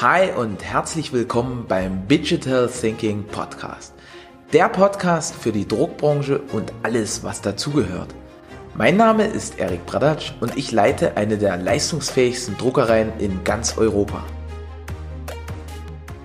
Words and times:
Hi 0.00 0.32
und 0.32 0.64
herzlich 0.64 1.12
willkommen 1.12 1.66
beim 1.68 2.08
Digital 2.08 2.68
Thinking 2.68 3.24
Podcast. 3.28 3.94
Der 4.52 4.68
Podcast 4.68 5.36
für 5.36 5.52
die 5.52 5.68
Druckbranche 5.68 6.40
und 6.52 6.72
alles, 6.82 7.22
was 7.22 7.42
dazugehört. 7.42 8.12
Mein 8.74 8.96
Name 8.96 9.24
ist 9.24 9.60
Erik 9.60 9.86
Bradatsch 9.86 10.32
und 10.40 10.56
ich 10.56 10.72
leite 10.72 11.16
eine 11.16 11.38
der 11.38 11.58
leistungsfähigsten 11.58 12.56
Druckereien 12.58 13.12
in 13.20 13.44
ganz 13.44 13.78
Europa. 13.78 14.24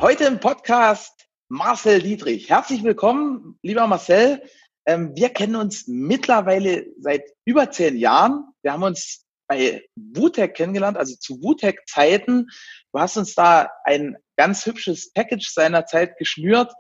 Heute 0.01 0.23
im 0.23 0.39
Podcast 0.39 1.27
Marcel 1.47 2.01
Dietrich. 2.01 2.49
Herzlich 2.49 2.83
willkommen, 2.83 3.59
lieber 3.61 3.85
Marcel. 3.85 4.41
Ähm, 4.87 5.11
wir 5.15 5.29
kennen 5.29 5.55
uns 5.55 5.83
mittlerweile 5.87 6.87
seit 6.99 7.21
über 7.45 7.69
zehn 7.69 7.97
Jahren. 7.97 8.45
Wir 8.63 8.73
haben 8.73 8.81
uns 8.81 9.27
bei 9.49 9.83
WUTEC 9.95 10.55
kennengelernt, 10.55 10.95
also 10.95 11.15
zu 11.15 11.41
WUTEC-Zeiten. 11.41 12.49
Du 12.93 12.99
hast 12.99 13.17
uns 13.17 13.33
da 13.33 13.69
ein 13.83 14.15
ganz 14.37 14.65
hübsches 14.65 15.11
Package 15.11 15.49
seinerzeit 15.49 16.17
geschnürt, 16.17 16.71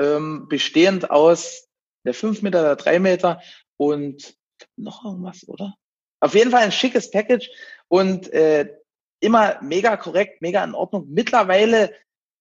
ähm, 0.00 0.46
bestehend 0.48 1.10
aus 1.10 1.68
der 2.04 2.14
5 2.14 2.42
Meter, 2.42 2.62
der 2.62 2.76
3 2.76 2.98
Meter 2.98 3.42
und 3.76 4.34
noch 4.76 5.04
irgendwas, 5.04 5.46
oder? 5.46 5.74
Auf 6.20 6.34
jeden 6.34 6.50
Fall 6.50 6.62
ein 6.62 6.72
schickes 6.72 7.10
Package 7.10 7.50
und 7.88 8.32
äh, 8.32 8.74
immer 9.20 9.60
mega 9.62 9.96
korrekt, 9.96 10.40
mega 10.40 10.64
in 10.64 10.74
Ordnung. 10.74 11.06
Mittlerweile 11.10 11.94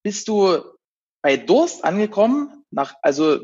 bist 0.04 0.28
du 0.30 0.64
bei 1.22 1.36
Durst 1.36 1.84
angekommen, 1.84 2.64
nach, 2.72 2.96
also 3.02 3.40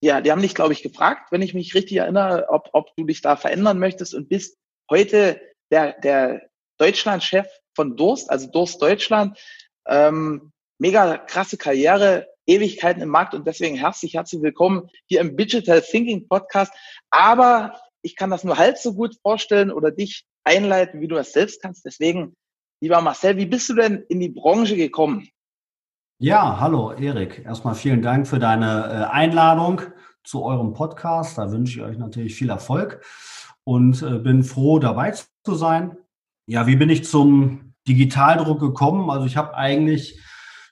ja, 0.00 0.20
die 0.20 0.30
haben 0.30 0.42
dich, 0.42 0.54
glaube 0.54 0.74
ich, 0.74 0.82
gefragt, 0.82 1.32
wenn 1.32 1.42
ich 1.42 1.54
mich 1.54 1.74
richtig 1.74 1.96
erinnere, 1.96 2.48
ob, 2.50 2.68
ob 2.72 2.94
du 2.96 3.04
dich 3.04 3.22
da 3.22 3.36
verändern 3.36 3.78
möchtest 3.78 4.14
und 4.14 4.28
bist 4.28 4.58
heute 4.90 5.40
der, 5.70 5.92
der 6.00 6.48
Deutschlandchef 6.78 7.46
von 7.74 7.96
Durst, 7.96 8.30
also 8.30 8.50
Durst 8.50 8.80
Deutschland. 8.80 9.38
Ähm, 9.86 10.52
mega 10.78 11.18
krasse 11.18 11.56
Karriere, 11.56 12.28
Ewigkeiten 12.46 13.02
im 13.02 13.08
Markt 13.08 13.34
und 13.34 13.46
deswegen 13.46 13.76
herzlich, 13.76 14.14
herzlich 14.14 14.42
willkommen 14.42 14.88
hier 15.06 15.20
im 15.20 15.36
Digital 15.36 15.82
Thinking 15.82 16.28
Podcast. 16.28 16.72
Aber 17.10 17.78
ich 18.02 18.16
kann 18.16 18.30
das 18.30 18.44
nur 18.44 18.56
halb 18.56 18.78
so 18.78 18.94
gut 18.94 19.16
vorstellen 19.22 19.70
oder 19.70 19.90
dich 19.90 20.24
einleiten, 20.44 21.00
wie 21.00 21.08
du 21.08 21.16
das 21.16 21.32
selbst 21.32 21.60
kannst. 21.60 21.84
Deswegen, 21.84 22.34
lieber 22.80 23.00
Marcel, 23.02 23.36
wie 23.36 23.46
bist 23.46 23.68
du 23.68 23.74
denn 23.74 24.04
in 24.08 24.20
die 24.20 24.30
Branche 24.30 24.76
gekommen? 24.76 25.28
Ja, 26.20 26.58
hallo 26.58 26.92
Erik. 26.92 27.44
Erstmal 27.44 27.74
vielen 27.74 28.02
Dank 28.02 28.26
für 28.26 28.38
deine 28.38 29.08
äh, 29.10 29.14
Einladung 29.14 29.82
zu 30.24 30.42
eurem 30.42 30.72
Podcast. 30.72 31.38
Da 31.38 31.50
wünsche 31.52 31.78
ich 31.78 31.84
euch 31.84 31.98
natürlich 31.98 32.34
viel 32.34 32.50
Erfolg 32.50 33.04
und 33.68 34.00
äh, 34.02 34.18
bin 34.18 34.44
froh, 34.44 34.78
dabei 34.78 35.12
zu 35.44 35.54
sein. 35.54 35.94
Ja, 36.46 36.66
wie 36.66 36.76
bin 36.76 36.88
ich 36.88 37.04
zum 37.04 37.74
Digitaldruck 37.86 38.60
gekommen? 38.60 39.10
Also 39.10 39.26
ich 39.26 39.36
habe 39.36 39.54
eigentlich 39.54 40.18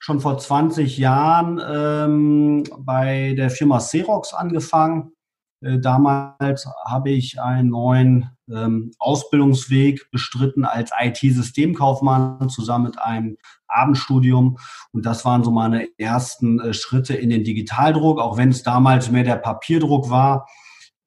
schon 0.00 0.20
vor 0.20 0.39
20 0.39 0.97
Jahren 0.97 1.61
ähm, 1.62 2.64
bei 2.78 3.34
der 3.36 3.50
Firma 3.50 3.80
Xerox 3.80 4.33
angefangen. 4.33 5.12
Äh, 5.61 5.78
damals 5.78 6.67
habe 6.86 7.11
ich 7.11 7.39
einen 7.39 7.69
neuen 7.69 8.30
ähm, 8.50 8.92
Ausbildungsweg 8.98 10.11
bestritten 10.11 10.64
als 10.64 10.91
IT-Systemkaufmann 10.98 12.48
zusammen 12.48 12.86
mit 12.86 12.98
einem 12.98 13.36
Abendstudium. 13.69 14.56
Und 14.92 15.05
das 15.05 15.22
waren 15.27 15.44
so 15.44 15.50
meine 15.50 15.86
ersten 15.98 16.61
äh, 16.61 16.72
Schritte 16.72 17.12
in 17.12 17.28
den 17.28 17.44
Digitaldruck, 17.44 18.20
auch 18.20 18.39
wenn 18.39 18.48
es 18.48 18.62
damals 18.62 19.11
mehr 19.11 19.24
der 19.24 19.36
Papierdruck 19.36 20.08
war. 20.08 20.47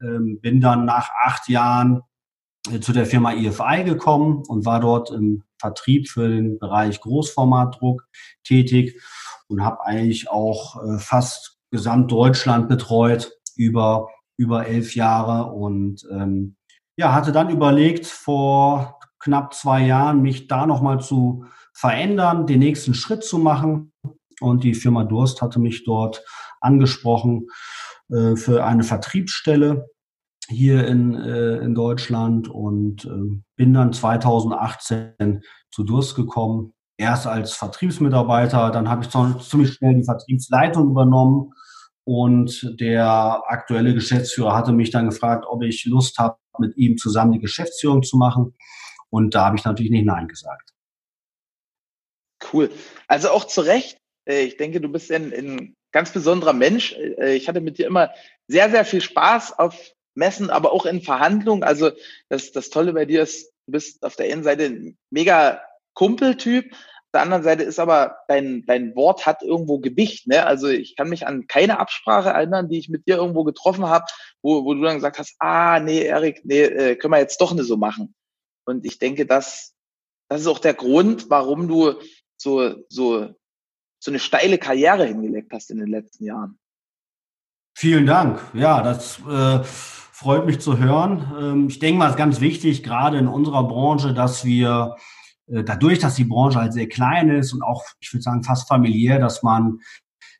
Ähm, 0.02 0.39
bin 0.42 0.61
dann 0.61 0.86
nach 0.86 1.09
acht 1.25 1.50
Jahren 1.50 2.02
äh, 2.72 2.80
zu 2.80 2.94
der 2.94 3.05
Firma 3.05 3.33
EFI 3.33 3.83
gekommen 3.83 4.44
und 4.47 4.66
war 4.66 4.80
dort 4.80 5.11
im 5.11 5.44
Vertrieb 5.59 6.09
für 6.09 6.30
den 6.30 6.59
Bereich 6.59 7.02
Großformatdruck 7.02 8.08
tätig 8.44 9.02
und 9.47 9.64
habe 9.64 9.86
eigentlich 9.86 10.30
auch 10.30 10.83
äh, 10.83 11.00
fast 11.00 11.58
Gesamtdeutschland 11.72 12.70
betreut 12.70 13.32
über 13.55 14.08
über 14.38 14.67
elf 14.67 14.95
Jahre 14.95 15.52
und 15.52 16.08
ähm, 16.11 16.55
ja 16.98 17.14
hatte 17.14 17.33
dann 17.33 17.49
überlegt 17.49 18.05
vor 18.05 18.99
knapp 19.20 19.54
zwei 19.54 19.86
Jahren 19.86 20.21
mich 20.21 20.48
da 20.48 20.65
noch 20.65 20.82
mal 20.82 20.99
zu 21.02 21.45
verändern, 21.73 22.48
den 22.48 22.59
nächsten 22.59 22.93
Schritt 22.93 23.23
zu 23.23 23.38
machen. 23.38 23.92
Und 24.42 24.64
die 24.64 24.73
Firma 24.73 25.04
Durst 25.04 25.42
hatte 25.42 25.59
mich 25.59 25.83
dort 25.83 26.23
angesprochen 26.61 27.48
äh, 28.09 28.36
für 28.36 28.65
eine 28.65 28.83
Vertriebsstelle 28.83 29.87
hier 30.47 30.87
in, 30.87 31.15
äh, 31.15 31.58
in 31.58 31.75
Deutschland 31.75 32.47
und 32.47 33.05
äh, 33.05 33.42
bin 33.55 33.73
dann 33.73 33.93
2018 33.93 35.43
zu 35.71 35.83
Durst 35.83 36.15
gekommen. 36.15 36.73
Erst 36.97 37.27
als 37.27 37.53
Vertriebsmitarbeiter, 37.53 38.71
dann 38.71 38.89
habe 38.89 39.03
ich 39.03 39.09
ziemlich 39.09 39.73
schnell 39.73 39.95
die 39.95 40.03
Vertriebsleitung 40.03 40.89
übernommen 40.89 41.53
und 42.03 42.75
der 42.80 43.43
aktuelle 43.45 43.93
Geschäftsführer 43.93 44.55
hatte 44.55 44.71
mich 44.71 44.89
dann 44.89 45.09
gefragt, 45.09 45.45
ob 45.47 45.61
ich 45.61 45.86
Lust 45.86 46.17
habe, 46.17 46.37
mit 46.58 46.76
ihm 46.76 46.97
zusammen 46.97 47.33
die 47.33 47.39
Geschäftsführung 47.39 48.03
zu 48.03 48.17
machen. 48.17 48.55
Und 49.11 49.36
da 49.36 49.45
habe 49.45 49.58
ich 49.58 49.64
natürlich 49.64 49.91
nicht 49.91 50.05
Nein 50.05 50.27
gesagt. 50.27 50.73
Cool. 52.52 52.71
Also 53.08 53.30
auch 53.30 53.45
zu 53.45 53.61
Recht. 53.61 53.99
Äh, 54.27 54.41
ich 54.41 54.58
denke, 54.58 54.81
du 54.81 54.89
bist 54.89 55.11
ein, 55.11 55.31
ein 55.33 55.76
ganz 55.92 56.11
besonderer 56.11 56.54
Mensch. 56.54 56.94
Äh, 56.94 57.36
ich 57.36 57.48
hatte 57.48 57.61
mit 57.61 57.77
dir 57.77 57.88
immer 57.88 58.11
sehr, 58.48 58.70
sehr 58.70 58.86
viel 58.86 59.02
Spaß 59.02 59.58
auf 59.58 59.92
Messen, 60.16 60.50
aber 60.50 60.72
auch 60.73 60.86
in 60.86 61.02
Verhandlungen. 61.02 61.64
Also 61.64 61.92
das, 62.30 62.52
das 62.52 62.70
Tolle 62.70 62.94
bei 62.94 63.05
dir 63.05 63.23
ist, 63.23 63.52
du 63.66 63.73
bist 63.73 64.04
auf 64.04 64.16
der 64.16 64.32
einen 64.32 64.44
Seite 64.44 64.66
ein 64.66 64.98
mega 65.10 65.61
Kumpeltyp, 65.94 66.73
auf 67.10 67.14
der 67.14 67.22
anderen 67.23 67.44
Seite 67.44 67.64
ist 67.64 67.80
aber 67.80 68.20
dein, 68.27 68.64
dein 68.67 68.95
Wort 68.95 69.26
hat 69.26 69.42
irgendwo 69.42 69.80
Gewicht. 69.80 70.27
Ne? 70.27 70.45
Also 70.45 70.67
ich 70.67 70.95
kann 70.95 71.10
mich 71.10 71.26
an 71.26 71.48
keine 71.48 71.80
Absprache 71.80 72.30
erinnern, 72.30 72.70
die 72.70 72.77
ich 72.77 72.88
mit 72.88 73.08
dir 73.08 73.17
irgendwo 73.17 73.44
getroffen 73.44 73.88
habe, 73.88 74.06
wo, 74.44 74.64
wo 74.64 74.76
du 74.76 74.82
dann 74.83 74.98
gesagt 74.98 75.17
hast, 75.17 75.36
ah, 75.39 75.80
nee, 75.80 76.04
Erik, 76.04 76.42
nee, 76.44 76.61
äh, 76.61 76.95
können 76.95 77.14
wir 77.14 77.20
jetzt 77.20 77.42
doch 77.42 77.52
nicht 77.52 77.66
so 77.66 77.77
machen. 77.77 78.14
Und 78.64 78.86
ich 78.86 79.00
denke, 79.00 79.26
das, 79.26 79.73
das 80.30 80.42
ist 80.42 80.48
auch 80.48 80.60
der 80.60 80.76
Grund, 80.76 81.32
warum 81.32 81.67
du 81.67 81.95
so, 82.38 82.76
so 82.89 83.33
so 83.99 84.11
eine 84.11 84.20
steile 84.20 84.58
Karriere 84.58 85.05
hingelegt 85.05 85.52
hast 85.54 85.71
in 85.71 85.77
den 85.77 85.89
letzten 85.89 86.26
Jahren. 86.26 86.58
Vielen 87.76 88.05
Dank. 88.05 88.42
Ja, 88.54 88.82
das 88.82 89.20
äh, 89.20 89.60
freut 89.64 90.45
mich 90.45 90.60
zu 90.60 90.77
hören. 90.77 91.32
Ähm, 91.39 91.67
ich 91.70 91.80
denke 91.80 91.99
mal, 91.99 92.08
es 92.08 92.11
ist 92.14 92.17
ganz 92.17 92.42
wichtig, 92.42 92.83
gerade 92.83 93.17
in 93.17 93.27
unserer 93.27 93.67
Branche, 93.67 94.14
dass 94.14 94.43
wir 94.43 94.95
äh, 95.48 95.64
dadurch, 95.64 95.99
dass 95.99 96.15
die 96.15 96.26
Branche 96.26 96.59
halt 96.59 96.73
sehr 96.73 96.89
klein 96.89 97.30
ist 97.30 97.54
und 97.54 97.61
auch, 97.61 97.83
ich 97.99 98.14
würde 98.14 98.23
sagen, 98.23 98.43
fast 98.43 98.67
familiär, 98.67 99.20
dass 99.20 99.43
man 99.43 99.80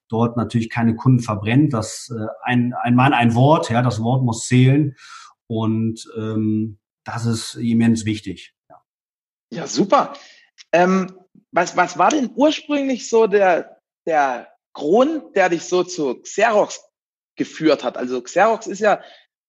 dort 0.10 0.38
natürlich 0.38 0.70
keine 0.70 0.96
Kunden 0.96 1.22
verbrennt. 1.22 1.74
dass 1.74 2.10
äh, 2.10 2.28
ein, 2.44 2.74
ein 2.82 2.96
Mann, 2.96 3.14
ein 3.14 3.36
Wort, 3.36 3.70
ja, 3.70 3.82
das 3.82 4.02
Wort 4.02 4.24
muss 4.24 4.48
zählen. 4.48 4.96
Und 5.48 6.06
ähm, 6.18 6.80
das 7.04 7.26
ist 7.26 7.56
immens 7.56 8.06
wichtig. 8.06 8.54
Ja, 8.70 8.82
ja 9.52 9.68
super. 9.68 10.14
Ähm, 10.72 11.19
was, 11.52 11.76
was 11.76 11.98
war 11.98 12.10
denn 12.10 12.32
ursprünglich 12.36 13.10
so 13.10 13.28
der, 13.28 13.78
der 14.06 14.50
Grund, 14.74 15.36
der 15.36 15.50
dich 15.50 15.64
so 15.64 15.84
zu 15.84 16.22
Xerox 16.22 16.82
geführt 17.36 17.84
hat? 17.84 17.98
Also 17.98 18.22
Xerox 18.22 18.68
ist 18.68 18.80
ja 18.80 19.02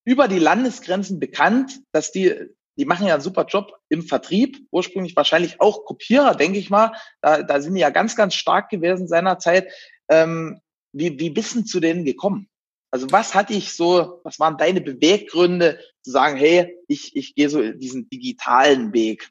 über 0.05 0.27
die 0.27 0.39
Landesgrenzen 0.39 1.19
bekannt, 1.19 1.79
dass 1.91 2.11
die, 2.11 2.35
die 2.77 2.85
machen 2.85 3.07
ja 3.07 3.13
einen 3.13 3.23
super 3.23 3.45
Job 3.45 3.73
im 3.89 4.03
Vertrieb, 4.03 4.57
ursprünglich 4.71 5.15
wahrscheinlich 5.15 5.61
auch 5.61 5.85
Kopierer, 5.85 6.35
denke 6.35 6.59
ich 6.59 6.69
mal. 6.69 6.93
Da, 7.21 7.43
da 7.43 7.61
sind 7.61 7.75
die 7.75 7.81
ja 7.81 7.89
ganz, 7.89 8.15
ganz 8.15 8.33
stark 8.33 8.69
gewesen 8.69 9.07
seinerzeit. 9.07 9.71
Ähm, 10.09 10.61
wie, 10.93 11.19
wie 11.19 11.29
bist 11.29 11.55
du 11.55 11.63
zu 11.63 11.79
denen 11.79 12.05
gekommen? 12.05 12.49
Also 12.91 13.09
was 13.11 13.35
hatte 13.35 13.53
ich 13.53 13.73
so, 13.73 14.19
was 14.23 14.39
waren 14.39 14.57
deine 14.57 14.81
Beweggründe 14.81 15.79
zu 16.01 16.11
sagen, 16.11 16.35
hey, 16.35 16.77
ich, 16.87 17.15
ich 17.15 17.35
gehe 17.35 17.49
so 17.49 17.71
diesen 17.71 18.09
digitalen 18.09 18.93
Weg? 18.93 19.29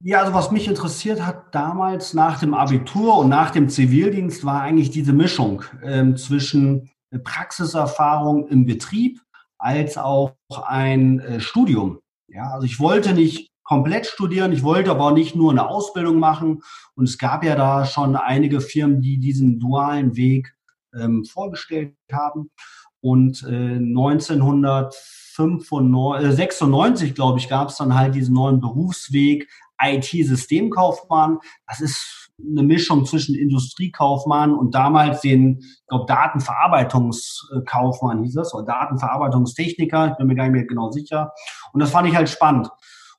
Ja, 0.00 0.20
also 0.20 0.32
was 0.32 0.52
mich 0.52 0.68
interessiert 0.68 1.26
hat 1.26 1.52
damals 1.52 2.14
nach 2.14 2.38
dem 2.38 2.54
Abitur 2.54 3.18
und 3.18 3.28
nach 3.28 3.50
dem 3.50 3.68
Zivildienst 3.68 4.44
war 4.44 4.62
eigentlich 4.62 4.90
diese 4.90 5.12
Mischung 5.12 5.64
ähm, 5.82 6.16
zwischen 6.16 6.90
Praxiserfahrung 7.24 8.46
im 8.46 8.64
Betrieb 8.64 9.20
als 9.58 9.98
auch 9.98 10.36
ein 10.66 11.18
äh, 11.18 11.40
Studium. 11.40 11.98
Ja, 12.28 12.50
also 12.50 12.64
ich 12.64 12.78
wollte 12.78 13.12
nicht 13.12 13.48
komplett 13.64 14.06
studieren, 14.06 14.52
ich 14.52 14.62
wollte 14.62 14.92
aber 14.92 15.06
auch 15.06 15.12
nicht 15.12 15.34
nur 15.34 15.50
eine 15.50 15.68
Ausbildung 15.68 16.20
machen. 16.20 16.62
Und 16.94 17.08
es 17.08 17.18
gab 17.18 17.42
ja 17.42 17.56
da 17.56 17.84
schon 17.84 18.14
einige 18.14 18.60
Firmen, 18.60 19.02
die 19.02 19.18
diesen 19.18 19.58
dualen 19.58 20.16
Weg 20.16 20.54
ähm, 20.94 21.24
vorgestellt 21.24 21.94
haben. 22.12 22.50
Und 23.00 23.42
äh, 23.42 23.78
1996, 25.42 27.14
glaube 27.14 27.38
ich, 27.38 27.48
gab 27.48 27.68
es 27.68 27.76
dann 27.76 27.94
halt 27.94 28.14
diesen 28.14 28.34
neuen 28.34 28.60
Berufsweg 28.60 29.48
IT-Systemkaufmann. 29.80 31.38
Das 31.66 31.80
ist 31.80 32.30
eine 32.40 32.62
Mischung 32.62 33.04
zwischen 33.04 33.34
Industriekaufmann 33.34 34.54
und 34.54 34.72
damals 34.74 35.22
den, 35.22 35.58
ich 35.60 35.86
glaube, 35.88 36.06
Datenverarbeitungskaufmann 36.06 38.22
hieß 38.22 38.34
das, 38.34 38.54
oder 38.54 38.66
Datenverarbeitungstechniker, 38.66 40.12
ich 40.12 40.16
bin 40.16 40.28
mir 40.28 40.36
gar 40.36 40.44
nicht 40.44 40.52
mehr 40.52 40.66
genau 40.66 40.90
sicher. 40.90 41.32
Und 41.72 41.80
das 41.80 41.90
fand 41.90 42.08
ich 42.08 42.14
halt 42.14 42.28
spannend. 42.28 42.68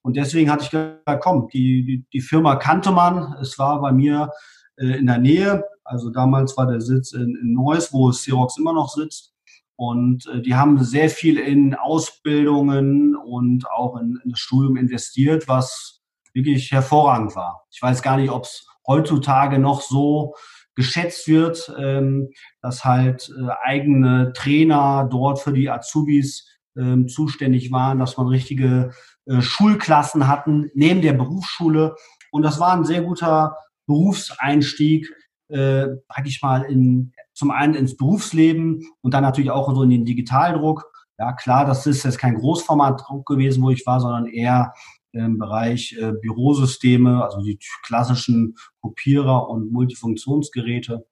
Und 0.02 0.16
deswegen 0.16 0.50
hatte 0.50 0.64
ich 0.64 0.72
gesagt, 0.72 1.22
komm, 1.22 1.50
die, 1.50 1.84
die, 1.84 2.06
die 2.14 2.22
Firma 2.22 2.56
kannte 2.56 2.92
man. 2.92 3.36
Es 3.42 3.60
war 3.60 3.82
bei 3.82 3.92
mir 3.92 4.32
äh, 4.78 4.98
in 4.98 5.08
der 5.08 5.18
Nähe. 5.18 5.66
Also 5.84 6.10
damals 6.10 6.56
war 6.56 6.68
der 6.68 6.80
Sitz 6.80 7.12
in, 7.12 7.38
in 7.42 7.52
Neuss, 7.54 7.92
wo 7.92 8.10
Xerox 8.10 8.58
immer 8.58 8.72
noch 8.74 8.88
sitzt. 8.90 9.34
Und 9.80 10.28
äh, 10.28 10.42
die 10.42 10.56
haben 10.56 10.84
sehr 10.84 11.10
viel 11.10 11.40
in 11.40 11.74
Ausbildungen 11.74 13.16
und 13.16 13.66
auch 13.72 13.96
in, 13.96 14.20
in 14.26 14.32
das 14.32 14.40
Studium 14.42 14.76
investiert, 14.76 15.48
was 15.48 16.02
wirklich 16.34 16.74
hervorragend 16.74 17.34
war. 17.38 17.64
Ich 17.72 17.82
weiß 17.82 18.02
gar 18.02 18.18
nicht, 18.18 18.30
ob 18.30 18.44
es 18.44 18.68
heutzutage 18.86 19.58
noch 19.58 19.80
so 19.80 20.36
geschätzt 20.76 21.30
wird, 21.30 21.74
ähm, 21.80 22.28
dass 22.62 22.84
halt 22.84 23.32
äh, 23.40 23.52
eigene 23.64 24.34
Trainer 24.34 25.08
dort 25.10 25.40
für 25.40 25.54
die 25.54 25.70
Azubis 25.70 26.46
ähm, 26.78 27.08
zuständig 27.08 27.72
waren, 27.72 28.00
dass 28.00 28.18
man 28.18 28.28
richtige 28.28 28.92
äh, 29.28 29.40
Schulklassen 29.40 30.28
hatten 30.28 30.70
neben 30.74 31.02
der 31.02 31.14
Berufsschule. 31.14 31.96
Und 32.32 32.44
das 32.44 32.60
war 32.60 32.74
ein 32.74 32.84
sehr 32.84 33.02
guter 33.02 33.56
Berufseinstieg, 33.88 35.10
äh, 35.48 35.88
sag 36.10 36.26
ich 36.28 36.42
mal, 36.42 36.64
in, 36.64 37.14
zum 37.40 37.52
einen 37.52 37.74
ins 37.74 37.96
Berufsleben 37.96 38.86
und 39.02 39.14
dann 39.14 39.24
natürlich 39.24 39.50
auch 39.50 39.74
so 39.74 39.82
in 39.84 39.90
den 39.90 40.04
Digitaldruck. 40.04 40.92
Ja, 41.18 41.32
klar, 41.32 41.66
das 41.66 41.88
ist 41.88 42.04
jetzt 42.04 42.20
kein 42.20 42.36
Großformatdruck 42.36 43.26
gewesen, 43.26 43.64
wo 43.64 43.70
ich 43.70 43.86
war, 43.86 44.02
sondern 44.02 44.28
eher 44.28 44.74
im 45.14 45.40
Bereich 45.40 45.98
äh, 46.00 46.12
Bürosysteme, 46.12 47.24
also 47.24 47.42
die 47.42 47.58
klassischen 47.84 48.58
Kopierer 48.82 49.50
und 49.50 49.72
Multifunktionsgeräte. 49.72 51.08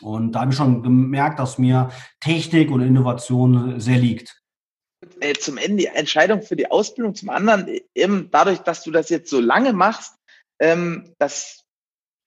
Und 0.00 0.32
da 0.32 0.40
habe 0.40 0.50
ich 0.50 0.56
schon 0.56 0.82
gemerkt, 0.82 1.38
dass 1.38 1.56
mir 1.56 1.90
Technik 2.20 2.70
und 2.70 2.80
Innovation 2.80 3.78
sehr 3.78 3.98
liegt. 3.98 4.42
Äh, 5.20 5.34
zum 5.34 5.56
Ende 5.56 5.76
die 5.76 5.86
Entscheidung 5.86 6.42
für 6.42 6.56
die 6.56 6.70
Ausbildung, 6.70 7.14
zum 7.14 7.30
anderen 7.30 7.78
eben 7.94 8.28
dadurch, 8.32 8.58
dass 8.58 8.82
du 8.82 8.90
das 8.90 9.08
jetzt 9.08 9.30
so 9.30 9.40
lange 9.40 9.72
machst, 9.72 10.16
ähm, 10.60 11.14
das 11.18 11.64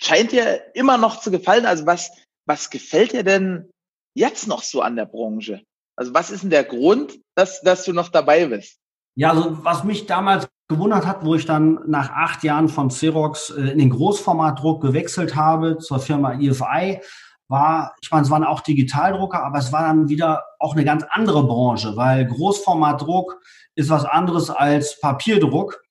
scheint 0.01 0.31
dir 0.31 0.62
immer 0.75 0.98
noch 0.98 1.19
zu 1.19 1.30
gefallen. 1.30 1.66
Also 1.66 1.86
was, 1.86 2.10
was 2.45 2.69
gefällt 2.69 3.13
dir 3.13 3.24
denn 3.24 3.69
jetzt 4.16 4.48
noch 4.48 4.63
so 4.63 4.81
an 4.81 4.95
der 4.95 5.06
Branche? 5.06 5.63
Also 5.95 6.13
was 6.13 6.31
ist 6.31 6.44
denn 6.44 6.50
der 6.50 6.63
Grund, 6.63 7.19
dass, 7.36 7.62
dass 7.62 7.86
du 7.86 7.94
noch 7.94 8.10
dabei 8.10 8.45
bist? 8.48 8.78
Ja, 9.16 9.30
also 9.30 9.63
was 9.63 9.84
mich 9.84 10.07
damals 10.07 10.48
gewundert 10.68 11.06
hat, 11.06 11.24
wo 11.24 11.36
ich 11.36 11.45
dann 11.45 11.80
nach 11.86 12.10
acht 12.10 12.44
Jahren 12.44 12.68
von 12.68 12.88
Xerox 12.88 13.51
äh, 13.51 13.62
in 13.69 13.78
den 13.78 13.90
Großformatdruck 13.92 14.81
gewechselt 14.81 15.36
habe 15.36 15.78
zur 15.78 16.00
Firma 16.00 16.34
EFI, 16.34 17.01
war, 17.48 17.94
ich 18.01 18.10
meine, 18.10 18.24
es 18.24 18.31
waren 18.31 18.44
auch 18.44 18.62
Digitaldrucker, 18.62 19.44
aber 19.44 19.60
es 19.60 19.72
war 19.72 19.84
dann 19.84 20.10
wieder 20.10 20.44
auch 20.60 20.74
eine 20.74 20.86
ganz 20.86 21.04
andere 21.10 21.45
Branche, 21.45 21.95
weil 21.95 22.25
Großformatdruck 22.25 23.40
ist 23.75 23.90
was 23.90 24.06
anderes 24.06 24.50
als 24.50 25.00
Papierdruck. 25.00 25.82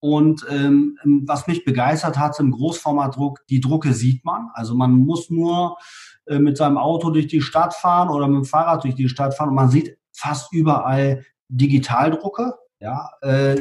Und 0.00 0.46
ähm, 0.48 0.98
was 1.26 1.46
mich 1.46 1.64
begeistert 1.64 2.18
hat 2.18 2.38
im 2.40 2.50
Großformatdruck, 2.50 3.46
die 3.48 3.60
Drucke 3.60 3.92
sieht 3.92 4.24
man. 4.24 4.48
Also 4.54 4.74
man 4.74 4.92
muss 4.92 5.28
nur 5.28 5.76
äh, 6.26 6.38
mit 6.38 6.56
seinem 6.56 6.78
Auto 6.78 7.10
durch 7.10 7.26
die 7.26 7.42
Stadt 7.42 7.74
fahren 7.74 8.08
oder 8.08 8.26
mit 8.26 8.38
dem 8.38 8.44
Fahrrad 8.44 8.84
durch 8.84 8.94
die 8.94 9.08
Stadt 9.08 9.34
fahren 9.34 9.50
und 9.50 9.54
man 9.54 9.70
sieht 9.70 9.98
fast 10.12 10.52
überall 10.52 11.24
Digitaldrucke. 11.48 12.54
Ja, 12.80 13.10
äh, 13.20 13.60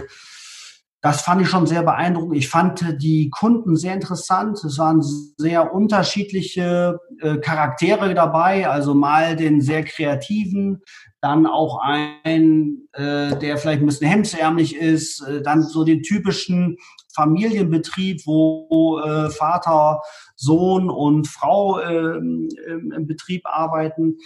das 1.01 1.21
fand 1.21 1.41
ich 1.41 1.50
schon 1.50 1.65
sehr 1.65 1.83
beeindruckend. 1.83 2.38
Ich 2.38 2.50
fand 2.50 3.01
die 3.01 3.30
Kunden 3.30 3.77
sehr 3.77 3.94
interessant. 3.94 4.62
Es 4.63 4.77
waren 4.77 5.01
sehr 5.01 5.74
unterschiedliche 5.74 7.00
äh, 7.21 7.38
Charaktere 7.38 8.13
dabei. 8.13 8.68
Also 8.68 8.94
mal 8.94 9.38
den 9.38 9.62
sehr 9.62 9.83
kreativen, 9.83 10.81
dann 11.21 11.45
auch 11.45 11.80
ein, 11.81 12.88
äh, 12.94 13.36
der 13.38 13.57
vielleicht 13.57 13.81
ein 13.81 13.86
bisschen 13.86 14.07
hemdsärmlich 14.07 14.75
ist, 14.75 15.21
äh, 15.21 15.42
dann 15.42 15.63
so 15.63 15.83
den 15.83 16.01
typischen 16.01 16.77
Familienbetrieb, 17.13 18.21
wo 18.25 19.00
äh, 19.00 19.30
Vater, 19.30 20.01
Sohn 20.36 20.89
und 20.89 21.27
Frau 21.27 21.80
äh, 21.80 22.18
im, 22.18 23.07
Betrieb 23.07 23.42
arbeiten. 23.45 24.18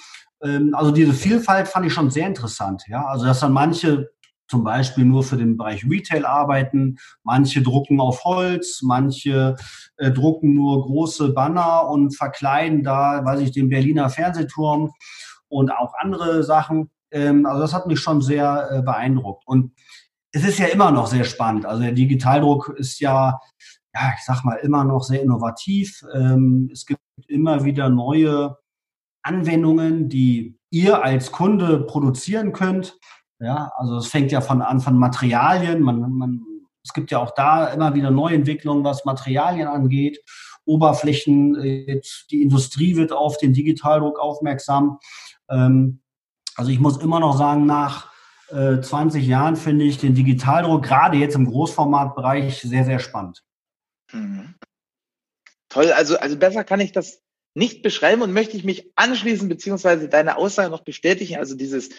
Ähm, 0.44 0.74
also 0.74 0.92
diese 0.92 1.14
Vielfalt 1.14 1.68
fand 1.68 1.86
ich 1.88 1.94
schon 1.94 2.12
sehr 2.12 2.28
interessant. 2.28 2.84
Ja, 2.88 3.06
also 3.06 3.26
dass 3.26 3.40
dann 3.40 3.54
manche 3.54 4.12
zum 4.48 4.64
Beispiel 4.64 5.06
nur 5.06 5.24
für 5.24 5.38
den 5.38 5.58
Bereich 5.58 5.84
Retail 5.90 6.26
arbeiten. 6.26 6.98
Manche 7.24 7.64
drucken 7.64 8.00
auf 8.00 8.24
Holz, 8.24 8.82
manche 8.84 9.56
äh, 9.98 10.12
drucken 10.12 10.54
nur 10.54 10.86
große 10.86 11.30
Banner 11.34 11.90
und 11.90 12.16
verkleiden 12.16 12.84
da, 12.84 13.24
weiß 13.26 13.40
ich, 13.40 13.52
den 13.52 13.70
Berliner 13.70 14.10
Fernsehturm 14.10 14.92
und 15.54 15.72
auch 15.72 15.94
andere 15.98 16.44
Sachen. 16.44 16.90
Ähm, 17.12 17.46
also 17.46 17.62
das 17.62 17.74
hat 17.74 17.88
mich 17.88 18.00
schon 18.00 18.22
sehr 18.22 18.70
äh, 18.72 18.82
beeindruckt. 18.82 19.44
Und 19.46 19.74
es 20.32 20.44
ist 20.44 20.60
ja 20.60 20.66
immer 20.66 20.92
noch 20.92 21.08
sehr 21.08 21.24
spannend. 21.24 21.66
Also 21.66 21.84
der 21.84 21.92
Digitaldruck 21.92 22.74
ist 22.76 23.00
ja, 23.00 23.40
ja, 23.94 24.14
ich 24.18 24.26
sag 24.26 24.44
mal, 24.44 24.56
immer 24.56 24.84
noch 24.84 25.04
sehr 25.04 25.22
innovativ. 25.22 26.04
Ähm, 26.14 26.70
es 26.74 26.86
gibt 26.86 27.00
immer 27.28 27.64
wieder 27.64 27.90
neue 27.90 28.58
Anwendungen, 29.22 30.10
die 30.10 30.58
ihr 30.72 31.04
als 31.04 31.32
Kunde 31.32 31.80
produzieren 31.82 32.52
könnt. 32.52 32.98
Ja, 33.40 33.72
also 33.78 33.98
es 33.98 34.08
fängt 34.08 34.32
ja 34.32 34.42
von 34.42 34.62
an 34.62 34.80
von 34.80 34.98
Materialien. 34.98 35.82
Man, 35.82 36.12
man, 36.14 36.42
es 36.84 36.94
gibt 36.94 37.12
ja 37.12 37.20
auch 37.20 37.32
da 37.36 37.68
immer 37.68 37.94
wieder 37.94 38.10
Neuentwicklungen, 38.10 38.84
was 38.84 39.06
Materialien 39.06 39.68
angeht. 39.68 40.20
Oberflächen, 40.66 41.56
äh, 41.56 42.02
die 42.32 42.42
Industrie 42.42 42.96
wird 42.96 43.12
auf 43.12 43.38
den 43.38 43.54
Digitaldruck 43.54 44.20
aufmerksam. 44.20 44.98
Ähm, 45.54 46.02
also 46.56 46.72
ich 46.72 46.80
muss 46.80 47.02
immer 47.02 47.20
noch 47.20 47.38
sagen, 47.38 47.66
nach 47.66 48.14
20 48.54 49.24
äh, 49.24 49.26
Jahren 49.26 49.56
finde 49.56 49.86
ich 49.86 49.98
den 49.98 50.14
Digitaldruck 50.14 50.84
gerade 50.84 51.18
jetzt 51.18 51.36
im 51.36 51.46
Großformatbereich 51.46 52.62
sehr, 52.62 52.86
sehr 52.86 53.00
spannend. 53.00 53.44
Mhm. 54.12 54.56
Toll, 55.70 55.92
also, 55.92 56.18
also 56.18 56.38
besser 56.38 56.64
kann 56.64 56.80
ich 56.80 56.92
das 56.92 57.22
nicht 57.56 57.82
beschreiben 57.82 58.22
und 58.22 58.34
möchte 58.34 58.58
ich 58.58 58.64
mich 58.64 58.92
anschließen, 58.96 59.50
beziehungsweise 59.50 60.08
deine 60.08 60.38
Aussage 60.38 60.70
noch 60.70 60.84
bestätigen. 60.84 61.38
Also 61.38 61.56
dieses, 61.56 61.90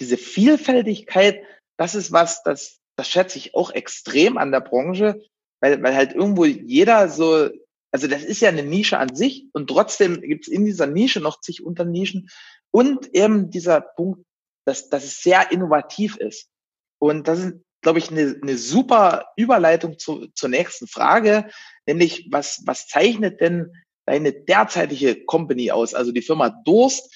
diese 0.00 0.16
Vielfältigkeit, 0.16 1.42
das 1.76 1.94
ist 1.94 2.12
was, 2.12 2.42
das, 2.42 2.80
das 2.96 3.08
schätze 3.08 3.38
ich 3.38 3.54
auch 3.54 3.70
extrem 3.70 4.38
an 4.38 4.50
der 4.50 4.60
Branche, 4.60 5.20
weil, 5.60 5.82
weil 5.82 5.94
halt 5.94 6.14
irgendwo 6.14 6.44
jeder 6.44 7.08
so, 7.08 7.50
also 7.90 8.06
das 8.06 8.22
ist 8.22 8.40
ja 8.40 8.48
eine 8.48 8.62
Nische 8.62 8.98
an 8.98 9.14
sich 9.14 9.46
und 9.52 9.68
trotzdem 9.68 10.20
gibt 10.20 10.46
es 10.46 10.52
in 10.52 10.64
dieser 10.64 10.86
Nische 10.86 11.20
noch 11.20 11.40
zig 11.40 11.64
Unternischen 11.64 12.30
und 12.78 13.12
eben 13.12 13.50
dieser 13.50 13.80
Punkt, 13.80 14.24
dass, 14.64 14.88
dass 14.88 15.02
es 15.02 15.20
sehr 15.20 15.50
innovativ 15.50 16.16
ist. 16.16 16.48
Und 17.00 17.26
das 17.26 17.40
ist, 17.40 17.54
glaube 17.82 17.98
ich, 17.98 18.08
eine, 18.12 18.38
eine 18.40 18.56
super 18.56 19.26
Überleitung 19.36 19.98
zu, 19.98 20.28
zur 20.28 20.48
nächsten 20.48 20.86
Frage, 20.86 21.50
nämlich 21.88 22.28
was, 22.30 22.62
was 22.66 22.86
zeichnet 22.86 23.40
denn 23.40 23.72
deine 24.06 24.32
derzeitige 24.32 25.24
Company 25.24 25.72
aus, 25.72 25.92
also 25.92 26.12
die 26.12 26.22
Firma 26.22 26.50
Durst? 26.50 27.12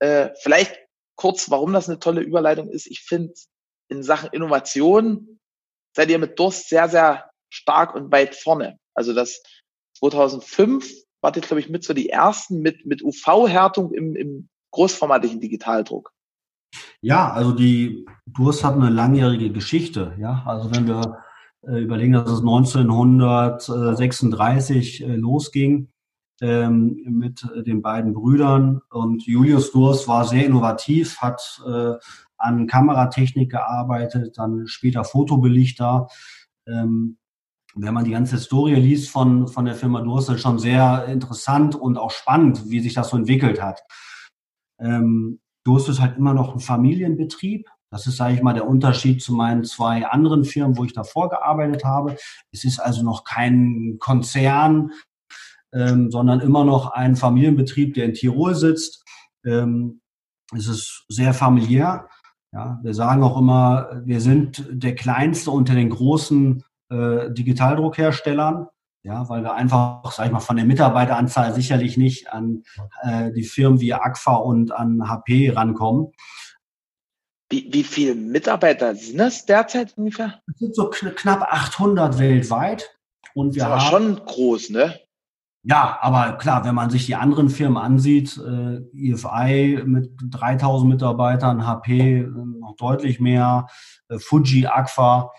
Äh, 0.00 0.30
vielleicht 0.42 0.76
kurz, 1.14 1.48
warum 1.48 1.72
das 1.72 1.88
eine 1.88 2.00
tolle 2.00 2.20
Überleitung 2.20 2.68
ist. 2.68 2.88
Ich 2.88 3.02
finde, 3.02 3.34
in 3.88 4.02
Sachen 4.02 4.30
Innovation 4.32 5.38
seid 5.94 6.10
ihr 6.10 6.18
mit 6.18 6.40
Durst 6.40 6.68
sehr, 6.68 6.88
sehr 6.88 7.30
stark 7.50 7.94
und 7.94 8.10
weit 8.10 8.34
vorne. 8.34 8.80
Also 8.94 9.12
das 9.12 9.44
2005 9.98 10.92
wart 11.20 11.36
ihr, 11.36 11.42
glaube 11.42 11.60
ich, 11.60 11.68
mit 11.68 11.84
so 11.84 11.94
die 11.94 12.08
ersten 12.08 12.62
mit, 12.62 12.84
mit 12.84 13.00
UV-Härtung 13.00 13.94
im, 13.94 14.16
im 14.16 14.48
großformatigen 14.74 15.40
Digitaldruck. 15.40 16.12
Ja, 17.00 17.32
also 17.32 17.52
die 17.52 18.04
Durst 18.26 18.62
hat 18.64 18.74
eine 18.74 18.90
langjährige 18.90 19.50
Geschichte. 19.50 20.14
Ja, 20.18 20.42
also 20.46 20.74
wenn 20.74 20.86
wir 20.86 21.18
äh, 21.62 21.80
überlegen, 21.80 22.12
dass 22.12 22.30
es 22.30 22.40
1936 22.40 25.04
äh, 25.04 25.16
losging, 25.16 25.88
ähm, 26.40 27.00
mit 27.06 27.46
den 27.64 27.80
beiden 27.80 28.12
Brüdern. 28.12 28.80
Und 28.90 29.24
Julius 29.24 29.70
Durst 29.70 30.08
war 30.08 30.24
sehr 30.24 30.44
innovativ, 30.44 31.18
hat 31.18 31.62
äh, 31.66 31.92
an 32.36 32.66
Kameratechnik 32.66 33.52
gearbeitet, 33.52 34.36
dann 34.36 34.66
später 34.66 35.04
Fotobelichter. 35.04 36.08
Ähm, 36.66 37.18
wenn 37.76 37.94
man 37.94 38.04
die 38.04 38.12
ganze 38.12 38.36
Historie 38.36 38.74
liest 38.74 39.10
von, 39.10 39.48
von 39.48 39.64
der 39.64 39.74
Firma 39.74 40.00
Durst, 40.00 40.30
ist 40.30 40.40
schon 40.40 40.58
sehr 40.58 41.06
interessant 41.06 41.74
und 41.74 41.98
auch 41.98 42.10
spannend, 42.10 42.68
wie 42.68 42.80
sich 42.80 42.94
das 42.94 43.10
so 43.10 43.16
entwickelt 43.16 43.62
hat. 43.62 43.82
Ähm, 44.80 45.40
Durst 45.64 45.88
ist 45.88 46.00
halt 46.00 46.18
immer 46.18 46.34
noch 46.34 46.54
ein 46.54 46.60
Familienbetrieb. 46.60 47.68
Das 47.90 48.06
ist, 48.06 48.16
sage 48.16 48.34
ich 48.34 48.42
mal, 48.42 48.54
der 48.54 48.66
Unterschied 48.66 49.22
zu 49.22 49.32
meinen 49.32 49.64
zwei 49.64 50.06
anderen 50.06 50.44
Firmen, 50.44 50.76
wo 50.76 50.84
ich 50.84 50.92
davor 50.92 51.30
gearbeitet 51.30 51.84
habe. 51.84 52.16
Es 52.52 52.64
ist 52.64 52.80
also 52.80 53.02
noch 53.02 53.24
kein 53.24 53.96
Konzern, 54.00 54.90
ähm, 55.72 56.10
sondern 56.10 56.40
immer 56.40 56.64
noch 56.64 56.92
ein 56.92 57.16
Familienbetrieb, 57.16 57.94
der 57.94 58.06
in 58.06 58.14
Tirol 58.14 58.54
sitzt. 58.54 59.04
Ähm, 59.44 60.00
es 60.56 60.66
ist 60.66 61.04
sehr 61.08 61.34
familiär. 61.34 62.08
Ja, 62.52 62.78
wir 62.82 62.94
sagen 62.94 63.22
auch 63.22 63.38
immer, 63.38 64.02
wir 64.04 64.20
sind 64.20 64.64
der 64.70 64.94
kleinste 64.94 65.50
unter 65.50 65.74
den 65.74 65.90
großen 65.90 66.62
äh, 66.90 67.32
Digitaldruckherstellern. 67.32 68.68
Ja, 69.04 69.28
weil 69.28 69.42
wir 69.42 69.52
einfach, 69.52 70.10
sag 70.12 70.26
ich 70.26 70.32
mal, 70.32 70.40
von 70.40 70.56
der 70.56 70.64
Mitarbeiteranzahl 70.64 71.54
sicherlich 71.54 71.98
nicht 71.98 72.32
an 72.32 72.64
äh, 73.02 73.30
die 73.32 73.42
Firmen 73.42 73.78
wie 73.78 73.92
Agfa 73.92 74.36
und 74.36 74.72
an 74.72 75.06
HP 75.06 75.50
rankommen. 75.50 76.12
Wie, 77.50 77.68
wie 77.70 77.84
viele 77.84 78.14
Mitarbeiter 78.14 78.94
sind 78.94 79.18
das 79.18 79.44
derzeit 79.44 79.92
ungefähr? 79.98 80.40
Es 80.50 80.58
sind 80.58 80.74
so 80.74 80.88
knapp 80.88 81.42
800 81.42 82.18
weltweit. 82.18 82.98
Und 83.34 83.54
wir 83.54 83.66
das 83.66 83.84
ist 83.84 83.92
haben, 83.92 84.16
schon 84.16 84.26
groß, 84.26 84.70
ne? 84.70 84.98
Ja, 85.64 85.98
aber 86.00 86.38
klar, 86.38 86.64
wenn 86.64 86.74
man 86.74 86.88
sich 86.88 87.04
die 87.04 87.14
anderen 87.14 87.50
Firmen 87.50 87.76
ansieht, 87.76 88.38
äh, 88.38 88.80
EFI 88.94 89.82
mit 89.84 90.12
3000 90.30 90.90
Mitarbeitern, 90.90 91.66
HP 91.66 92.20
äh, 92.20 92.26
noch 92.26 92.74
deutlich 92.76 93.20
mehr, 93.20 93.66
äh, 94.08 94.18
Fuji, 94.18 94.66
Aqua, 94.66 95.30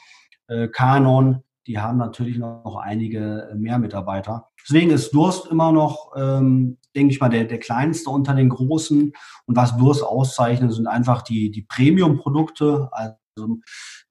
äh, 0.47 0.67
Canon, 0.67 1.43
die 1.67 1.79
haben 1.79 1.97
natürlich 1.97 2.37
noch 2.37 2.77
einige 2.77 3.51
mehr 3.55 3.79
Mitarbeiter. 3.79 4.49
Deswegen 4.63 4.91
ist 4.91 5.13
Durst 5.13 5.47
immer 5.47 5.71
noch, 5.71 6.11
ähm, 6.15 6.77
denke 6.95 7.13
ich 7.13 7.19
mal, 7.19 7.29
der, 7.29 7.45
der 7.45 7.59
kleinste 7.59 8.09
unter 8.09 8.33
den 8.35 8.49
großen. 8.49 9.13
Und 9.45 9.55
was 9.55 9.77
Durst 9.77 10.03
auszeichnet, 10.03 10.73
sind 10.73 10.87
einfach 10.87 11.21
die, 11.21 11.49
die 11.51 11.63
Premium-Produkte. 11.63 12.89
Also 12.91 13.17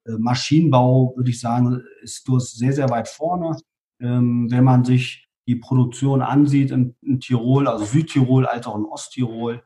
äh, 0.07 0.13
Maschinenbau, 0.19 1.15
würde 1.17 1.31
ich 1.31 1.41
sagen, 1.41 1.83
ist 2.03 2.27
Durst 2.29 2.59
sehr, 2.59 2.73
sehr 2.73 2.91
weit 2.91 3.09
vorne. 3.09 3.57
Ähm, 4.01 4.51
wenn 4.51 4.65
man 4.65 4.85
sich 4.85 5.29
die 5.47 5.57
Produktion 5.57 6.23
ansieht 6.23 6.71
in, 6.71 6.97
in, 7.03 7.21
Tirol, 7.21 7.69
also 7.69 7.85
Südtirol 7.85 8.47
als 8.47 8.67
auch 8.67 8.77
in 8.77 8.85
Osttirol, 8.85 9.63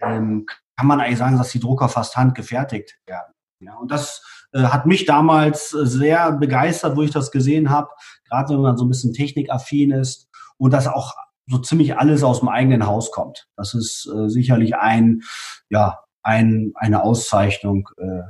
ähm, 0.00 0.46
kann 0.76 0.86
man 0.86 1.00
eigentlich 1.00 1.18
sagen, 1.18 1.38
dass 1.38 1.52
die 1.52 1.60
Drucker 1.60 1.88
fast 1.88 2.16
handgefertigt 2.16 2.98
werden. 3.06 3.32
Ja, 3.60 3.76
und 3.76 3.90
das 3.90 4.22
äh, 4.52 4.62
hat 4.62 4.86
mich 4.86 5.04
damals 5.04 5.74
äh, 5.74 5.86
sehr 5.86 6.32
begeistert, 6.32 6.96
wo 6.96 7.02
ich 7.02 7.10
das 7.10 7.30
gesehen 7.30 7.70
habe, 7.70 7.88
gerade 8.28 8.54
wenn 8.54 8.62
man 8.62 8.76
so 8.76 8.84
ein 8.84 8.88
bisschen 8.88 9.12
technikaffin 9.12 9.90
ist 9.90 10.28
und 10.56 10.72
das 10.72 10.86
auch 10.86 11.14
so 11.46 11.58
ziemlich 11.58 11.96
alles 11.96 12.22
aus 12.22 12.40
dem 12.40 12.48
eigenen 12.48 12.86
Haus 12.86 13.10
kommt. 13.10 13.48
Das 13.56 13.74
ist 13.74 14.06
äh, 14.06 14.28
sicherlich 14.28 14.76
ein, 14.76 15.22
ja, 15.68 15.98
ein, 16.22 16.72
eine 16.76 17.02
Auszeichnung, 17.02 17.88
äh, 17.98 18.22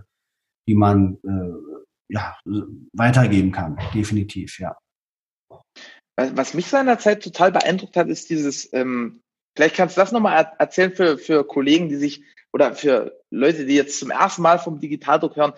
die 0.66 0.74
man 0.74 1.18
äh, 1.24 2.12
ja, 2.12 2.36
weitergeben 2.92 3.52
kann, 3.52 3.78
definitiv, 3.94 4.58
ja. 4.58 4.76
Was 6.16 6.54
mich 6.54 6.66
seinerzeit 6.66 7.22
total 7.22 7.52
beeindruckt 7.52 7.96
hat, 7.96 8.08
ist 8.08 8.30
dieses, 8.30 8.70
ähm, 8.72 9.22
vielleicht 9.56 9.76
kannst 9.76 9.96
du 9.96 10.00
das 10.00 10.12
nochmal 10.12 10.52
erzählen 10.58 10.92
für, 10.92 11.18
für 11.18 11.46
Kollegen, 11.46 11.88
die 11.88 11.96
sich 11.96 12.24
oder 12.52 12.74
für 12.74 13.18
Leute, 13.30 13.66
die 13.66 13.74
jetzt 13.74 13.98
zum 13.98 14.10
ersten 14.10 14.42
Mal 14.42 14.58
vom 14.58 14.80
Digitaldruck 14.80 15.36
hören, 15.36 15.52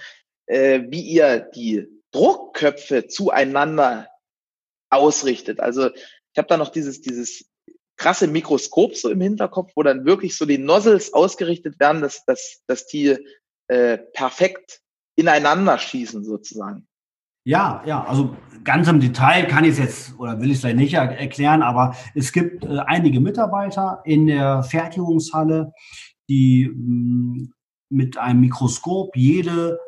äh, 0.46 0.82
wie 0.88 1.02
ihr 1.02 1.40
die 1.54 1.86
Druckköpfe 2.12 3.06
zueinander 3.06 4.08
ausrichtet. 4.90 5.60
Also 5.60 5.88
ich 5.88 6.38
habe 6.38 6.48
da 6.48 6.56
noch 6.56 6.68
dieses, 6.68 7.00
dieses 7.00 7.46
krasse 7.96 8.26
Mikroskop 8.26 8.96
so 8.96 9.10
im 9.10 9.20
Hinterkopf, 9.20 9.72
wo 9.76 9.82
dann 9.82 10.04
wirklich 10.04 10.36
so 10.36 10.44
die 10.44 10.58
Nozzles 10.58 11.14
ausgerichtet 11.14 11.78
werden, 11.80 12.02
dass, 12.02 12.24
dass, 12.24 12.62
dass 12.66 12.86
die 12.86 13.16
äh, 13.68 13.98
perfekt 13.98 14.80
ineinander 15.16 15.78
schießen 15.78 16.24
sozusagen. 16.24 16.86
Ja, 17.44 17.82
ja, 17.84 18.04
also 18.04 18.36
ganz 18.62 18.86
im 18.86 19.00
Detail 19.00 19.46
kann 19.48 19.64
ich 19.64 19.72
es 19.72 19.78
jetzt 19.78 20.18
oder 20.18 20.40
will 20.40 20.50
ich 20.50 20.54
es 20.54 20.60
vielleicht 20.60 20.76
nicht 20.76 20.94
er 20.94 21.18
erklären, 21.18 21.62
aber 21.62 21.96
es 22.14 22.32
gibt 22.32 22.64
äh, 22.64 22.78
einige 22.86 23.20
Mitarbeiter 23.20 24.00
in 24.04 24.26
der 24.28 24.62
Fertigungshalle, 24.62 25.72
die 26.28 26.68
mm, 26.68 27.52
mit 27.90 28.18
einem 28.18 28.40
Mikroskop 28.40 29.16
jede 29.16 29.78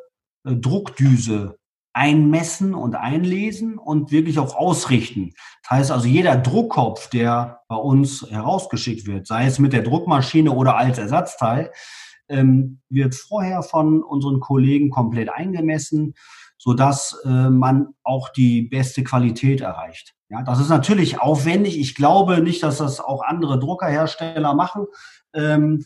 äh, 0.45 0.55
Druckdüse 0.55 1.59
einmessen 1.95 2.75
und 2.75 2.97
einlesen 2.97 3.79
und 3.79 4.11
wirklich 4.11 4.41
auch 4.41 4.57
ausrichten. 4.57 5.33
Das 5.63 5.71
heißt 5.71 5.91
also, 5.93 6.09
jeder 6.09 6.37
Druckkopf, 6.37 7.09
der 7.09 7.61
bei 7.69 7.77
uns 7.77 8.27
herausgeschickt 8.29 9.07
wird, 9.07 9.29
sei 9.29 9.47
es 9.47 9.61
mit 9.61 9.73
der 9.73 9.83
Druckmaschine 9.83 10.51
oder 10.51 10.77
als 10.77 10.99
Ersatzteil, 10.99 11.71
ähm, 12.29 12.81
wird 12.89 13.15
vorher 13.15 13.63
von 13.63 14.03
unseren 14.03 14.41
Kollegen 14.41 14.91
komplett 14.91 15.31
eingemessen, 15.31 16.15
sodass 16.59 17.17
äh, 17.25 17.51
man 17.51 17.95
auch 18.03 18.29
die 18.31 18.63
beste 18.63 19.05
Qualität 19.05 19.61
erreicht. 19.61 20.15
Ja, 20.31 20.43
das 20.43 20.59
ist 20.59 20.71
natürlich 20.71 21.21
aufwendig. 21.21 21.79
Ich 21.79 21.95
glaube 21.95 22.41
nicht, 22.41 22.63
dass 22.63 22.79
das 22.79 22.99
auch 22.99 23.23
andere 23.23 23.59
Druckerhersteller 23.61 24.55
machen. 24.55 24.87
Ähm, 25.33 25.85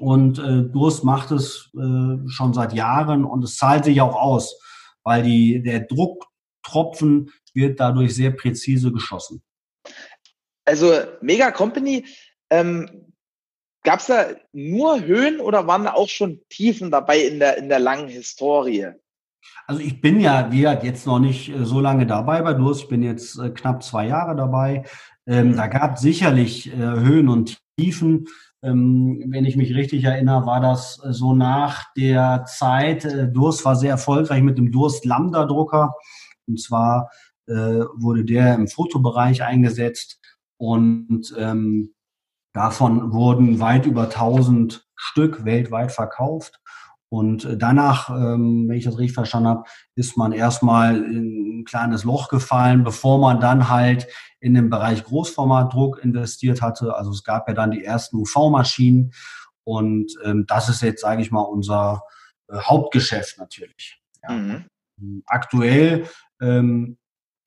und 0.00 0.38
äh, 0.38 0.62
Durst 0.62 1.04
macht 1.04 1.30
es 1.30 1.70
äh, 1.74 2.28
schon 2.28 2.52
seit 2.52 2.72
Jahren 2.72 3.24
und 3.24 3.44
es 3.44 3.56
zahlt 3.56 3.84
sich 3.84 4.00
auch 4.00 4.16
aus 4.16 4.56
weil 5.04 5.22
die, 5.22 5.62
der 5.62 5.80
Drucktropfen 5.80 7.32
wird 7.54 7.80
dadurch 7.80 8.14
sehr 8.14 8.30
präzise 8.30 8.92
geschossen. 8.92 9.42
Also 10.64 10.92
Mega 11.20 11.50
Company, 11.50 12.06
ähm, 12.50 13.12
gab 13.82 14.00
es 14.00 14.06
da 14.06 14.26
nur 14.52 15.00
Höhen 15.00 15.40
oder 15.40 15.66
waren 15.66 15.84
da 15.84 15.94
auch 15.94 16.08
schon 16.08 16.40
Tiefen 16.48 16.90
dabei 16.90 17.20
in 17.20 17.38
der, 17.38 17.58
in 17.58 17.68
der 17.68 17.80
langen 17.80 18.08
Historie? 18.08 18.92
Also 19.66 19.80
ich 19.80 20.00
bin 20.00 20.20
ja, 20.20 20.52
wie 20.52 20.58
gesagt, 20.58 20.84
jetzt 20.84 21.06
noch 21.06 21.18
nicht 21.18 21.48
äh, 21.48 21.64
so 21.64 21.80
lange 21.80 22.06
dabei 22.06 22.42
bei 22.42 22.52
Durst. 22.54 22.82
Ich 22.82 22.88
bin 22.88 23.02
jetzt 23.02 23.38
äh, 23.38 23.50
knapp 23.50 23.82
zwei 23.82 24.06
Jahre 24.06 24.36
dabei. 24.36 24.84
Ähm, 25.26 25.52
mhm. 25.52 25.56
Da 25.56 25.66
gab 25.66 25.94
es 25.94 26.02
sicherlich 26.02 26.72
äh, 26.72 26.76
Höhen 26.76 27.28
und 27.28 27.58
Tiefen. 27.78 28.26
Ähm, 28.62 29.24
wenn 29.28 29.46
ich 29.46 29.56
mich 29.56 29.74
richtig 29.74 30.04
erinnere, 30.04 30.44
war 30.46 30.60
das 30.60 31.00
äh, 31.04 31.12
so 31.12 31.34
nach 31.34 31.92
der 31.96 32.44
Zeit, 32.46 33.04
äh, 33.04 33.28
Durst 33.28 33.64
war 33.64 33.76
sehr 33.76 33.90
erfolgreich 33.90 34.42
mit 34.42 34.58
dem 34.58 34.70
Durst 34.70 35.04
Lambda 35.04 35.46
Drucker. 35.46 35.94
Und 36.46 36.60
zwar 36.60 37.10
äh, 37.46 37.54
wurde 37.54 38.24
der 38.24 38.54
im 38.54 38.68
Fotobereich 38.68 39.42
eingesetzt 39.42 40.20
und 40.58 41.34
ähm, 41.38 41.94
davon 42.52 43.12
wurden 43.12 43.60
weit 43.60 43.86
über 43.86 44.04
1000 44.04 44.86
Stück 44.94 45.44
weltweit 45.44 45.92
verkauft. 45.92 46.60
Und 47.10 47.44
äh, 47.44 47.56
danach, 47.56 48.08
ähm, 48.10 48.68
wenn 48.68 48.78
ich 48.78 48.84
das 48.84 48.96
richtig 48.96 49.14
verstanden 49.14 49.48
habe, 49.48 49.64
ist 49.96 50.16
man 50.16 50.32
erstmal 50.32 50.96
in 50.96 51.60
ein 51.60 51.64
kleines 51.64 52.04
Loch 52.04 52.28
gefallen, 52.28 52.84
bevor 52.84 53.18
man 53.18 53.40
dann 53.40 53.68
halt 53.68 54.06
in 54.38 54.54
den 54.54 54.70
Bereich 54.70 55.04
Großformatdruck 55.04 56.02
investiert 56.02 56.62
hatte. 56.62 56.94
Also 56.96 57.10
es 57.10 57.24
gab 57.24 57.48
ja 57.48 57.54
dann 57.54 57.72
die 57.72 57.84
ersten 57.84 58.16
UV-Maschinen 58.16 59.12
und 59.64 60.14
ähm, 60.24 60.44
das 60.46 60.68
ist 60.68 60.82
jetzt, 60.82 61.02
sage 61.02 61.20
ich 61.20 61.32
mal, 61.32 61.42
unser 61.42 62.02
äh, 62.48 62.56
Hauptgeschäft 62.56 63.38
natürlich. 63.38 64.00
Ja. 64.22 64.34
Mhm. 64.36 64.64
Aktuell 65.26 66.06
ähm, 66.40 66.96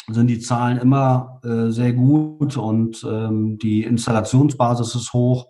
sind 0.10 0.28
die 0.28 0.40
Zahlen 0.40 0.78
immer 0.78 1.40
äh, 1.44 1.70
sehr 1.70 1.94
gut 1.94 2.58
und 2.58 3.02
ähm, 3.10 3.58
die 3.60 3.84
Installationsbasis 3.84 4.96
ist 4.96 5.14
hoch. 5.14 5.48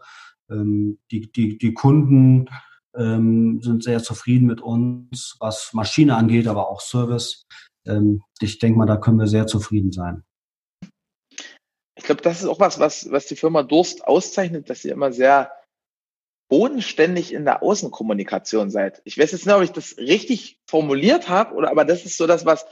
Ähm, 0.52 1.00
die, 1.10 1.32
die, 1.32 1.58
die 1.58 1.74
Kunden 1.74 2.48
ähm, 2.98 3.62
sind 3.62 3.84
sehr 3.84 4.02
zufrieden 4.02 4.48
mit 4.48 4.62
uns, 4.62 5.36
was 5.40 5.72
Maschine 5.74 6.16
angeht, 6.16 6.48
aber 6.48 6.70
auch 6.70 6.82
Service. 6.82 7.46
Ähm, 7.86 8.22
ich 8.40 8.60
denke 8.60 8.78
mal, 8.78 8.86
da 8.86 8.98
können 8.98 9.20
wir 9.20 9.28
sehr 9.28 9.48
zufrieden 9.48 9.92
sein 9.92 10.24
ich 12.04 12.08
glaube, 12.08 12.22
das 12.22 12.42
ist 12.42 12.48
auch 12.48 12.60
was, 12.60 12.80
was, 12.80 13.12
was 13.12 13.28
die 13.28 13.38
Firma 13.38 13.64
Durst 13.64 14.06
auszeichnet, 14.06 14.70
dass 14.70 14.84
ihr 14.84 14.92
immer 14.92 15.14
sehr 15.14 15.54
bodenständig 16.50 17.34
in 17.34 17.46
der 17.46 17.64
Außenkommunikation 17.64 18.70
seid. 18.70 19.02
Ich 19.06 19.18
weiß 19.18 19.32
jetzt 19.32 19.46
nicht, 19.46 19.56
ob 19.56 19.64
ich 19.64 19.72
das 19.72 19.98
richtig 19.98 20.60
formuliert 20.70 21.30
habe, 21.30 21.56
oder 21.56 21.72
aber 21.72 21.86
das 21.86 22.06
ist 22.06 22.18
so 22.18 22.28
das, 22.28 22.46
was, 22.46 22.66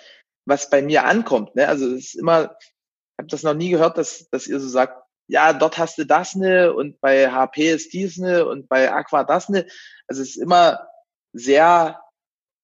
was 0.46 0.70
bei 0.70 0.82
mir 0.82 1.06
ankommt. 1.06 1.56
Ne? 1.56 1.68
Also 1.68 1.88
es 1.88 2.08
ist 2.08 2.16
immer, 2.16 2.58
ich 2.60 3.18
habe 3.20 3.30
das 3.30 3.44
noch 3.44 3.54
nie 3.54 3.70
gehört, 3.70 3.98
dass, 3.98 4.30
dass 4.32 4.48
ihr 4.48 4.60
so 4.60 4.68
sagt, 4.68 5.01
ja, 5.28 5.54
dort 5.54 5.78
hast 5.78 5.98
du 5.98 6.06
das 6.06 6.36
ne 6.36 6.74
und 6.74 7.00
bei 7.00 7.32
HP 7.32 7.72
ist 7.72 7.94
dies 7.94 8.18
ne 8.18 8.46
und 8.46 8.68
bei 8.68 8.92
Aqua 8.92 9.24
das 9.24 9.50
ne. 9.50 9.66
Also 10.08 10.22
es 10.22 10.36
ist 10.36 10.38
immer 10.38 10.88
sehr, 11.34 12.02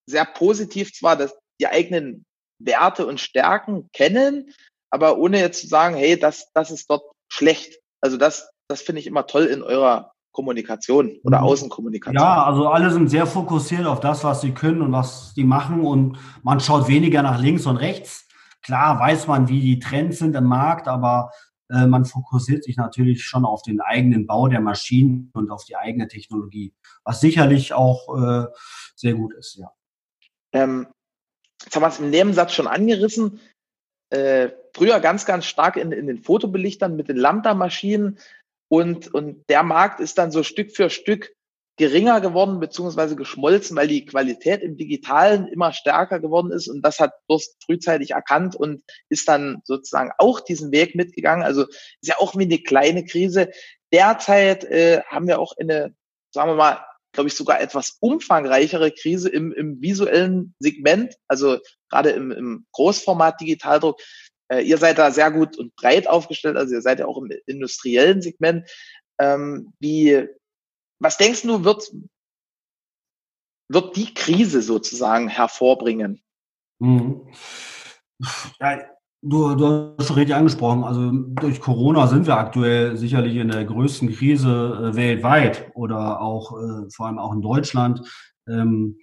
sehr 0.05 0.25
positiv 0.25 0.93
zwar, 0.93 1.15
dass 1.15 1.37
die 1.59 1.67
eigenen 1.67 2.25
Werte 2.59 3.05
und 3.05 3.19
Stärken 3.19 3.89
kennen, 3.93 4.53
aber 4.91 5.17
ohne 5.17 5.39
jetzt 5.39 5.61
zu 5.61 5.67
sagen, 5.67 5.95
hey, 5.95 6.19
das, 6.19 6.51
das 6.53 6.71
ist 6.71 6.89
dort 6.89 7.03
schlecht. 7.31 7.79
Also 8.01 8.17
das, 8.17 8.49
das 8.67 8.81
finde 8.81 9.01
ich 9.01 9.07
immer 9.07 9.27
toll 9.27 9.45
in 9.45 9.63
eurer 9.63 10.11
Kommunikation 10.31 11.17
oder 11.23 11.39
mhm. 11.39 11.45
Außenkommunikation. 11.45 12.21
Ja, 12.21 12.43
also 12.43 12.67
alle 12.67 12.91
sind 12.91 13.09
sehr 13.09 13.25
fokussiert 13.25 13.85
auf 13.85 13.99
das, 13.99 14.23
was 14.23 14.41
sie 14.41 14.53
können 14.53 14.81
und 14.81 14.91
was 14.91 15.33
sie 15.33 15.43
machen 15.43 15.81
und 15.81 16.19
man 16.43 16.59
schaut 16.59 16.87
weniger 16.87 17.23
nach 17.23 17.39
links 17.39 17.65
und 17.65 17.77
rechts. 17.77 18.27
Klar 18.61 18.99
weiß 18.99 19.27
man, 19.27 19.47
wie 19.47 19.61
die 19.61 19.79
Trends 19.79 20.19
sind 20.19 20.35
im 20.35 20.43
Markt, 20.43 20.87
aber 20.87 21.31
man 21.69 22.05
fokussiert 22.05 22.63
sich 22.63 22.77
natürlich 22.77 23.23
schon 23.23 23.43
auf 23.43 23.61
den 23.61 23.81
eigenen 23.81 24.25
Bau 24.25 24.47
der 24.47 24.61
Maschinen 24.61 25.31
und 25.33 25.51
auf 25.51 25.65
die 25.65 25.75
eigene 25.75 26.07
Technologie, 26.07 26.73
was 27.03 27.19
sicherlich 27.19 27.73
auch 27.73 28.07
äh, 28.17 28.47
sehr 28.95 29.15
gut 29.15 29.33
ist, 29.33 29.55
ja. 29.55 29.71
Ähm, 30.53 30.87
jetzt 31.61 31.75
haben 31.75 31.83
wir 31.83 31.87
es 31.87 31.99
im 31.99 32.09
Nebensatz 32.09 32.53
schon 32.53 32.67
angerissen 32.67 33.41
äh, 34.09 34.49
früher 34.73 34.99
ganz, 34.99 35.25
ganz 35.25 35.45
stark 35.45 35.75
in, 35.75 35.91
in 35.91 36.07
den 36.07 36.23
Fotobelichtern 36.23 36.95
mit 36.95 37.09
den 37.09 37.17
Lambda-Maschinen 37.17 38.19
und, 38.69 39.13
und 39.13 39.43
der 39.49 39.63
Markt 39.63 39.99
ist 39.99 40.17
dann 40.17 40.31
so 40.31 40.43
Stück 40.43 40.71
für 40.71 40.89
Stück 40.89 41.33
geringer 41.77 42.21
geworden 42.21 42.59
beziehungsweise 42.59 43.15
geschmolzen, 43.15 43.77
weil 43.77 43.87
die 43.87 44.05
Qualität 44.05 44.63
im 44.63 44.77
Digitalen 44.77 45.47
immer 45.47 45.73
stärker 45.73 46.19
geworden 46.19 46.51
ist 46.51 46.67
und 46.67 46.81
das 46.81 46.99
hat 46.99 47.13
Durst 47.27 47.55
frühzeitig 47.63 48.11
erkannt 48.11 48.55
und 48.55 48.81
ist 49.09 49.27
dann 49.29 49.61
sozusagen 49.63 50.11
auch 50.17 50.39
diesen 50.39 50.71
Weg 50.71 50.95
mitgegangen. 50.95 51.45
Also 51.45 51.63
ist 51.67 52.07
ja 52.07 52.15
auch 52.17 52.35
wie 52.35 52.43
eine 52.43 52.57
kleine 52.57 53.05
Krise. 53.05 53.51
Derzeit 53.93 54.63
äh, 54.65 55.01
haben 55.03 55.27
wir 55.27 55.39
auch 55.39 55.53
eine, 55.59 55.95
sagen 56.33 56.49
wir 56.49 56.55
mal, 56.55 56.83
glaube 57.13 57.29
ich, 57.29 57.35
sogar 57.35 57.61
etwas 57.61 57.97
umfangreichere 57.99 58.91
Krise 58.91 59.29
im, 59.29 59.53
im 59.53 59.81
visuellen 59.81 60.55
Segment, 60.59 61.15
also 61.27 61.59
gerade 61.89 62.09
im, 62.09 62.31
im 62.31 62.65
Großformat 62.73 63.39
Digitaldruck. 63.39 63.99
Äh, 64.51 64.61
ihr 64.61 64.77
seid 64.77 64.97
da 64.97 65.11
sehr 65.11 65.31
gut 65.31 65.57
und 65.57 65.75
breit 65.75 66.07
aufgestellt, 66.07 66.57
also 66.57 66.73
ihr 66.73 66.81
seid 66.81 66.99
ja 66.99 67.05
auch 67.05 67.17
im 67.17 67.29
industriellen 67.45 68.21
Segment. 68.21 68.67
Ähm, 69.19 69.73
wie, 69.79 70.27
was 70.99 71.17
denkst 71.17 71.43
du, 71.43 71.63
wird, 71.63 71.91
wird 73.69 73.95
die 73.95 74.13
Krise 74.13 74.61
sozusagen 74.61 75.27
hervorbringen? 75.27 76.21
Mhm. 76.79 77.27
Ja, 78.59 78.79
du, 79.21 79.55
du 79.55 79.95
hast 79.97 80.07
schon 80.07 80.15
richtig 80.15 80.35
angesprochen. 80.35 80.83
Also 80.83 81.11
durch 81.11 81.59
Corona 81.59 82.07
sind 82.07 82.27
wir 82.27 82.37
aktuell 82.37 82.97
sicherlich 82.97 83.35
in 83.35 83.49
der 83.49 83.65
größten 83.65 84.11
Krise 84.13 84.91
äh, 84.91 84.95
weltweit 84.95 85.71
oder 85.75 86.21
auch 86.21 86.51
äh, 86.53 86.89
vor 86.91 87.07
allem 87.07 87.19
auch 87.19 87.33
in 87.33 87.41
Deutschland. 87.41 88.01
Ähm, 88.47 88.97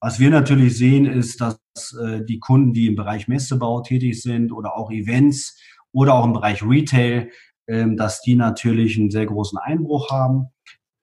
was 0.00 0.20
wir 0.20 0.30
natürlich 0.30 0.76
sehen, 0.76 1.06
ist, 1.06 1.40
dass 1.40 1.58
äh, 2.00 2.24
die 2.24 2.38
Kunden, 2.38 2.72
die 2.72 2.86
im 2.86 2.96
Bereich 2.96 3.26
Messebau 3.26 3.80
tätig 3.80 4.22
sind 4.22 4.52
oder 4.52 4.76
auch 4.76 4.90
Events 4.90 5.60
oder 5.92 6.14
auch 6.14 6.24
im 6.24 6.32
Bereich 6.32 6.62
Retail, 6.62 7.30
ähm, 7.66 7.96
dass 7.96 8.22
die 8.22 8.36
natürlich 8.36 8.96
einen 8.96 9.10
sehr 9.10 9.26
großen 9.26 9.58
Einbruch 9.58 10.10
haben. 10.10 10.48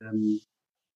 Ähm, 0.06 0.40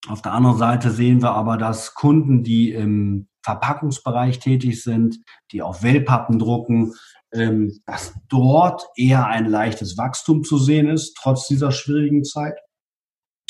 auf 0.07 0.21
der 0.21 0.33
anderen 0.33 0.57
Seite 0.57 0.91
sehen 0.91 1.21
wir 1.21 1.31
aber, 1.31 1.57
dass 1.57 1.93
Kunden, 1.93 2.43
die 2.43 2.71
im 2.71 3.27
Verpackungsbereich 3.43 4.39
tätig 4.39 4.81
sind, 4.83 5.19
die 5.51 5.61
auf 5.61 5.83
Wellpappen 5.83 6.39
drucken, 6.39 6.93
ähm, 7.33 7.79
dass 7.85 8.13
dort 8.27 8.87
eher 8.95 9.27
ein 9.27 9.45
leichtes 9.45 9.97
Wachstum 9.97 10.43
zu 10.43 10.57
sehen 10.57 10.87
ist, 10.87 11.15
trotz 11.15 11.47
dieser 11.47 11.71
schwierigen 11.71 12.23
Zeit. 12.23 12.57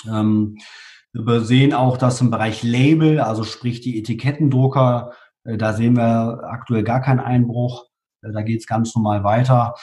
Ähm, 0.08 0.58
wir 1.14 1.42
sehen 1.42 1.74
auch, 1.74 1.98
dass 1.98 2.22
im 2.22 2.30
Bereich 2.30 2.64
Label, 2.64 3.20
also 3.20 3.44
sprich 3.44 3.82
die 3.82 3.98
Etikettendrucker, 4.00 5.14
äh, 5.44 5.58
da 5.58 5.74
sehen 5.74 5.96
wir 5.96 6.44
aktuell 6.44 6.84
gar 6.84 7.02
keinen 7.02 7.20
Einbruch. 7.20 7.88
Äh, 8.22 8.32
da 8.32 8.42
geht 8.42 8.60
es 8.62 8.68
ganz 8.68 8.96
normal 8.96 9.24
weiter. 9.24 9.76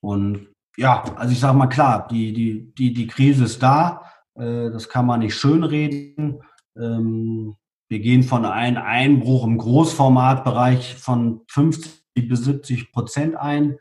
Und 0.00 0.51
ja, 0.76 1.04
also 1.16 1.32
ich 1.32 1.40
sage 1.40 1.56
mal 1.56 1.66
klar, 1.66 2.08
die, 2.10 2.32
die, 2.32 2.74
die, 2.74 2.92
die 2.92 3.06
Krise 3.06 3.44
ist 3.44 3.62
da. 3.62 4.02
Äh, 4.34 4.70
das 4.70 4.88
kann 4.88 5.06
man 5.06 5.20
nicht 5.20 5.34
schönreden. 5.34 6.42
Ähm, 6.76 7.56
wir 7.88 8.00
gehen 8.00 8.22
von 8.22 8.44
einem 8.44 8.82
Einbruch 8.82 9.44
im 9.44 9.58
Großformatbereich 9.58 10.94
von 10.94 11.42
50 11.48 12.28
bis 12.28 12.44
70 12.44 12.92
Prozent 12.92 13.36
ein 13.36 13.76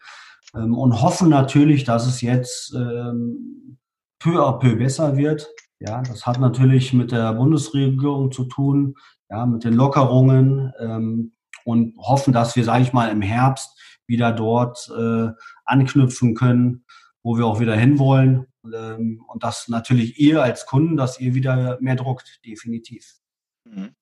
ähm, 0.53 0.77
und 0.77 1.01
hoffen 1.01 1.29
natürlich, 1.29 1.86
dass 1.86 2.07
es 2.07 2.21
jetzt 2.21 2.74
ähm, 2.75 3.77
peu 4.19 4.45
à 4.45 4.60
peu 4.60 4.75
besser 4.75 5.15
wird. 5.15 5.48
Ja, 5.79 6.01
das 6.01 6.25
hat 6.25 6.39
natürlich 6.39 6.93
mit 6.93 7.12
der 7.12 7.33
Bundesregierung 7.33 8.31
zu 8.31 8.45
tun, 8.45 8.95
ja, 9.29 9.45
mit 9.45 9.63
den 9.63 9.74
Lockerungen 9.74 10.74
ähm, 10.79 11.33
und 11.65 11.98
hoffen, 11.98 12.33
dass 12.33 12.55
wir, 12.55 12.63
sage 12.63 12.83
ich 12.83 12.93
mal, 12.93 13.10
im 13.10 13.21
Herbst 13.21 13.79
wieder 14.07 14.31
dort 14.31 14.89
äh, 14.89 15.29
anknüpfen 15.71 16.35
können, 16.35 16.85
wo 17.23 17.37
wir 17.37 17.45
auch 17.45 17.59
wieder 17.59 17.75
hinwollen. 17.75 18.47
Ähm, 18.63 19.23
und 19.27 19.43
dass 19.43 19.67
natürlich 19.67 20.19
ihr 20.19 20.43
als 20.43 20.65
Kunden, 20.65 20.97
dass 20.97 21.19
ihr 21.19 21.33
wieder 21.33 21.77
mehr 21.81 21.95
druckt, 21.95 22.39
definitiv. 22.45 23.15
Mhm. 23.65 23.95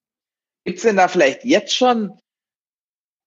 Gibt 0.64 0.78
es 0.78 0.82
denn 0.84 0.96
da 0.96 1.08
vielleicht 1.08 1.44
jetzt 1.44 1.74
schon 1.74 2.18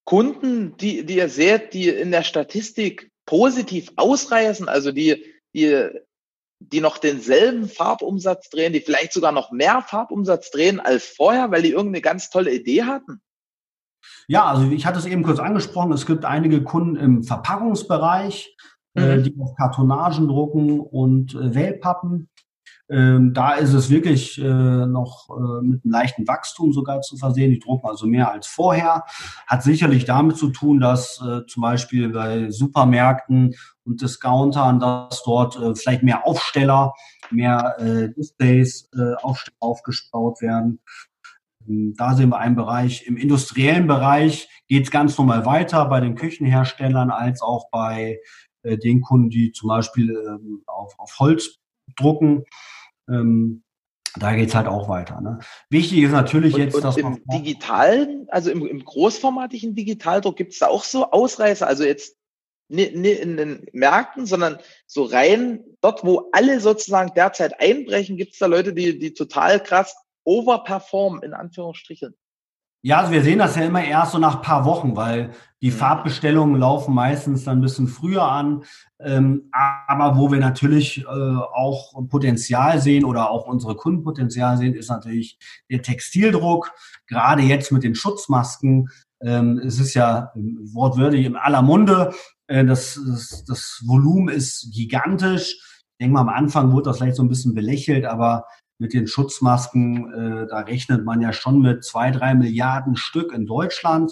Kunden, 0.05 0.77
die, 0.77 1.05
die 1.05 1.17
ihr 1.17 1.29
seht, 1.29 1.73
die 1.73 1.89
in 1.89 2.11
der 2.11 2.23
Statistik 2.23 3.09
positiv 3.25 3.91
ausreißen, 3.95 4.67
also 4.67 4.91
die, 4.91 5.25
die, 5.55 5.89
die 6.59 6.81
noch 6.81 6.97
denselben 6.97 7.69
Farbumsatz 7.69 8.49
drehen, 8.49 8.73
die 8.73 8.81
vielleicht 8.81 9.13
sogar 9.13 9.31
noch 9.31 9.51
mehr 9.51 9.81
Farbumsatz 9.81 10.51
drehen 10.51 10.79
als 10.79 11.05
vorher, 11.05 11.51
weil 11.51 11.61
die 11.61 11.71
irgendeine 11.71 12.01
ganz 12.01 12.29
tolle 12.29 12.53
Idee 12.53 12.83
hatten? 12.83 13.21
Ja, 14.27 14.45
also 14.45 14.69
ich 14.69 14.85
hatte 14.85 14.99
es 14.99 15.05
eben 15.05 15.23
kurz 15.23 15.39
angesprochen, 15.39 15.91
es 15.91 16.05
gibt 16.05 16.25
einige 16.25 16.63
Kunden 16.63 16.95
im 16.95 17.23
Verpackungsbereich, 17.23 18.55
äh, 18.95 19.17
mhm. 19.17 19.23
die 19.23 19.35
auf 19.39 19.55
Kartonagen 19.55 20.27
drucken 20.27 20.79
und 20.79 21.35
äh, 21.35 21.55
Wellpappen. 21.55 22.29
Ähm, 22.89 23.33
da 23.33 23.53
ist 23.53 23.73
es 23.73 23.89
wirklich 23.89 24.39
äh, 24.39 24.43
noch 24.43 25.29
äh, 25.29 25.63
mit 25.63 25.83
einem 25.83 25.91
leichten 25.91 26.27
Wachstum 26.27 26.73
sogar 26.73 27.01
zu 27.01 27.17
versehen. 27.17 27.51
Die 27.51 27.59
drucken 27.59 27.87
also 27.87 28.05
mehr 28.05 28.31
als 28.31 28.45
vorher. 28.45 29.05
Hat 29.47 29.63
sicherlich 29.63 30.05
damit 30.05 30.37
zu 30.37 30.49
tun, 30.49 30.79
dass 30.79 31.21
äh, 31.25 31.45
zum 31.47 31.61
Beispiel 31.61 32.09
bei 32.09 32.51
Supermärkten 32.51 33.55
und 33.85 34.01
Discountern, 34.01 34.79
dass 34.79 35.23
dort 35.23 35.55
äh, 35.55 35.75
vielleicht 35.75 36.03
mehr 36.03 36.27
Aufsteller, 36.27 36.93
mehr 37.31 37.75
äh, 37.79 38.13
Displays 38.13 38.89
äh, 38.95 39.15
auf, 39.23 39.45
aufgebaut 39.59 40.41
werden. 40.41 40.79
Ähm, 41.67 41.93
da 41.97 42.15
sehen 42.15 42.29
wir 42.29 42.37
einen 42.37 42.55
Bereich. 42.55 43.05
Im 43.05 43.17
industriellen 43.17 43.87
Bereich 43.87 44.49
geht 44.67 44.83
es 44.83 44.91
ganz 44.91 45.17
normal 45.17 45.45
weiter 45.45 45.85
bei 45.85 45.99
den 45.99 46.15
Küchenherstellern 46.15 47.09
als 47.11 47.41
auch 47.41 47.69
bei 47.69 48.19
äh, 48.63 48.77
den 48.77 49.01
Kunden, 49.01 49.29
die 49.29 49.51
zum 49.51 49.69
Beispiel 49.69 50.09
ähm, 50.11 50.63
auf, 50.67 50.93
auf 50.97 51.19
Holz 51.19 51.59
drucken. 51.95 52.43
Ähm, 53.09 53.63
da 54.15 54.35
geht's 54.35 54.53
halt 54.53 54.67
auch 54.67 54.89
weiter. 54.89 55.21
Ne? 55.21 55.39
Wichtig 55.69 56.03
ist 56.03 56.11
natürlich 56.11 56.53
und, 56.53 56.61
jetzt, 56.61 56.75
und 56.75 56.83
dass 56.83 56.97
im 56.97 57.23
digitalen, 57.31 58.27
also 58.29 58.51
im, 58.51 58.65
im 58.65 58.83
großformatigen 58.83 59.75
Digitaldruck 59.75 60.35
gibt's 60.35 60.59
da 60.59 60.67
auch 60.67 60.83
so 60.83 61.09
Ausreißer, 61.11 61.65
also 61.67 61.83
jetzt 61.83 62.15
nicht 62.69 62.93
in 62.93 63.37
den 63.37 63.65
Märkten, 63.73 64.25
sondern 64.25 64.57
so 64.87 65.03
rein 65.03 65.63
dort, 65.81 66.05
wo 66.05 66.29
alle 66.31 66.59
sozusagen 66.59 67.13
derzeit 67.13 67.59
einbrechen, 67.59 68.17
gibt's 68.17 68.39
da 68.39 68.45
Leute, 68.45 68.73
die, 68.73 68.97
die 68.97 69.13
total 69.13 69.61
krass 69.61 69.95
overperformen, 70.25 71.21
in 71.23 71.33
Anführungsstrichen. 71.33 72.15
Ja, 72.85 72.99
also 72.99 73.13
wir 73.13 73.23
sehen 73.23 73.39
das 73.39 73.55
ja 73.55 73.63
immer 73.63 73.81
erst 73.81 74.11
so 74.11 74.17
nach 74.17 74.41
paar 74.41 74.65
Wochen, 74.65 74.97
weil 74.97 75.31
die 75.61 75.71
mhm. 75.71 75.75
Farbbestellungen 75.75 76.59
laufen 76.59 76.93
meistens 76.93 77.45
dann 77.45 77.59
ein 77.59 77.61
bisschen 77.61 77.87
früher 77.87 78.23
an. 78.23 78.65
Ähm, 78.99 79.49
aber 79.51 80.17
wo 80.17 80.29
wir 80.33 80.39
natürlich 80.39 81.01
äh, 81.01 81.05
auch 81.07 81.93
Potenzial 82.09 82.81
sehen 82.81 83.05
oder 83.05 83.29
auch 83.29 83.47
unsere 83.47 83.77
Kunden 83.77 84.03
Potenzial 84.03 84.57
sehen, 84.57 84.73
ist 84.73 84.89
natürlich 84.89 85.37
der 85.71 85.81
Textildruck. 85.81 86.73
Gerade 87.07 87.41
jetzt 87.43 87.71
mit 87.71 87.83
den 87.83 87.95
Schutzmasken. 87.95 88.89
Ähm, 89.21 89.59
es 89.59 89.79
ist 89.79 89.93
ja 89.93 90.33
wortwörtlich 90.35 91.25
in 91.25 91.37
aller 91.37 91.61
Munde. 91.61 92.13
Äh, 92.47 92.65
das, 92.65 92.99
das, 93.07 93.45
das 93.47 93.81
Volumen 93.85 94.27
ist 94.27 94.73
gigantisch. 94.73 95.53
Ich 95.53 95.97
denke 96.01 96.15
mal, 96.15 96.21
am 96.21 96.29
Anfang 96.29 96.73
wurde 96.73 96.89
das 96.89 96.97
vielleicht 96.97 97.15
so 97.15 97.23
ein 97.23 97.29
bisschen 97.29 97.53
belächelt, 97.53 98.03
aber 98.03 98.43
mit 98.83 98.93
den 98.93 99.07
Schutzmasken, 99.07 100.13
äh, 100.13 100.47
da 100.47 100.59
rechnet 100.59 101.05
man 101.05 101.21
ja 101.21 101.31
schon 101.31 101.61
mit 101.61 101.85
zwei, 101.85 102.11
drei 102.11 102.35
Milliarden 102.35 102.97
Stück 102.97 103.31
in 103.31 103.45
Deutschland, 103.45 104.11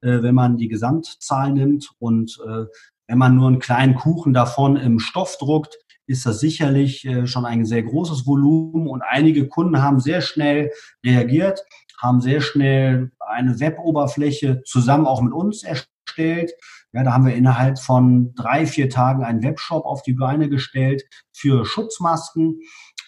äh, 0.00 0.20
wenn 0.20 0.34
man 0.34 0.56
die 0.56 0.66
Gesamtzahl 0.66 1.52
nimmt. 1.52 1.92
Und 2.00 2.40
äh, 2.44 2.64
wenn 3.06 3.18
man 3.18 3.36
nur 3.36 3.46
einen 3.46 3.60
kleinen 3.60 3.94
Kuchen 3.94 4.34
davon 4.34 4.76
im 4.76 4.98
Stoff 4.98 5.38
druckt, 5.38 5.78
ist 6.08 6.26
das 6.26 6.40
sicherlich 6.40 7.06
äh, 7.06 7.28
schon 7.28 7.46
ein 7.46 7.64
sehr 7.64 7.84
großes 7.84 8.26
Volumen. 8.26 8.88
Und 8.88 9.02
einige 9.02 9.46
Kunden 9.46 9.80
haben 9.80 10.00
sehr 10.00 10.22
schnell 10.22 10.72
reagiert, 11.06 11.64
haben 12.02 12.20
sehr 12.20 12.40
schnell 12.40 13.12
eine 13.20 13.60
Weboberfläche 13.60 14.62
zusammen 14.64 15.06
auch 15.06 15.22
mit 15.22 15.32
uns 15.32 15.62
erstellt. 15.62 16.50
Ja, 16.92 17.04
da 17.04 17.12
haben 17.12 17.26
wir 17.26 17.36
innerhalb 17.36 17.78
von 17.78 18.34
drei, 18.34 18.66
vier 18.66 18.90
Tagen 18.90 19.22
einen 19.22 19.44
Webshop 19.44 19.84
auf 19.86 20.02
die 20.02 20.14
Beine 20.14 20.48
gestellt 20.48 21.04
für 21.32 21.64
Schutzmasken. 21.64 22.60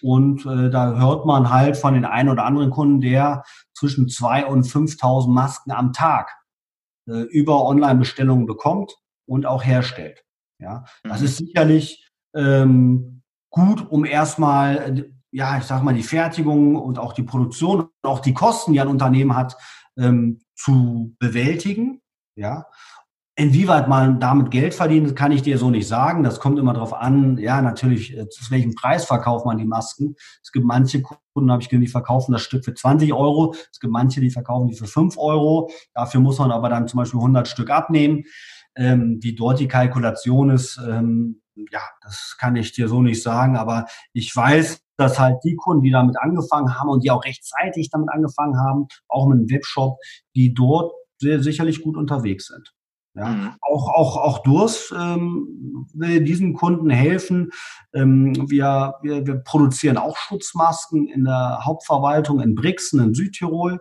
Und 0.03 0.47
äh, 0.47 0.71
da 0.71 0.99
hört 0.99 1.27
man 1.27 1.51
halt 1.51 1.77
von 1.77 1.95
den 1.95 2.05
einen 2.05 2.29
oder 2.29 2.45
anderen 2.45 2.71
Kunden, 2.71 3.01
der 3.01 3.45
zwischen 3.75 4.09
zwei 4.09 4.47
und 4.47 4.67
5.000 4.67 5.29
Masken 5.29 5.73
am 5.73 5.93
Tag 5.93 6.37
äh, 7.09 7.23
über 7.23 7.65
Online-Bestellungen 7.65 8.47
bekommt 8.47 8.95
und 9.27 9.47
auch 9.47 9.65
herstellt. 9.65 10.23
Ja, 10.59 10.85
das 11.03 11.21
mhm. 11.21 11.27
ist 11.27 11.37
sicherlich 11.39 12.11
ähm, 12.35 13.23
gut, 13.51 13.91
um 13.91 14.05
erstmal, 14.05 15.11
ja, 15.31 15.59
ich 15.59 15.65
sag 15.65 15.83
mal, 15.83 15.95
die 15.95 16.03
Fertigung 16.03 16.77
und 16.77 16.99
auch 16.99 17.13
die 17.13 17.23
Produktion 17.23 17.81
und 17.81 17.91
auch 18.03 18.21
die 18.21 18.35
Kosten, 18.35 18.73
die 18.73 18.81
ein 18.81 18.89
Unternehmen 18.89 19.37
hat, 19.37 19.57
ähm, 19.99 20.41
zu 20.55 21.15
bewältigen. 21.19 22.01
Ja, 22.37 22.67
Inwieweit 23.39 23.87
man 23.87 24.19
damit 24.19 24.51
Geld 24.51 24.73
verdient, 24.73 25.15
kann 25.15 25.31
ich 25.31 25.43
dir 25.43 25.59
so 25.59 25.69
nicht 25.69 25.87
sagen. 25.87 26.23
Das 26.23 26.41
kommt 26.41 26.59
immer 26.59 26.73
darauf 26.73 26.95
an, 26.95 27.37
ja, 27.37 27.61
natürlich, 27.61 28.17
äh, 28.17 28.27
zu 28.31 28.51
welchem 28.51 28.75
Preis 28.75 29.05
verkauft 29.05 29.45
man 29.45 29.59
die 29.59 29.67
Masken. 29.67 30.17
Es 30.43 30.53
gibt 30.53 30.65
manche 30.65 31.03
Kunden, 31.03 31.53
habe 31.53 31.61
ich 31.61 31.69
gesehen, 31.69 31.83
die 31.83 31.87
verkaufen 31.87 32.33
das 32.33 32.41
Stück 32.41 32.65
für 32.65 32.73
20 32.73 33.13
Euro. 33.13 33.55
Es 33.71 33.79
gibt 33.79 33.93
manche, 33.93 34.23
die 34.23 34.31
verkaufen 34.31 34.69
die 34.69 34.75
für 34.75 34.87
5 34.87 35.19
Euro. 35.19 35.71
Dafür 35.93 36.21
muss 36.21 36.39
man 36.39 36.51
aber 36.51 36.71
dann 36.71 36.89
zum 36.89 36.97
Beispiel 36.97 37.21
100 37.21 37.47
Stück 37.47 37.69
abnehmen. 37.69 38.25
Ähm, 38.75 39.19
wie 39.21 39.35
dort 39.35 39.61
die 39.61 39.69
Kalkulation 39.69 40.49
ist, 40.49 40.81
ähm, 40.89 41.43
ja, 41.71 41.81
das 42.01 42.37
kann 42.39 42.57
ich 42.57 42.73
dir 42.73 42.89
so 42.89 43.03
nicht 43.03 43.23
sagen. 43.23 43.59
Aber 43.59 43.85
ich 44.15 44.35
weiß, 44.35 44.81
dass 44.97 45.19
halt 45.19 45.37
die 45.45 45.57
Kunden, 45.57 45.83
die 45.83 45.91
damit 45.91 46.17
angefangen 46.19 46.75
haben 46.79 46.89
und 46.89 47.05
die 47.05 47.11
auch 47.11 47.25
rechtzeitig 47.25 47.91
damit 47.91 48.09
angefangen 48.09 48.57
haben, 48.59 48.87
auch 49.09 49.27
mit 49.27 49.41
einem 49.41 49.51
Webshop, 49.51 49.99
die 50.35 50.55
dort 50.55 50.95
sehr 51.19 51.43
sicherlich 51.43 51.83
gut 51.83 51.99
unterwegs 51.99 52.47
sind. 52.47 52.76
Ja, 53.17 53.29
mhm. 53.29 53.53
auch, 53.63 53.89
auch, 53.89 54.17
auch 54.19 54.43
Durst 54.43 54.93
ähm, 54.93 55.87
will 55.95 56.23
diesen 56.23 56.53
Kunden 56.53 56.91
helfen. 56.91 57.51
Ähm, 57.95 58.35
wir, 58.51 58.95
wir, 59.03 59.27
wir 59.27 59.37
produzieren 59.37 59.97
auch 59.97 60.17
Schutzmasken 60.19 61.09
in 61.09 61.25
der 61.25 61.61
Hauptverwaltung 61.65 62.41
in 62.41 62.55
Brixen 62.55 63.01
in 63.01 63.15
Südtirol. 63.15 63.81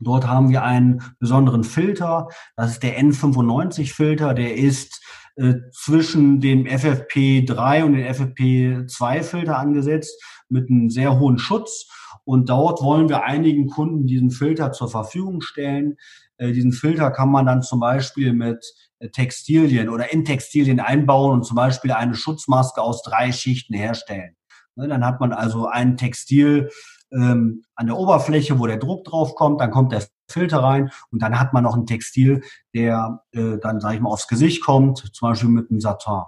Dort 0.00 0.28
haben 0.28 0.50
wir 0.50 0.62
einen 0.62 1.02
besonderen 1.18 1.64
Filter. 1.64 2.28
Das 2.56 2.72
ist 2.72 2.82
der 2.82 3.00
N95-Filter. 3.00 4.34
Der 4.34 4.54
ist 4.56 5.02
äh, 5.36 5.54
zwischen 5.72 6.40
dem 6.40 6.66
FFP3 6.66 7.84
und 7.84 7.94
dem 7.94 8.06
FFP2-Filter 8.06 9.58
angesetzt 9.58 10.22
mit 10.48 10.70
einem 10.70 10.90
sehr 10.90 11.18
hohen 11.18 11.38
Schutz. 11.38 11.88
Und 12.24 12.50
dort 12.50 12.82
wollen 12.82 13.08
wir 13.08 13.24
einigen 13.24 13.68
Kunden 13.68 14.06
diesen 14.06 14.30
Filter 14.30 14.72
zur 14.72 14.90
Verfügung 14.90 15.40
stellen. 15.40 15.96
Äh, 16.38 16.52
diesen 16.52 16.72
Filter 16.72 17.10
kann 17.10 17.30
man 17.30 17.46
dann 17.46 17.62
zum 17.62 17.80
Beispiel 17.80 18.32
mit 18.32 18.64
äh, 18.98 19.08
Textilien 19.10 19.88
oder 19.88 20.12
in 20.12 20.24
Textilien 20.24 20.80
einbauen 20.80 21.32
und 21.32 21.44
zum 21.44 21.56
Beispiel 21.56 21.92
eine 21.92 22.14
Schutzmaske 22.14 22.80
aus 22.80 23.02
drei 23.02 23.32
Schichten 23.32 23.74
herstellen. 23.74 24.36
Ne, 24.76 24.88
dann 24.88 25.04
hat 25.04 25.20
man 25.20 25.32
also 25.32 25.66
ein 25.66 25.96
Textil 25.96 26.70
ähm, 27.12 27.64
an 27.74 27.86
der 27.86 27.96
Oberfläche, 27.96 28.58
wo 28.58 28.66
der 28.66 28.78
Druck 28.78 29.04
drauf 29.04 29.34
kommt, 29.34 29.60
dann 29.60 29.70
kommt 29.70 29.92
der 29.92 30.06
Filter 30.30 30.58
rein 30.58 30.90
und 31.10 31.22
dann 31.22 31.40
hat 31.40 31.52
man 31.52 31.64
noch 31.64 31.74
ein 31.74 31.86
Textil, 31.86 32.42
der 32.74 33.24
äh, 33.32 33.58
dann, 33.58 33.80
sage 33.80 33.96
ich 33.96 34.00
mal, 34.00 34.10
aufs 34.10 34.28
Gesicht 34.28 34.62
kommt, 34.62 34.98
zum 34.98 35.28
Beispiel 35.28 35.48
mit 35.48 35.70
einem 35.70 35.80
Satin. 35.80 36.22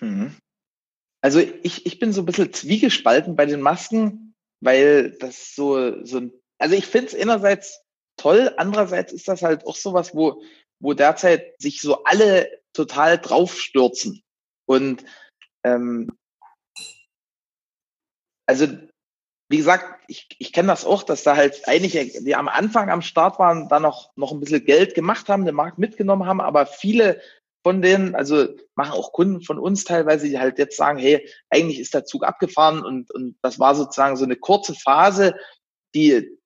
Mhm. 0.00 0.34
Also 1.20 1.40
ich, 1.40 1.86
ich 1.86 1.98
bin 1.98 2.12
so 2.12 2.22
ein 2.22 2.26
bisschen 2.26 2.52
zwiegespalten 2.52 3.36
bei 3.36 3.46
den 3.46 3.60
Masken, 3.60 4.34
weil 4.60 5.16
das 5.18 5.54
so, 5.54 6.04
so 6.04 6.20
also 6.58 6.74
ich 6.74 6.86
finde 6.86 7.08
es 7.08 7.14
einerseits 7.14 7.80
toll, 8.18 8.52
andererseits 8.56 9.12
ist 9.12 9.28
das 9.28 9.42
halt 9.42 9.66
auch 9.66 9.76
sowas, 9.76 10.14
wo, 10.14 10.42
wo 10.80 10.92
derzeit 10.92 11.60
sich 11.60 11.80
so 11.80 12.04
alle 12.04 12.60
total 12.72 13.18
draufstürzen. 13.18 14.22
Und 14.66 15.04
ähm, 15.64 16.10
also 18.46 18.66
wie 19.50 19.56
gesagt, 19.56 20.02
ich, 20.08 20.28
ich 20.38 20.52
kenne 20.52 20.68
das 20.68 20.84
auch, 20.84 21.02
dass 21.02 21.22
da 21.22 21.36
halt 21.36 21.66
einige, 21.66 22.04
die 22.22 22.34
am 22.34 22.48
Anfang 22.48 22.90
am 22.90 23.00
Start 23.00 23.38
waren, 23.38 23.68
da 23.68 23.80
noch, 23.80 24.10
noch 24.14 24.32
ein 24.32 24.40
bisschen 24.40 24.64
Geld 24.64 24.94
gemacht 24.94 25.28
haben, 25.28 25.46
den 25.46 25.54
Markt 25.54 25.78
mitgenommen 25.78 26.26
haben, 26.26 26.40
aber 26.40 26.66
viele 26.66 27.20
von 27.62 27.82
denen, 27.82 28.14
also 28.14 28.46
machen 28.76 28.92
auch 28.92 29.12
Kunden 29.12 29.42
von 29.42 29.58
uns 29.58 29.84
teilweise, 29.84 30.28
die 30.28 30.38
halt 30.38 30.58
jetzt 30.58 30.76
sagen, 30.76 30.98
hey, 30.98 31.28
eigentlich 31.50 31.80
ist 31.80 31.94
der 31.94 32.04
Zug 32.04 32.24
abgefahren. 32.24 32.84
Und, 32.84 33.10
und 33.10 33.36
das 33.42 33.58
war 33.58 33.74
sozusagen 33.74 34.16
so 34.16 34.24
eine 34.24 34.36
kurze 34.36 34.74
Phase, 34.74 35.34
die, 35.94 36.37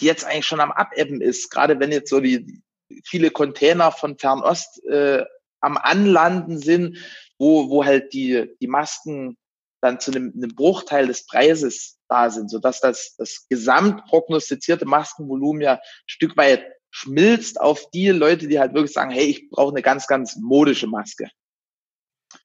die 0.00 0.06
jetzt 0.06 0.24
eigentlich 0.24 0.46
schon 0.46 0.60
am 0.60 0.72
Abebben 0.72 1.20
ist, 1.20 1.50
gerade 1.50 1.78
wenn 1.80 1.92
jetzt 1.92 2.10
so 2.10 2.20
die 2.20 2.62
viele 3.04 3.30
Container 3.30 3.90
von 3.92 4.18
Fernost 4.18 4.84
äh, 4.86 5.24
am 5.60 5.76
Anlanden 5.76 6.58
sind, 6.58 6.98
wo, 7.38 7.70
wo 7.70 7.84
halt 7.84 8.12
die, 8.12 8.54
die 8.60 8.66
Masken 8.66 9.36
dann 9.80 9.98
zu 9.98 10.12
einem, 10.12 10.32
einem 10.36 10.54
Bruchteil 10.54 11.06
des 11.06 11.26
Preises 11.26 11.98
da 12.08 12.30
sind, 12.30 12.50
sodass 12.50 12.80
das, 12.80 13.14
das 13.16 13.46
gesamt 13.48 14.04
prognostizierte 14.04 14.84
Maskenvolumen 14.84 15.62
ja 15.62 15.74
ein 15.74 15.80
Stück 16.06 16.36
weit 16.36 16.64
schmilzt 16.90 17.60
auf 17.60 17.90
die 17.90 18.08
Leute, 18.08 18.48
die 18.48 18.60
halt 18.60 18.74
wirklich 18.74 18.92
sagen, 18.92 19.10
hey, 19.10 19.24
ich 19.24 19.48
brauche 19.50 19.72
eine 19.72 19.82
ganz, 19.82 20.06
ganz 20.06 20.36
modische 20.36 20.86
Maske. 20.86 21.28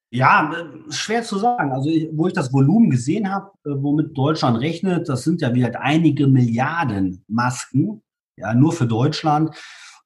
Ja, 0.10 0.54
schwer 0.90 1.24
zu 1.24 1.38
sagen. 1.38 1.72
Also 1.72 1.90
wo 2.14 2.28
ich 2.28 2.34
das 2.34 2.54
Volumen 2.54 2.90
gesehen 2.90 3.30
habe, 3.30 3.52
äh, 3.66 3.72
womit 3.72 4.18
Deutschland 4.18 4.60
rechnet, 4.60 5.10
das 5.10 5.24
sind 5.24 5.42
ja 5.42 5.54
wieder 5.54 5.82
einige 5.82 6.28
Milliarden 6.28 7.24
Masken, 7.28 8.02
ja, 8.38 8.54
nur 8.54 8.72
für 8.72 8.86
Deutschland. 8.86 9.56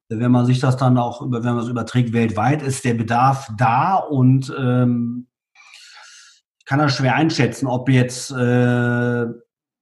Wenn 0.09 0.31
man 0.31 0.45
sich 0.45 0.59
das 0.59 0.75
dann 0.75 0.97
auch, 0.97 1.21
wenn 1.21 1.43
man 1.43 1.59
es 1.59 1.67
überträgt 1.67 2.13
weltweit, 2.13 2.61
ist 2.61 2.83
der 2.83 2.95
Bedarf 2.95 3.49
da 3.57 3.95
und 3.95 4.53
ähm, 4.57 5.27
kann 6.65 6.79
das 6.79 6.95
schwer 6.95 7.15
einschätzen, 7.15 7.67
ob 7.67 7.87
jetzt 7.87 8.31
äh, 8.31 9.25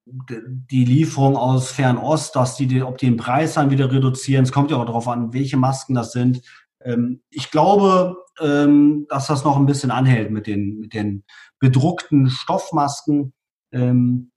die 0.06 0.86
Lieferung 0.86 1.38
aus 1.38 1.72
Fernost, 1.72 2.36
dass 2.36 2.56
die, 2.56 2.82
ob 2.82 2.98
die 2.98 3.08
den 3.08 3.18
Preis 3.18 3.54
dann 3.54 3.70
wieder 3.70 3.92
reduzieren. 3.92 4.44
Es 4.44 4.52
kommt 4.52 4.72
ja 4.72 4.78
auch 4.78 4.86
darauf 4.86 5.08
an, 5.08 5.34
welche 5.34 5.58
Masken 5.58 5.94
das 5.94 6.12
sind. 6.12 6.42
Ähm, 6.82 7.22
ich 7.30 7.52
glaube, 7.52 8.18
ähm, 8.42 9.06
dass 9.10 9.28
das 9.28 9.44
noch 9.44 9.58
ein 9.58 9.66
bisschen 9.66 9.92
anhält 9.92 10.32
mit 10.32 10.48
den, 10.48 10.80
mit 10.80 10.94
den 10.94 11.24
bedruckten 11.60 12.30
Stoffmasken, 12.30 13.34
ähm, 13.72 14.32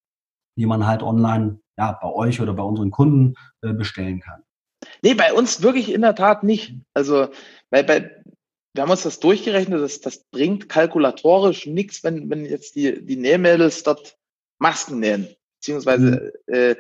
die 0.57 0.67
man 0.67 0.87
halt 0.87 1.03
online 1.03 1.61
ja, 1.79 1.93
bei 2.01 2.09
euch 2.09 2.41
oder 2.41 2.55
bei 2.55 2.63
unseren 2.63 2.91
Kunden 2.91 3.35
äh, 3.63 3.73
bestellen 3.73 4.21
kann. 4.21 4.43
Nee, 5.03 5.15
bei 5.15 5.33
uns 5.33 5.63
wirklich 5.63 5.93
in 5.93 6.03
der 6.03 6.15
Tat 6.15 6.43
nicht. 6.43 6.75
Also, 6.95 7.29
weil 7.71 7.85
bei, 7.85 8.11
wir 8.75 8.83
haben 8.83 8.91
uns 8.91 9.03
das 9.03 9.21
durchgerechnet, 9.21 9.81
das, 9.81 10.01
das 10.01 10.25
bringt 10.31 10.69
kalkulatorisch 10.69 11.67
nichts, 11.67 12.05
wenn, 12.05 12.29
wenn 12.31 12.45
jetzt 12.45 12.75
die, 12.75 13.05
die 13.05 13.17
Nähmädels 13.17 13.83
dort 13.83 14.17
Masken 14.59 15.01
nähen. 15.01 15.29
Beziehungsweise 15.61 16.33
mhm. 16.47 16.55
äh, 16.55 16.77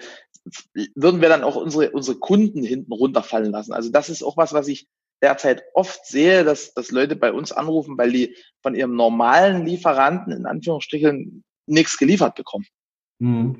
würden 0.95 1.21
wir 1.21 1.29
dann 1.29 1.45
auch 1.45 1.57
unsere, 1.57 1.91
unsere 1.91 2.19
Kunden 2.19 2.63
hinten 2.63 2.93
runterfallen 2.93 3.53
lassen. 3.53 3.73
Also 3.73 3.91
das 3.91 4.09
ist 4.09 4.23
auch 4.23 4.37
was, 4.37 4.53
was 4.53 4.69
ich 4.69 4.89
derzeit 5.23 5.63
oft 5.75 6.05
sehe, 6.07 6.45
dass, 6.45 6.75
dass 6.75 6.91
Leute 6.91 7.17
bei 7.17 7.33
uns 7.33 7.53
anrufen, 7.53 7.97
weil 7.97 8.13
die 8.13 8.37
von 8.63 8.75
ihrem 8.75 8.97
normalen 8.97 9.65
Lieferanten 9.65 10.33
in 10.33 10.47
Anführungsstrichen 10.47 11.45
nichts 11.67 11.97
geliefert 11.97 12.35
bekommen. 12.35 12.67
Mhm. 13.21 13.59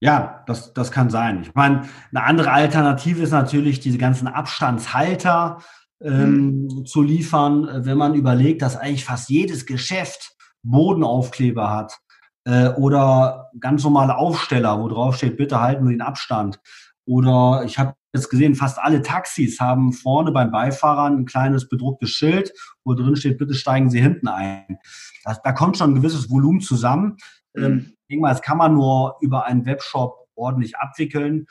Ja, 0.00 0.42
das, 0.46 0.72
das 0.72 0.90
kann 0.90 1.10
sein. 1.10 1.42
Ich 1.42 1.54
meine, 1.54 1.88
eine 2.10 2.24
andere 2.24 2.50
Alternative 2.50 3.22
ist 3.22 3.30
natürlich, 3.30 3.78
diese 3.78 3.98
ganzen 3.98 4.26
Abstandshalter 4.26 5.62
ähm, 6.02 6.62
mhm. 6.64 6.86
zu 6.86 7.02
liefern, 7.02 7.84
wenn 7.84 7.98
man 7.98 8.14
überlegt, 8.14 8.62
dass 8.62 8.76
eigentlich 8.76 9.04
fast 9.04 9.28
jedes 9.28 9.64
Geschäft 9.64 10.34
Bodenaufkleber 10.64 11.70
hat 11.70 11.98
äh, 12.44 12.70
oder 12.70 13.50
ganz 13.60 13.84
normale 13.84 14.16
Aufsteller, 14.16 14.80
wo 14.80 14.88
drauf 14.88 15.16
steht, 15.16 15.36
bitte 15.36 15.60
halten 15.60 15.86
Sie 15.86 15.92
den 15.92 16.00
Abstand. 16.00 16.58
Oder 17.04 17.62
ich 17.64 17.78
habe 17.78 17.94
jetzt 18.12 18.28
gesehen, 18.28 18.54
fast 18.54 18.78
alle 18.78 19.02
Taxis 19.02 19.60
haben 19.60 19.92
vorne 19.92 20.32
beim 20.32 20.50
Beifahrer 20.50 21.06
ein 21.06 21.24
kleines 21.24 21.68
bedrucktes 21.68 22.10
Schild, 22.10 22.52
wo 22.84 22.94
drin 22.94 23.16
steht, 23.16 23.38
bitte 23.38 23.54
steigen 23.54 23.90
Sie 23.90 24.00
hinten 24.00 24.28
ein. 24.28 24.78
Das, 25.24 25.40
da 25.42 25.52
kommt 25.52 25.78
schon 25.78 25.92
ein 25.92 25.94
gewisses 25.96 26.30
Volumen 26.30 26.60
zusammen. 26.60 27.16
Mhm. 27.54 27.64
Ähm, 27.64 27.78
ich 27.88 28.08
denke 28.08 28.22
mal, 28.22 28.30
das 28.30 28.42
kann 28.42 28.58
man 28.58 28.74
nur 28.74 29.16
über 29.20 29.46
einen 29.46 29.64
Webshop 29.64 30.28
ordentlich 30.34 30.76
abwickeln. 30.76 31.46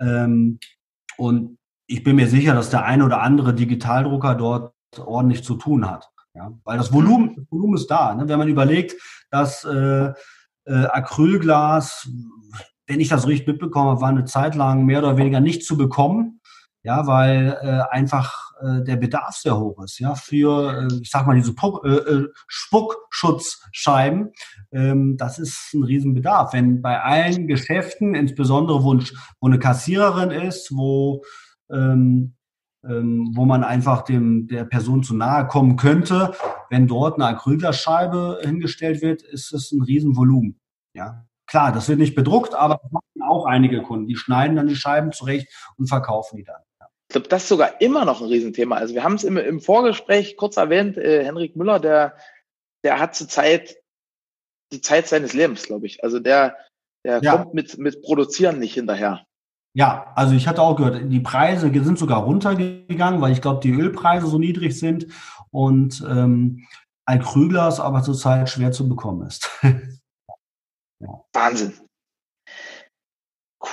Ähm, 0.00 0.58
und 1.16 1.58
ich 1.86 2.02
bin 2.02 2.16
mir 2.16 2.28
sicher, 2.28 2.54
dass 2.54 2.70
der 2.70 2.84
eine 2.84 3.04
oder 3.04 3.20
andere 3.20 3.54
Digitaldrucker 3.54 4.34
dort 4.34 4.74
ordentlich 4.98 5.44
zu 5.44 5.56
tun 5.56 5.88
hat. 5.90 6.10
Ja, 6.34 6.52
weil 6.64 6.76
das 6.76 6.92
Volumen, 6.92 7.34
das 7.36 7.46
Volumen 7.50 7.76
ist 7.76 7.90
da. 7.90 8.14
Ne? 8.14 8.28
Wenn 8.28 8.38
man 8.38 8.48
überlegt, 8.48 8.94
dass 9.30 9.64
äh, 9.64 10.12
äh, 10.66 10.84
Acrylglas, 10.86 12.08
wenn 12.86 13.00
ich 13.00 13.08
das 13.08 13.26
richtig 13.26 13.48
mitbekomme, 13.48 14.00
war 14.00 14.08
eine 14.08 14.24
Zeit 14.24 14.54
lang 14.54 14.84
mehr 14.84 15.00
oder 15.00 15.16
weniger 15.16 15.40
nicht 15.40 15.64
zu 15.64 15.76
bekommen. 15.76 16.40
Ja, 16.82 17.08
weil 17.08 17.58
äh, 17.62 17.80
einfach 17.92 18.52
äh, 18.60 18.84
der 18.84 18.94
Bedarf 18.94 19.34
sehr 19.34 19.58
hoch 19.58 19.82
ist, 19.82 19.98
ja, 19.98 20.14
für, 20.14 20.88
äh, 20.88 21.00
ich 21.02 21.10
sag 21.10 21.26
mal, 21.26 21.34
diese 21.34 21.52
Puck, 21.52 21.84
äh, 21.84 21.96
äh, 21.96 22.28
Spuckschutzscheiben, 22.46 24.30
ähm, 24.70 25.16
das 25.16 25.40
ist 25.40 25.74
ein 25.74 25.82
Riesenbedarf. 25.82 26.52
Wenn 26.52 26.82
bei 26.82 27.02
allen 27.02 27.48
Geschäften, 27.48 28.14
insbesondere 28.14 28.84
wo, 28.84 29.00
wo 29.40 29.48
eine 29.48 29.58
Kassiererin 29.58 30.30
ist, 30.30 30.70
wo 30.70 31.24
ähm, 31.72 32.36
ähm, 32.88 33.32
wo 33.34 33.44
man 33.44 33.64
einfach 33.64 34.02
dem, 34.02 34.46
der 34.46 34.64
Person 34.64 35.02
zu 35.02 35.16
nahe 35.16 35.46
kommen 35.46 35.76
könnte. 35.76 36.32
Wenn 36.70 36.86
dort 36.86 37.16
eine 37.16 37.26
Acrylglasscheibe 37.26 38.40
hingestellt 38.42 39.02
wird, 39.02 39.22
ist 39.22 39.52
es 39.52 39.72
ein 39.72 39.82
Riesenvolumen. 39.82 40.60
Ja, 40.94 41.26
klar, 41.46 41.72
das 41.72 41.88
wird 41.88 41.98
nicht 41.98 42.14
bedruckt, 42.14 42.54
aber 42.54 42.80
das 42.82 42.92
machen 42.92 43.22
auch 43.22 43.46
einige 43.46 43.82
Kunden. 43.82 44.06
Die 44.06 44.16
schneiden 44.16 44.56
dann 44.56 44.66
die 44.66 44.76
Scheiben 44.76 45.12
zurecht 45.12 45.48
und 45.76 45.88
verkaufen 45.88 46.36
die 46.36 46.44
dann. 46.44 46.60
Ich 47.08 47.12
glaube, 47.12 47.28
das 47.28 47.44
ist 47.44 47.48
sogar 47.48 47.80
immer 47.80 48.04
noch 48.04 48.20
ein 48.20 48.26
Riesenthema. 48.26 48.76
Also 48.76 48.94
wir 48.94 49.04
haben 49.04 49.14
es 49.14 49.24
im, 49.24 49.36
im 49.36 49.60
Vorgespräch 49.60 50.36
kurz 50.36 50.56
erwähnt, 50.56 50.96
äh, 50.96 51.24
Henrik 51.24 51.54
Müller, 51.54 51.78
der, 51.78 52.16
der 52.82 52.98
hat 52.98 53.14
zurzeit 53.14 53.76
die 54.72 54.80
Zeit 54.80 55.06
seines 55.06 55.32
Lebens, 55.32 55.62
glaube 55.64 55.86
ich. 55.86 56.02
Also 56.02 56.18
der, 56.18 56.56
der 57.04 57.20
ja. 57.22 57.36
kommt 57.36 57.54
mit, 57.54 57.78
mit 57.78 58.02
Produzieren 58.02 58.58
nicht 58.58 58.74
hinterher. 58.74 59.24
Ja, 59.72 60.12
also 60.16 60.34
ich 60.34 60.48
hatte 60.48 60.62
auch 60.62 60.74
gehört, 60.74 61.02
die 61.04 61.20
Preise 61.20 61.70
sind 61.70 61.98
sogar 61.98 62.22
runtergegangen, 62.24 63.20
weil 63.20 63.32
ich 63.32 63.42
glaube, 63.42 63.60
die 63.60 63.72
Ölpreise 63.72 64.26
so 64.26 64.38
niedrig 64.38 64.76
sind 64.78 65.06
und 65.50 66.02
ähm, 66.08 66.66
Alkrüglas 67.04 67.78
aber 67.78 68.02
zurzeit 68.02 68.48
schwer 68.48 68.72
zu 68.72 68.88
bekommen 68.88 69.26
ist. 69.26 69.48
ja. 71.00 71.24
Wahnsinn. 71.32 71.78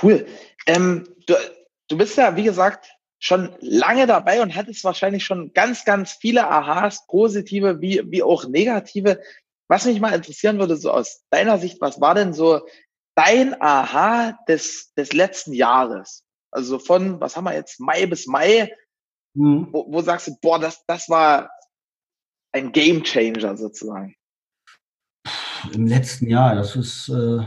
Cool. 0.01 0.27
Ähm, 0.65 1.07
du, 1.27 1.35
du 1.87 1.97
bist 1.97 2.17
ja, 2.17 2.35
wie 2.35 2.43
gesagt, 2.43 2.89
schon 3.19 3.55
lange 3.61 4.05
dabei 4.05 4.41
und 4.41 4.55
hattest 4.55 4.83
wahrscheinlich 4.83 5.23
schon 5.23 5.53
ganz, 5.53 5.85
ganz 5.85 6.11
viele 6.11 6.47
Aha's, 6.49 7.07
positive 7.07 7.79
wie, 7.79 8.01
wie 8.11 8.23
auch 8.23 8.45
negative. 8.47 9.21
Was 9.69 9.85
mich 9.85 9.99
mal 10.01 10.13
interessieren 10.13 10.59
würde, 10.59 10.75
so 10.75 10.91
aus 10.91 11.23
deiner 11.29 11.57
Sicht, 11.57 11.79
was 11.79 12.01
war 12.01 12.15
denn 12.15 12.33
so 12.33 12.67
dein 13.15 13.59
Aha 13.61 14.37
des, 14.47 14.93
des 14.95 15.13
letzten 15.13 15.53
Jahres? 15.53 16.25
Also 16.51 16.79
von, 16.79 17.21
was 17.21 17.37
haben 17.37 17.45
wir 17.45 17.53
jetzt, 17.53 17.79
Mai 17.79 18.05
bis 18.07 18.27
Mai, 18.27 18.75
mhm. 19.33 19.69
wo, 19.71 19.85
wo 19.89 20.01
sagst 20.01 20.27
du, 20.27 20.37
boah, 20.41 20.59
das, 20.59 20.85
das 20.85 21.07
war 21.09 21.49
ein 22.51 22.73
Game 22.73 23.03
Changer 23.03 23.55
sozusagen? 23.55 24.15
Im 25.71 25.87
letzten 25.87 26.27
Jahr, 26.27 26.55
das 26.55 26.75
ist 26.75 27.09
äh, 27.09 27.39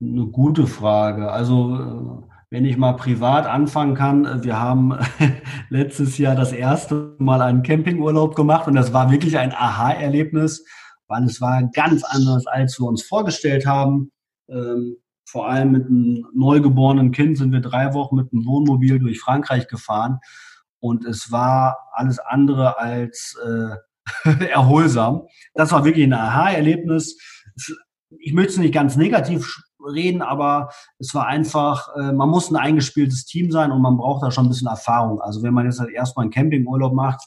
eine 0.00 0.26
gute 0.26 0.66
Frage. 0.66 1.30
Also 1.30 1.76
äh, 1.76 2.28
wenn 2.50 2.64
ich 2.64 2.76
mal 2.76 2.94
privat 2.94 3.46
anfangen 3.46 3.94
kann, 3.94 4.24
äh, 4.24 4.44
wir 4.44 4.60
haben 4.60 4.98
letztes 5.70 6.18
Jahr 6.18 6.34
das 6.34 6.52
erste 6.52 7.16
Mal 7.18 7.42
einen 7.42 7.62
Campingurlaub 7.62 8.34
gemacht 8.34 8.66
und 8.66 8.74
das 8.74 8.92
war 8.92 9.10
wirklich 9.10 9.38
ein 9.38 9.52
Aha-Erlebnis, 9.52 10.64
weil 11.06 11.24
es 11.24 11.40
war 11.40 11.62
ganz 11.72 12.04
anders, 12.04 12.46
als 12.46 12.78
wir 12.78 12.86
uns 12.86 13.02
vorgestellt 13.02 13.66
haben. 13.66 14.10
Ähm, 14.48 14.96
vor 15.26 15.48
allem 15.48 15.72
mit 15.72 15.86
einem 15.86 16.26
neugeborenen 16.34 17.12
Kind 17.12 17.36
sind 17.36 17.52
wir 17.52 17.60
drei 17.60 17.92
Wochen 17.92 18.16
mit 18.16 18.32
einem 18.32 18.46
Wohnmobil 18.46 18.98
durch 18.98 19.20
Frankreich 19.20 19.68
gefahren 19.68 20.20
und 20.80 21.04
es 21.04 21.30
war 21.30 21.90
alles 21.92 22.18
andere 22.18 22.78
als 22.78 23.36
äh, 23.44 24.40
erholsam. 24.46 25.26
Das 25.54 25.72
war 25.72 25.84
wirklich 25.84 26.04
ein 26.04 26.14
Aha-Erlebnis. 26.14 27.18
Ich 28.20 28.32
möchte 28.32 28.52
es 28.52 28.58
nicht 28.58 28.74
ganz 28.74 28.96
negativ 28.96 29.60
reden, 29.86 30.22
aber 30.22 30.70
es 30.98 31.14
war 31.14 31.26
einfach, 31.26 31.94
äh, 31.96 32.12
man 32.12 32.28
muss 32.28 32.50
ein 32.50 32.56
eingespieltes 32.56 33.24
Team 33.24 33.50
sein 33.50 33.70
und 33.70 33.82
man 33.82 33.96
braucht 33.96 34.22
da 34.22 34.30
schon 34.30 34.46
ein 34.46 34.48
bisschen 34.48 34.68
Erfahrung. 34.68 35.20
Also 35.20 35.42
wenn 35.42 35.54
man 35.54 35.66
jetzt 35.66 35.80
halt 35.80 35.90
erstmal 35.90 36.24
einen 36.24 36.32
Campingurlaub 36.32 36.92
macht, 36.92 37.20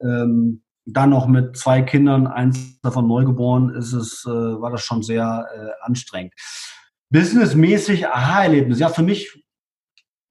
ähm, 0.00 0.62
dann 0.84 1.10
noch 1.10 1.26
mit 1.26 1.56
zwei 1.56 1.82
Kindern, 1.82 2.26
eins 2.26 2.80
davon 2.80 3.06
neugeboren, 3.06 3.70
ist 3.70 3.92
es, 3.92 4.24
äh, 4.26 4.30
war 4.30 4.70
das 4.70 4.82
schon 4.82 5.02
sehr 5.02 5.46
äh, 5.54 5.84
anstrengend. 5.84 6.34
Businessmäßig 7.10 8.08
Aha-Erlebnis. 8.08 8.78
Ja, 8.78 8.88
für 8.88 9.02
mich 9.02 9.44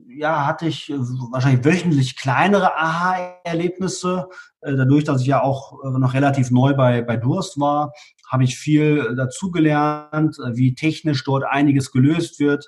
ja, 0.07 0.45
hatte 0.45 0.67
ich 0.67 0.89
äh, 0.89 0.97
wahrscheinlich 0.97 1.63
wöchentlich 1.63 2.17
kleinere 2.17 2.75
Aha-Erlebnisse. 2.75 4.27
Äh, 4.61 4.75
dadurch, 4.75 5.05
dass 5.05 5.21
ich 5.21 5.27
ja 5.27 5.41
auch 5.41 5.83
noch 5.83 6.13
relativ 6.13 6.51
neu 6.51 6.73
bei, 6.73 7.01
bei 7.01 7.17
Durst 7.17 7.59
war, 7.59 7.93
habe 8.31 8.45
ich 8.45 8.57
viel 8.57 9.15
dazugelernt, 9.15 10.37
wie 10.53 10.73
technisch 10.73 11.23
dort 11.25 11.43
einiges 11.43 11.91
gelöst 11.91 12.39
wird, 12.39 12.65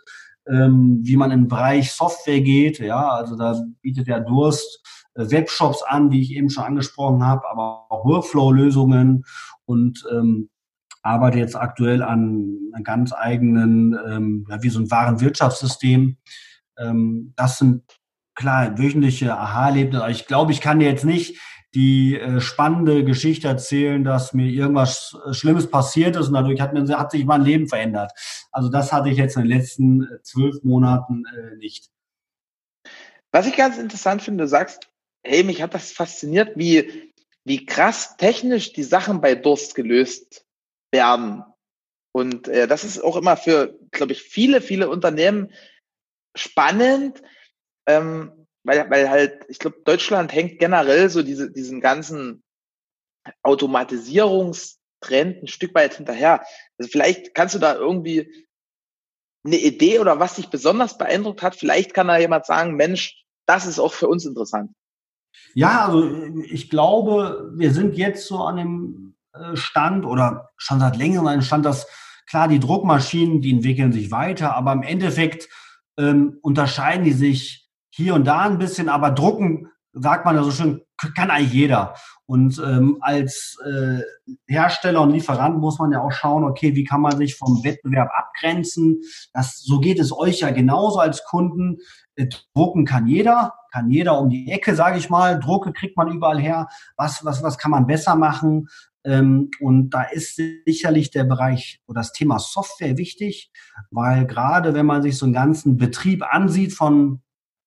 ähm, 0.48 1.00
wie 1.04 1.16
man 1.16 1.32
im 1.32 1.48
Bereich 1.48 1.94
Software 1.94 2.42
geht. 2.42 2.80
Ja, 2.80 3.10
also 3.10 3.38
da 3.38 3.64
bietet 3.82 4.08
der 4.08 4.20
Durst 4.20 4.82
Webshops 5.16 5.84
an, 5.84 6.12
wie 6.12 6.22
ich 6.22 6.32
eben 6.32 6.50
schon 6.50 6.64
angesprochen 6.64 7.24
habe, 7.26 7.48
aber 7.50 7.86
auch 7.90 8.06
Workflow-Lösungen 8.06 9.26
und 9.66 10.04
ähm, 10.12 10.50
arbeite 11.04 11.38
jetzt 11.38 11.56
aktuell 11.56 12.02
an 12.02 12.58
einem 12.74 12.84
ganz 12.84 13.14
eigenen, 13.14 13.98
ähm, 14.08 14.48
ja, 14.50 14.64
wie 14.64 14.70
so 14.70 14.80
ein 14.80 14.90
Warenwirtschaftssystem, 14.90 16.18
ähm, 16.78 17.34
das 17.36 17.60
sind 17.60 17.84
klar 18.36 18.78
wöchentliche 18.80 19.38
Aha-Erlebnisse. 19.38 20.10
Ich 20.10 20.26
glaube, 20.26 20.52
ich 20.52 20.62
kann 20.62 20.82
jetzt 20.82 21.06
nicht 21.06 21.40
die 21.74 22.20
äh, 22.20 22.40
spannende 22.40 23.04
Geschichte 23.04 23.48
erzählen, 23.48 24.04
dass 24.04 24.34
mir 24.34 24.48
irgendwas 24.48 25.18
äh, 25.26 25.34
Schlimmes 25.34 25.70
passiert 25.70 26.16
ist 26.16 26.28
und 26.28 26.34
dadurch 26.34 26.62
hat, 26.62 26.74
mir, 26.74 26.88
hat 26.98 27.12
sich 27.12 27.26
mein 27.26 27.44
Leben 27.44 27.68
verändert. 27.68 28.12
Also 28.52 28.70
das 28.70 28.94
hatte 28.94 29.10
ich 29.10 29.18
jetzt 29.18 29.36
in 29.36 29.44
den 29.44 29.58
letzten 29.58 30.04
äh, 30.04 30.22
zwölf 30.22 30.64
Monaten 30.64 31.24
äh, 31.26 31.56
nicht. 31.58 31.90
Was 33.32 33.48
ich 33.48 33.56
ganz 33.56 33.78
interessant 33.78 34.22
finde, 34.22 34.44
du 34.44 34.48
sagst, 34.48 34.90
hey, 35.24 35.44
mich 35.44 35.62
hat 35.62 35.74
das 35.74 35.92
fasziniert, 35.92 36.52
wie, 36.56 37.14
wie 37.44 37.66
krass 37.66 38.18
technisch 38.18 38.74
die 38.74 38.84
Sachen 38.84 39.22
bei 39.22 39.34
Durst 39.34 39.74
gelöst 39.74 40.46
werden. 40.92 41.44
Und 42.12 42.48
äh, 42.48 42.68
das 42.68 42.84
ist 42.84 43.04
auch 43.04 43.16
immer 43.16 43.36
für, 43.36 43.80
glaube 43.90 44.12
ich, 44.12 44.22
viele, 44.22 44.62
viele 44.62 44.90
Unternehmen 44.90 45.52
spannend, 46.36 47.24
ähm, 47.88 48.43
weil, 48.64 48.90
weil 48.90 49.10
halt, 49.10 49.46
ich 49.50 49.60
glaube, 49.60 49.82
Deutschland 49.86 50.34
hängt 50.34 50.60
generell 50.60 51.10
so 51.10 51.24
diese, 51.24 51.52
diesen 51.52 51.82
ganzen 51.82 52.44
Automatisierungstrend 53.42 55.44
ein 55.44 55.48
Stück 55.48 55.74
weit 55.76 55.96
hinterher. 55.96 56.44
Also 56.78 56.92
vielleicht 56.92 57.36
kannst 57.36 57.56
du 57.56 57.60
da 57.60 57.76
irgendwie 57.76 58.46
eine 59.46 59.58
Idee 59.58 60.00
oder 60.00 60.20
was 60.20 60.36
dich 60.36 60.50
besonders 60.50 60.98
beeindruckt 60.98 61.42
hat, 61.42 61.56
vielleicht 61.56 61.94
kann 61.94 62.08
da 62.08 62.18
jemand 62.18 62.46
sagen, 62.46 62.76
Mensch, 62.76 63.26
das 63.46 63.66
ist 63.66 63.80
auch 63.80 63.94
für 63.94 64.08
uns 64.08 64.26
interessant. 64.26 64.72
Ja, 65.54 65.86
also 65.86 66.10
ich 66.44 66.70
glaube, 66.70 67.52
wir 67.56 67.74
sind 67.74 67.96
jetzt 67.96 68.28
so 68.28 68.38
an 68.38 68.58
dem 68.58 69.16
äh, 69.34 69.56
Stand 69.56 70.06
oder 70.06 70.52
schon 70.58 70.80
seit 70.80 70.96
längerem 70.96 71.28
an 71.28 71.40
dem 71.40 71.44
Stand, 71.44 71.66
dass 71.66 71.88
klar, 72.28 72.48
die 72.48 72.60
Druckmaschinen, 72.60 73.42
die 73.42 73.52
entwickeln 73.52 73.92
sich 73.92 74.12
weiter, 74.12 74.56
aber 74.56 74.72
im 74.72 74.84
Endeffekt 74.84 75.50
ähm, 75.98 76.38
unterscheiden 76.42 77.04
die 77.04 77.14
sich 77.14 77.63
hier 77.96 78.16
und 78.16 78.26
da 78.26 78.42
ein 78.42 78.58
bisschen, 78.58 78.90
aber 78.90 79.12
drucken, 79.12 79.70
sagt 79.94 80.26
man 80.26 80.36
ja 80.36 80.44
so 80.44 80.50
schön, 80.50 80.82
kann 81.16 81.30
eigentlich 81.30 81.54
jeder. 81.54 81.94
Und 82.26 82.60
ähm, 82.66 82.98
als 83.02 83.58
äh, 83.64 84.00
Hersteller 84.48 85.02
und 85.02 85.12
Lieferant 85.12 85.60
muss 85.60 85.78
man 85.78 85.92
ja 85.92 86.02
auch 86.02 86.12
schauen, 86.12 86.44
okay, 86.44 86.74
wie 86.76 86.86
kann 86.86 87.02
man 87.02 87.18
sich 87.18 87.36
vom 87.36 87.64
Wettbewerb 87.64 88.10
abgrenzen? 88.18 89.02
Das, 89.32 89.62
so 89.62 89.80
geht 89.80 90.00
es 90.00 90.12
euch 90.12 90.40
ja 90.40 90.50
genauso 90.50 91.00
als 91.00 91.24
Kunden. 91.24 91.78
Äh, 92.16 92.30
drucken 92.56 92.86
kann 92.86 93.06
jeder, 93.06 93.54
kann 93.72 93.92
jeder 93.92 94.18
um 94.20 94.30
die 94.30 94.50
Ecke, 94.50 94.74
sage 94.74 94.98
ich 94.98 95.12
mal. 95.12 95.40
Drucke 95.40 95.72
kriegt 95.72 95.96
man 95.96 96.12
überall 96.12 96.40
her. 96.40 96.70
Was, 96.98 97.24
was, 97.24 97.44
was 97.44 97.60
kann 97.60 97.70
man 97.70 97.86
besser 97.86 98.16
machen? 98.16 98.70
Ähm, 99.04 99.52
und 99.60 99.92
da 99.92 100.02
ist 100.02 100.42
sicherlich 100.66 101.12
der 101.12 101.26
Bereich 101.26 101.82
oder 101.86 102.00
das 102.00 102.14
Thema 102.14 102.40
Software 102.40 102.98
wichtig, 102.98 103.52
weil 103.92 104.26
gerade 104.26 104.74
wenn 104.74 104.88
man 104.88 105.04
sich 105.04 105.18
so 105.18 105.26
einen 105.26 105.34
ganzen 105.34 105.78
Betrieb 105.78 106.24
ansieht 106.24 106.74
von, 106.74 107.22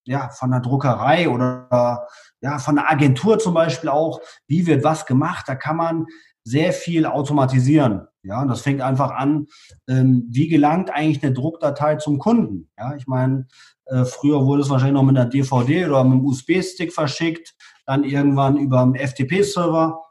ja, 0.07 0.29
von 0.31 0.51
der 0.51 0.61
Druckerei 0.61 1.29
oder 1.29 2.07
ja, 2.40 2.59
von 2.59 2.77
der 2.77 2.90
Agentur 2.90 3.38
zum 3.38 3.55
Beispiel 3.55 3.90
auch, 3.90 4.21
wie 4.47 4.66
wird 4.66 4.85
was 4.85 5.07
gemacht, 5.07 5.49
da 5.49 5.55
kann 5.55 5.77
man 5.77 6.07
sehr 6.45 6.73
viel 6.73 7.07
automatisieren. 7.07 8.07
Ja, 8.23 8.42
und 8.42 8.49
das 8.49 8.61
fängt 8.61 8.81
einfach 8.81 9.12
an, 9.12 9.47
ähm, 9.88 10.27
wie 10.31 10.49
gelangt 10.49 10.90
eigentlich 10.90 11.23
eine 11.23 11.33
Druckdatei 11.33 11.97
zum 11.97 12.19
Kunden? 12.19 12.71
Ja, 12.79 12.95
ich 12.97 13.07
meine, 13.07 13.47
äh, 13.87 14.05
früher 14.05 14.45
wurde 14.47 14.62
es 14.62 14.71
wahrscheinlich 14.71 14.95
noch 14.95 15.05
mit 15.05 15.16
einer 15.16 15.29
DVD 15.29 15.87
oder 15.87 16.03
mit 16.05 16.14
einem 16.14 16.25
USB-Stick 16.25 16.92
verschickt, 16.92 17.55
dann 17.85 18.05
irgendwann 18.05 18.57
über 18.57 18.81
einen 18.83 18.97
FTP-Server 18.97 20.07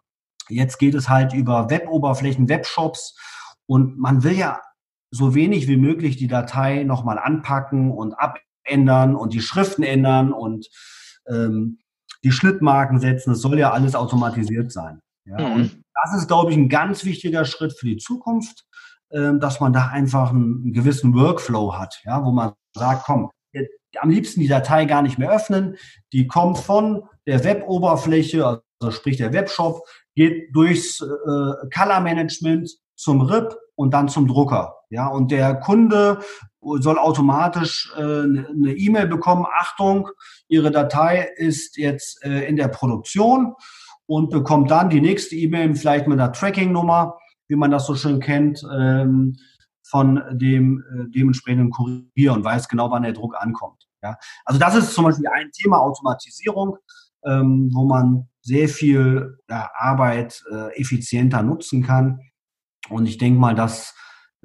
Jetzt 0.49 0.77
geht 0.77 0.93
es 0.93 1.09
halt 1.09 1.33
über 1.33 1.69
Web-Oberflächen, 1.69 2.49
Webshops 2.49 3.17
und 3.65 3.97
man 3.97 4.23
will 4.23 4.33
ja 4.33 4.61
so 5.09 5.33
wenig 5.33 5.67
wie 5.67 5.77
möglich 5.77 6.17
die 6.17 6.27
Datei 6.27 6.83
nochmal 6.83 7.17
anpacken 7.17 7.91
und 7.91 8.13
abändern 8.65 9.15
und 9.15 9.33
die 9.33 9.41
Schriften 9.41 9.83
ändern 9.83 10.33
und 10.33 10.67
ähm, 11.27 11.79
die 12.23 12.31
Schnittmarken 12.31 12.99
setzen. 12.99 13.31
Es 13.31 13.41
soll 13.41 13.59
ja 13.59 13.71
alles 13.71 13.95
automatisiert 13.95 14.71
sein. 14.71 14.99
Ja? 15.25 15.39
Mhm. 15.39 15.53
Und 15.53 15.83
das 16.03 16.17
ist, 16.17 16.27
glaube 16.27 16.51
ich, 16.51 16.57
ein 16.57 16.69
ganz 16.69 17.05
wichtiger 17.05 17.45
Schritt 17.45 17.73
für 17.73 17.87
die 17.87 17.97
Zukunft, 17.97 18.65
äh, 19.09 19.33
dass 19.39 19.59
man 19.59 19.73
da 19.73 19.87
einfach 19.87 20.31
einen, 20.31 20.63
einen, 20.63 20.73
gewissen 20.73 21.13
Workflow 21.13 21.77
hat, 21.77 22.01
ja, 22.05 22.23
wo 22.23 22.31
man 22.31 22.53
sagt, 22.75 23.03
komm, 23.05 23.29
am 23.99 24.09
liebsten 24.09 24.41
die 24.41 24.47
Datei 24.47 24.85
gar 24.85 25.01
nicht 25.01 25.17
mehr 25.17 25.31
öffnen. 25.31 25.77
Die 26.11 26.27
kommt 26.27 26.57
von 26.57 27.03
der 27.25 27.43
Web-Oberfläche, 27.43 28.45
also 28.45 28.91
sprich 28.91 29.17
der 29.17 29.31
Webshop, 29.31 29.81
geht 30.15 30.53
durchs 30.53 31.01
äh, 31.01 31.05
Color 31.73 32.01
Management 32.01 32.71
zum 32.95 33.21
RIP 33.21 33.55
und 33.75 33.93
dann 33.93 34.07
zum 34.07 34.27
Drucker. 34.27 34.75
Ja, 34.89 35.07
und 35.07 35.31
der 35.31 35.55
Kunde 35.55 36.19
soll 36.61 36.97
automatisch 36.97 37.91
äh, 37.97 38.01
eine 38.01 38.73
E-Mail 38.75 39.07
bekommen. 39.07 39.45
Achtung, 39.59 40.09
Ihre 40.47 40.71
Datei 40.71 41.27
ist 41.37 41.77
jetzt 41.77 42.23
äh, 42.23 42.47
in 42.47 42.55
der 42.55 42.67
Produktion 42.69 43.53
und 44.05 44.29
bekommt 44.29 44.71
dann 44.71 44.89
die 44.89 45.01
nächste 45.01 45.35
E-Mail 45.35 45.75
vielleicht 45.75 46.07
mit 46.07 46.19
einer 46.19 46.31
Tracking-Nummer, 46.31 47.17
wie 47.47 47.55
man 47.55 47.71
das 47.71 47.85
so 47.85 47.95
schön 47.95 48.19
kennt, 48.19 48.63
ähm, 48.75 49.37
von 49.87 50.21
dem 50.31 50.83
äh, 50.91 51.09
dementsprechenden 51.09 51.69
Kurier 51.69 52.33
und 52.33 52.43
weiß 52.43 52.67
genau, 52.67 52.89
wann 52.91 53.03
der 53.03 53.13
Druck 53.13 53.35
ankommt. 53.37 53.87
Ja, 54.01 54.17
also 54.45 54.59
das 54.59 54.75
ist 54.75 54.93
zum 54.93 55.05
Beispiel 55.05 55.27
ein 55.27 55.51
Thema 55.51 55.79
Automatisierung, 55.79 56.77
ähm, 57.25 57.69
wo 57.73 57.85
man 57.85 58.27
sehr 58.41 58.69
viel 58.69 59.37
Arbeit 59.47 60.43
äh, 60.51 60.79
effizienter 60.79 61.41
nutzen 61.41 61.81
kann. 61.81 62.19
Und 62.89 63.07
ich 63.07 63.17
denke 63.17 63.39
mal, 63.39 63.55
das 63.55 63.95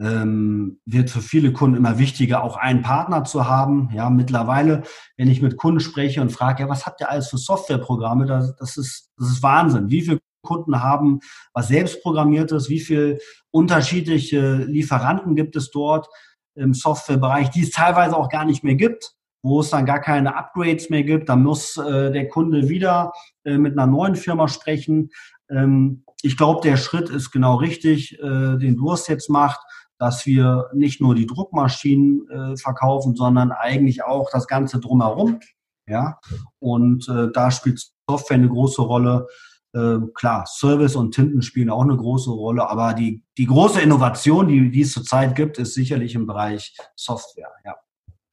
ähm, 0.01 0.81
wird 0.87 1.11
für 1.11 1.21
viele 1.21 1.53
Kunden 1.53 1.77
immer 1.77 1.99
wichtiger, 1.99 2.43
auch 2.43 2.57
einen 2.57 2.83
Partner 2.83 3.25
zu 3.25 3.47
haben. 3.47 3.91
Ja, 3.95 4.09
mittlerweile, 4.11 4.83
wenn 5.17 5.29
ich 5.29 5.43
mit 5.43 5.57
Kunden 5.57 5.81
spreche 5.81 6.23
und 6.23 6.33
frage, 6.33 6.63
ja, 6.63 6.69
was 6.69 6.87
habt 6.87 7.01
ihr 7.01 7.11
alles 7.11 7.29
für 7.29 7.39
Softwareprogramme? 7.39 8.27
Das, 8.27 8.57
das, 8.57 8.77
ist, 8.77 9.11
das 9.19 9.29
ist 9.29 9.43
Wahnsinn. 9.43 9.91
Wie 9.91 10.03
viele 10.03 10.21
Kunden 10.43 10.83
haben 10.83 11.21
was 11.53 11.69
selbst 11.69 12.03
programmiertes? 12.03 12.71
Wie 12.71 12.81
viele 12.81 13.19
unterschiedliche 13.51 14.57
Lieferanten 14.57 15.37
gibt 15.37 15.55
es 15.57 15.71
dort 15.71 16.09
im 16.55 16.73
Softwarebereich, 16.73 17.51
die 17.51 17.63
es 17.63 17.71
teilweise 17.71 18.17
auch 18.17 18.29
gar 18.29 18.45
nicht 18.45 18.65
mehr 18.65 18.77
gibt? 18.77 19.15
wo 19.43 19.61
es 19.61 19.71
dann 19.71 19.87
gar 19.87 20.01
keine 20.01 20.37
Upgrades 20.37 20.91
mehr 20.91 21.03
gibt. 21.03 21.29
dann 21.29 21.43
muss 21.43 21.77
äh, 21.77 22.13
der 22.13 22.29
Kunde 22.29 22.69
wieder 22.69 23.13
äh, 23.45 23.57
mit 23.57 23.73
einer 23.73 23.87
neuen 23.87 24.17
Firma 24.17 24.49
sprechen. 24.49 25.11
Ähm, 25.49 26.05
ich 26.23 26.37
glaube, 26.37 26.61
der 26.63 26.77
Schritt 26.77 27.09
ist 27.09 27.31
genau 27.31 27.57
richtig, 27.57 28.19
äh, 28.19 28.57
den 28.57 28.77
Durst 28.77 29.09
jetzt 29.09 29.31
macht, 29.31 29.61
dass 29.99 30.25
wir 30.27 30.71
nicht 30.73 31.01
nur 31.01 31.15
die 31.15 31.27
Druckmaschinen 31.27 32.29
äh, 32.29 32.57
verkaufen, 32.57 33.15
sondern 33.15 33.53
eigentlich 33.53 34.03
auch 34.03 34.31
das 34.33 34.47
Ganze 34.47 34.81
drumherum. 34.81 35.41
Ja, 35.87 36.21
und 36.61 37.09
äh, 37.09 37.33
da 37.33 37.51
spielt 37.51 37.85
Software 38.09 38.37
eine 38.37 38.49
große 38.49 38.81
Rolle. 38.81 39.27
Äh, 39.75 39.99
klar, 40.15 40.47
Service 40.47 40.97
und 40.97 41.13
Tinten 41.13 41.43
spielen 41.43 41.71
auch 41.71 41.83
eine 41.83 41.97
große 41.97 42.31
Rolle, 42.31 42.69
aber 42.69 42.95
die, 42.95 43.23
die 43.37 43.47
große 43.47 43.81
Innovation, 43.81 44.49
die, 44.49 44.71
die 44.71 44.83
es 44.83 44.93
zurzeit 44.93 45.35
gibt, 45.35 45.59
ist 45.59 45.75
sicherlich 45.75 46.15
im 46.15 46.27
Bereich 46.27 46.77
Software, 46.97 47.53
ja. 47.65 47.77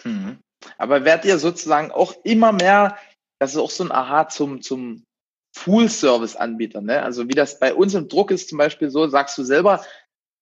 Mhm. 0.03 0.39
Aber 0.77 1.03
werdet 1.03 1.25
ihr 1.25 1.39
sozusagen 1.39 1.91
auch 1.91 2.13
immer 2.23 2.51
mehr, 2.51 2.97
das 3.39 3.51
ist 3.51 3.57
auch 3.57 3.71
so 3.71 3.83
ein 3.83 3.91
Aha 3.91 4.27
zum, 4.29 4.61
zum 4.61 5.03
Full-Service-Anbieter, 5.57 6.81
ne? 6.81 7.01
Also 7.03 7.27
wie 7.27 7.33
das 7.33 7.59
bei 7.59 7.73
uns 7.73 7.93
im 7.93 8.07
Druck 8.07 8.31
ist 8.31 8.49
zum 8.49 8.57
Beispiel 8.57 8.89
so, 8.89 9.07
sagst 9.07 9.37
du 9.37 9.43
selber, 9.43 9.83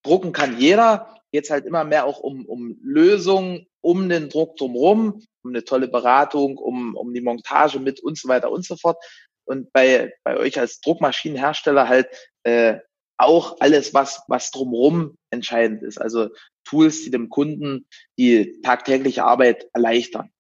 drucken 0.04 0.34
kann 0.34 0.60
jeder, 0.60 1.16
jetzt 1.32 1.50
halt 1.50 1.66
immer 1.66 1.84
mehr 1.84 2.06
auch 2.06 2.20
um, 2.20 2.46
um 2.46 2.78
Lösungen 2.82 3.68
um 3.82 4.10
den 4.10 4.30
Druck 4.30 4.58
drumherum, 4.58 5.22
um 5.44 5.52
eine 5.52 5.64
tolle 5.64 5.88
Beratung, 5.88 6.58
um, 6.58 6.96
um 6.96 7.14
die 7.14 7.22
Montage 7.22 7.80
mit 7.80 8.00
und 8.00 8.18
so 8.18 8.28
weiter 8.28 8.52
und 8.52 8.66
so 8.66 8.76
fort. 8.76 8.98
Und 9.46 9.72
bei, 9.74 10.14
bei 10.24 10.38
euch 10.38 10.60
als 10.60 10.82
Druckmaschinenhersteller 10.82 11.88
halt 11.88 12.08
äh, 12.44 12.80
auch 13.18 13.58
alles, 13.60 13.94
was, 13.94 14.24
was 14.28 14.52
drumherum 14.52 15.18
entscheidend 15.30 15.84
ist. 15.84 16.02
Also 16.02 16.30
Tools, 16.64 17.04
die 17.04 17.12
dem 17.12 17.30
Kunden 17.30 17.88
die 18.18 18.60
tagtägliche 18.62 19.24
Arbeit 19.24 19.68
erleichtern. 19.74 20.32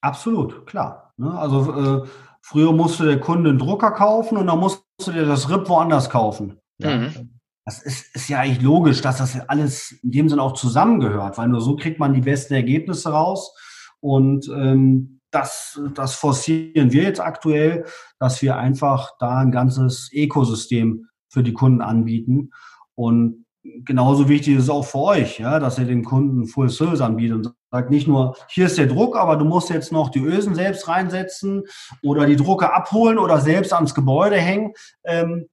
Absolut, 0.00 0.66
klar. 0.66 1.12
Ne? 1.16 1.36
Also 1.36 2.04
äh, 2.04 2.08
früher 2.42 2.72
musste 2.72 3.06
der 3.06 3.20
Kunde 3.20 3.50
einen 3.50 3.58
Drucker 3.58 3.92
kaufen 3.92 4.36
und 4.36 4.46
dann 4.48 4.58
musste 4.58 4.82
der 5.08 5.24
das 5.24 5.48
RIP 5.48 5.68
woanders 5.68 6.10
kaufen. 6.10 6.60
Ja. 6.78 6.96
Mhm. 6.96 7.38
Das 7.64 7.80
ist, 7.80 8.14
ist 8.14 8.28
ja 8.28 8.40
eigentlich 8.40 8.62
logisch, 8.62 9.00
dass 9.00 9.18
das 9.18 9.38
alles 9.48 9.92
in 10.02 10.10
dem 10.10 10.28
Sinne 10.28 10.42
auch 10.42 10.54
zusammengehört, 10.54 11.38
weil 11.38 11.48
nur 11.48 11.60
so 11.60 11.76
kriegt 11.76 12.00
man 12.00 12.12
die 12.12 12.20
besten 12.20 12.54
Ergebnisse 12.54 13.10
raus. 13.10 13.54
Und 14.00 14.48
ähm, 14.48 15.20
das, 15.30 15.80
das 15.94 16.14
forcieren 16.16 16.92
wir 16.92 17.04
jetzt 17.04 17.20
aktuell, 17.20 17.86
dass 18.18 18.42
wir 18.42 18.56
einfach 18.56 19.12
da 19.20 19.38
ein 19.38 19.52
ganzes 19.52 20.10
Ökosystem 20.12 21.06
für 21.28 21.44
die 21.44 21.52
Kunden 21.52 21.82
anbieten. 21.82 22.50
Und 22.96 23.46
genauso 23.84 24.28
wichtig 24.28 24.56
ist 24.56 24.64
es 24.64 24.70
auch 24.70 24.84
für 24.84 24.98
euch, 24.98 25.38
ja, 25.38 25.58
dass 25.58 25.78
ihr 25.78 25.84
dem 25.84 26.04
Kunden 26.04 26.46
Full 26.46 26.70
Service 26.70 27.00
anbietet 27.00 27.36
und 27.36 27.54
sagt 27.70 27.90
nicht 27.90 28.06
nur, 28.06 28.36
hier 28.48 28.66
ist 28.66 28.78
der 28.78 28.86
Druck, 28.86 29.16
aber 29.16 29.36
du 29.36 29.44
musst 29.44 29.70
jetzt 29.70 29.92
noch 29.92 30.10
die 30.10 30.20
Ösen 30.20 30.54
selbst 30.54 30.88
reinsetzen 30.88 31.64
oder 32.02 32.26
die 32.26 32.36
Drucke 32.36 32.72
abholen 32.72 33.18
oder 33.18 33.40
selbst 33.40 33.72
ans 33.72 33.94
Gebäude 33.94 34.36
hängen. 34.36 34.72
Ähm, 35.04 35.48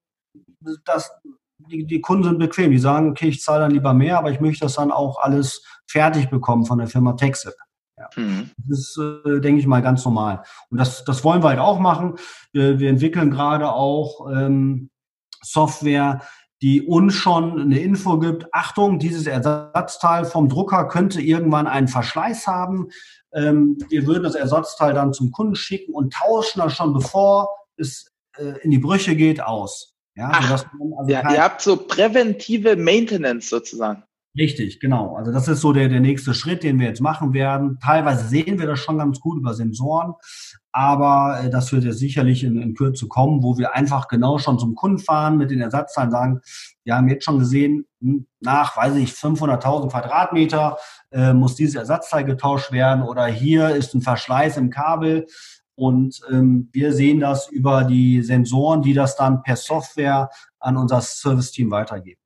das, 0.86 1.12
die, 1.58 1.86
die 1.86 2.02
Kunden 2.02 2.24
sind 2.24 2.40
bequem. 2.40 2.72
Die 2.72 2.80
sagen, 2.80 3.12
okay, 3.12 3.30
ich 3.30 3.42
zahle 3.42 3.62
dann 3.62 3.72
lieber 3.72 3.94
mehr, 3.94 4.18
aber 4.18 4.32
ich 4.32 4.40
möchte 4.40 4.66
das 4.66 4.76
dann 4.76 4.92
auch 4.92 5.20
alles 5.20 5.64
fertig 5.88 6.30
bekommen 6.30 6.66
von 6.66 6.80
der 6.80 6.88
Firma 6.88 7.14
Texit. 7.14 7.56
Ja. 7.98 8.10
Mhm. 8.16 8.52
Das 8.68 8.80
ist, 8.80 8.98
äh, 8.98 9.40
denke 9.40 9.60
ich 9.60 9.68
mal, 9.68 9.82
ganz 9.82 10.06
normal. 10.06 10.44
Und 10.70 10.78
das, 10.78 11.04
das 11.04 11.24
wollen 11.24 11.44
wir 11.44 11.50
halt 11.50 11.60
auch 11.60 11.80
machen. 11.80 12.16
Wir, 12.54 12.80
wir 12.80 12.90
entwickeln 12.90 13.32
gerade 13.32 13.72
auch 13.72 14.30
ähm, 14.32 14.90
Software, 15.42 16.22
die 16.62 16.82
uns 16.82 17.14
schon 17.14 17.60
eine 17.60 17.80
Info 17.80 18.20
gibt, 18.20 18.54
Achtung, 18.54 19.00
dieses 19.00 19.28
Ersatzteil 19.28 20.26
vom 20.26 20.50
Drucker 20.50 20.88
könnte 20.88 21.22
irgendwann 21.22 21.68
einen 21.68 21.88
Verschleiß 21.88 22.48
haben. 22.48 22.90
Ähm, 23.34 23.78
wir 23.90 24.06
würden 24.06 24.24
das 24.24 24.36
Ersatzteil 24.36 24.94
dann 24.94 25.14
zum 25.14 25.32
Kunden 25.32 25.56
schicken 25.56 25.94
und 25.94 26.14
tauschen 26.14 26.60
das 26.60 26.76
schon, 26.76 26.94
bevor 26.94 27.50
es 27.78 28.12
äh, 28.38 28.60
in 28.62 28.72
die 28.72 28.80
Brüche 28.80 29.16
geht, 29.16 29.42
aus. 29.42 29.96
Ja, 30.16 30.32
Ach, 30.34 30.52
also 30.52 30.66
ja 31.08 31.32
ihr 31.32 31.42
habt 31.42 31.62
so 31.62 31.78
präventive 31.78 32.76
Maintenance 32.76 33.50
sozusagen. 33.50 34.04
Richtig, 34.38 34.80
genau. 34.80 35.16
Also 35.16 35.32
das 35.32 35.48
ist 35.48 35.62
so 35.62 35.74
der, 35.74 35.90
der 35.90 36.02
nächste 36.02 36.34
Schritt, 36.34 36.64
den 36.64 36.80
wir 36.80 36.88
jetzt 36.88 37.02
machen 37.02 37.34
werden. 37.34 37.80
Teilweise 37.84 38.28
sehen 38.28 38.60
wir 38.60 38.68
das 38.68 38.80
schon 38.80 38.98
ganz 38.98 39.20
gut 39.20 39.38
über 39.38 39.54
Sensoren, 39.54 40.14
aber 40.72 41.42
äh, 41.44 41.50
das 41.50 41.72
wird 41.72 41.84
jetzt 41.84 42.00
sicherlich 42.00 42.44
in, 42.44 42.62
in 42.62 42.76
Kürze 42.76 43.08
kommen, 43.08 43.44
wo 43.44 43.58
wir 43.58 43.76
einfach 43.76 44.08
genau 44.08 44.38
schon 44.38 44.60
zum 44.60 44.76
Kunden 44.76 45.00
fahren 45.00 45.38
mit 45.38 45.52
den 45.52 45.62
Ersatzteilen 45.62 46.12
sagen, 46.12 46.42
wir 46.84 46.96
haben 46.96 47.10
jetzt 47.10 47.26
schon 47.26 47.40
gesehen, 47.40 47.88
hm, 48.02 48.28
nach, 48.40 48.78
weiß 48.78 48.96
ich, 48.96 49.12
500.000 49.12 49.90
Quadratmeter 49.90 50.78
äh, 51.12 51.34
muss 51.34 51.56
dieses 51.56 51.76
Ersatzteil 51.76 52.24
getauscht 52.24 52.72
werden 52.72 53.04
oder 53.04 53.26
hier 53.26 53.70
ist 53.76 53.94
ein 53.94 54.02
Verschleiß 54.02 54.58
im 54.58 54.70
Kabel 54.70 55.26
und 55.76 56.20
ähm, 56.30 56.70
wir 56.74 56.94
sehen 56.94 57.22
das 57.22 57.48
über 57.48 57.86
die 57.86 58.22
Sensoren, 58.22 58.82
die 58.82 58.94
das 58.94 59.16
dann 59.16 59.44
per 59.44 59.56
Software 59.56 60.30
an 60.60 60.76
unser 60.76 61.00
Service-Team 61.00 61.72
weitergeben. 61.72 62.20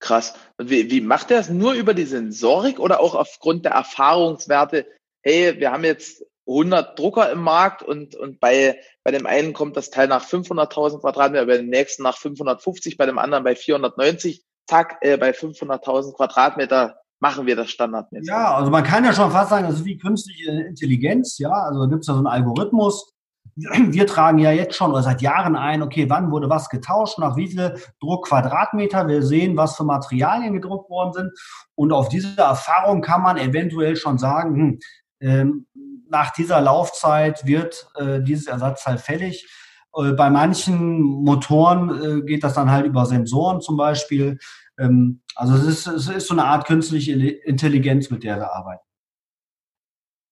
Krass. 0.00 0.34
Und 0.58 0.68
wie, 0.68 0.90
wie 0.90 1.00
macht 1.00 1.30
er 1.30 1.40
es? 1.40 1.48
Nur 1.48 1.72
über 1.74 1.94
die 1.94 2.04
Sensorik 2.04 2.78
oder 2.78 3.00
auch 3.00 3.14
aufgrund 3.14 3.64
der 3.64 3.72
Erfahrungswerte? 3.72 4.86
Hey, 5.22 5.58
wir 5.58 5.72
haben 5.72 5.84
jetzt 5.84 6.24
100 6.48 6.98
Drucker 6.98 7.30
im 7.30 7.40
Markt 7.40 7.82
und, 7.82 8.14
und 8.14 8.40
bei, 8.40 8.78
bei 9.02 9.10
dem 9.10 9.26
einen 9.26 9.52
kommt 9.52 9.76
das 9.76 9.90
Teil 9.90 10.08
nach 10.08 10.24
500.000 10.24 11.00
Quadratmeter, 11.00 11.46
bei 11.46 11.56
dem 11.56 11.68
nächsten 11.68 12.02
nach 12.02 12.16
550, 12.16 12.96
bei 12.96 13.06
dem 13.06 13.18
anderen 13.18 13.44
bei 13.44 13.56
490. 13.56 14.44
Zack, 14.68 14.98
äh, 15.00 15.16
bei 15.16 15.30
500.000 15.30 16.16
Quadratmeter 16.16 16.96
machen 17.20 17.46
wir 17.46 17.56
das 17.56 17.70
standardmäßig. 17.70 18.28
Ja, 18.28 18.54
also 18.54 18.70
man 18.70 18.84
kann 18.84 19.04
ja 19.04 19.12
schon 19.12 19.30
fast 19.30 19.50
sagen, 19.50 19.66
das 19.66 19.76
ist 19.76 19.84
wie 19.84 19.98
künstliche 19.98 20.50
Intelligenz, 20.50 21.38
ja, 21.38 21.50
also 21.50 21.80
da 21.80 21.86
gibt 21.86 22.00
es 22.00 22.08
ja 22.08 22.14
so 22.14 22.18
einen 22.18 22.26
Algorithmus. 22.26 23.12
Wir 23.54 24.06
tragen 24.06 24.38
ja 24.38 24.50
jetzt 24.52 24.76
schon 24.76 24.90
oder 24.90 25.02
seit 25.02 25.22
Jahren 25.22 25.56
ein, 25.56 25.82
okay, 25.82 26.10
wann 26.10 26.30
wurde 26.30 26.50
was 26.50 26.68
getauscht, 26.68 27.18
nach 27.18 27.36
wie 27.36 27.48
viel 27.48 27.74
Druckquadratmeter. 28.00 29.08
Wir 29.08 29.22
sehen, 29.22 29.56
was 29.56 29.76
für 29.76 29.84
Materialien 29.84 30.52
gedruckt 30.52 30.90
worden 30.90 31.12
sind. 31.14 31.30
Und 31.74 31.90
auf 31.90 32.10
diese 32.10 32.38
Erfahrung 32.38 33.00
kann 33.00 33.22
man 33.22 33.38
eventuell 33.38 33.96
schon 33.96 34.18
sagen, 34.18 34.54
hm, 34.54 34.78
ähm, 35.20 35.66
nach 36.08 36.32
dieser 36.32 36.60
Laufzeit 36.60 37.46
wird 37.46 37.88
äh, 37.96 38.20
dieses 38.22 38.46
Ersatzteil 38.46 38.98
fällig. 38.98 39.48
Äh, 39.96 40.12
bei 40.12 40.30
manchen 40.30 41.00
Motoren 41.00 42.20
äh, 42.20 42.22
geht 42.22 42.44
das 42.44 42.54
dann 42.54 42.70
halt 42.70 42.86
über 42.86 43.06
Sensoren 43.06 43.60
zum 43.60 43.76
Beispiel. 43.76 44.38
Ähm, 44.78 45.22
also 45.34 45.54
es 45.54 45.64
ist, 45.64 45.86
es 45.86 46.08
ist 46.08 46.26
so 46.28 46.34
eine 46.34 46.44
Art 46.44 46.66
künstliche 46.66 47.12
Intelligenz, 47.12 48.10
mit 48.10 48.24
der 48.24 48.38
wir 48.38 48.52
arbeiten. 48.52 48.82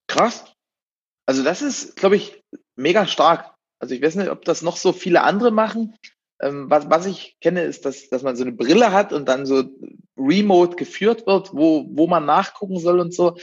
Krass. 0.09 0.45
Also 1.27 1.43
das 1.43 1.63
ist, 1.63 1.97
glaube 1.97 2.17
ich, 2.17 2.43
mega 2.77 3.07
stark. 3.07 3.55
Also 3.79 3.95
ich 3.95 4.03
weiß 4.03 4.17
nicht, 4.17 4.31
ob 4.31 4.45
das 4.45 4.63
noch 4.63 4.77
so 4.77 4.93
viele 4.93 5.23
andere 5.23 5.51
machen. 5.51 5.97
Ähm, 6.41 6.69
was, 6.69 6.91
was 6.91 7.07
ich 7.07 7.39
kenne, 7.41 7.63
ist, 7.63 7.85
dass, 7.85 8.09
dass 8.09 8.23
man 8.23 8.37
so 8.37 8.43
eine 8.43 8.53
Brille 8.53 8.93
hat 8.93 9.13
und 9.13 9.27
dann 9.29 9.47
so 9.47 9.65
remote 10.17 10.77
geführt 10.77 11.27
wird, 11.27 11.53
wo, 11.55 11.87
wo 11.91 12.07
man 12.07 12.25
nachgucken 12.27 12.79
soll 12.79 13.01
und 13.01 13.15
so. 13.15 13.37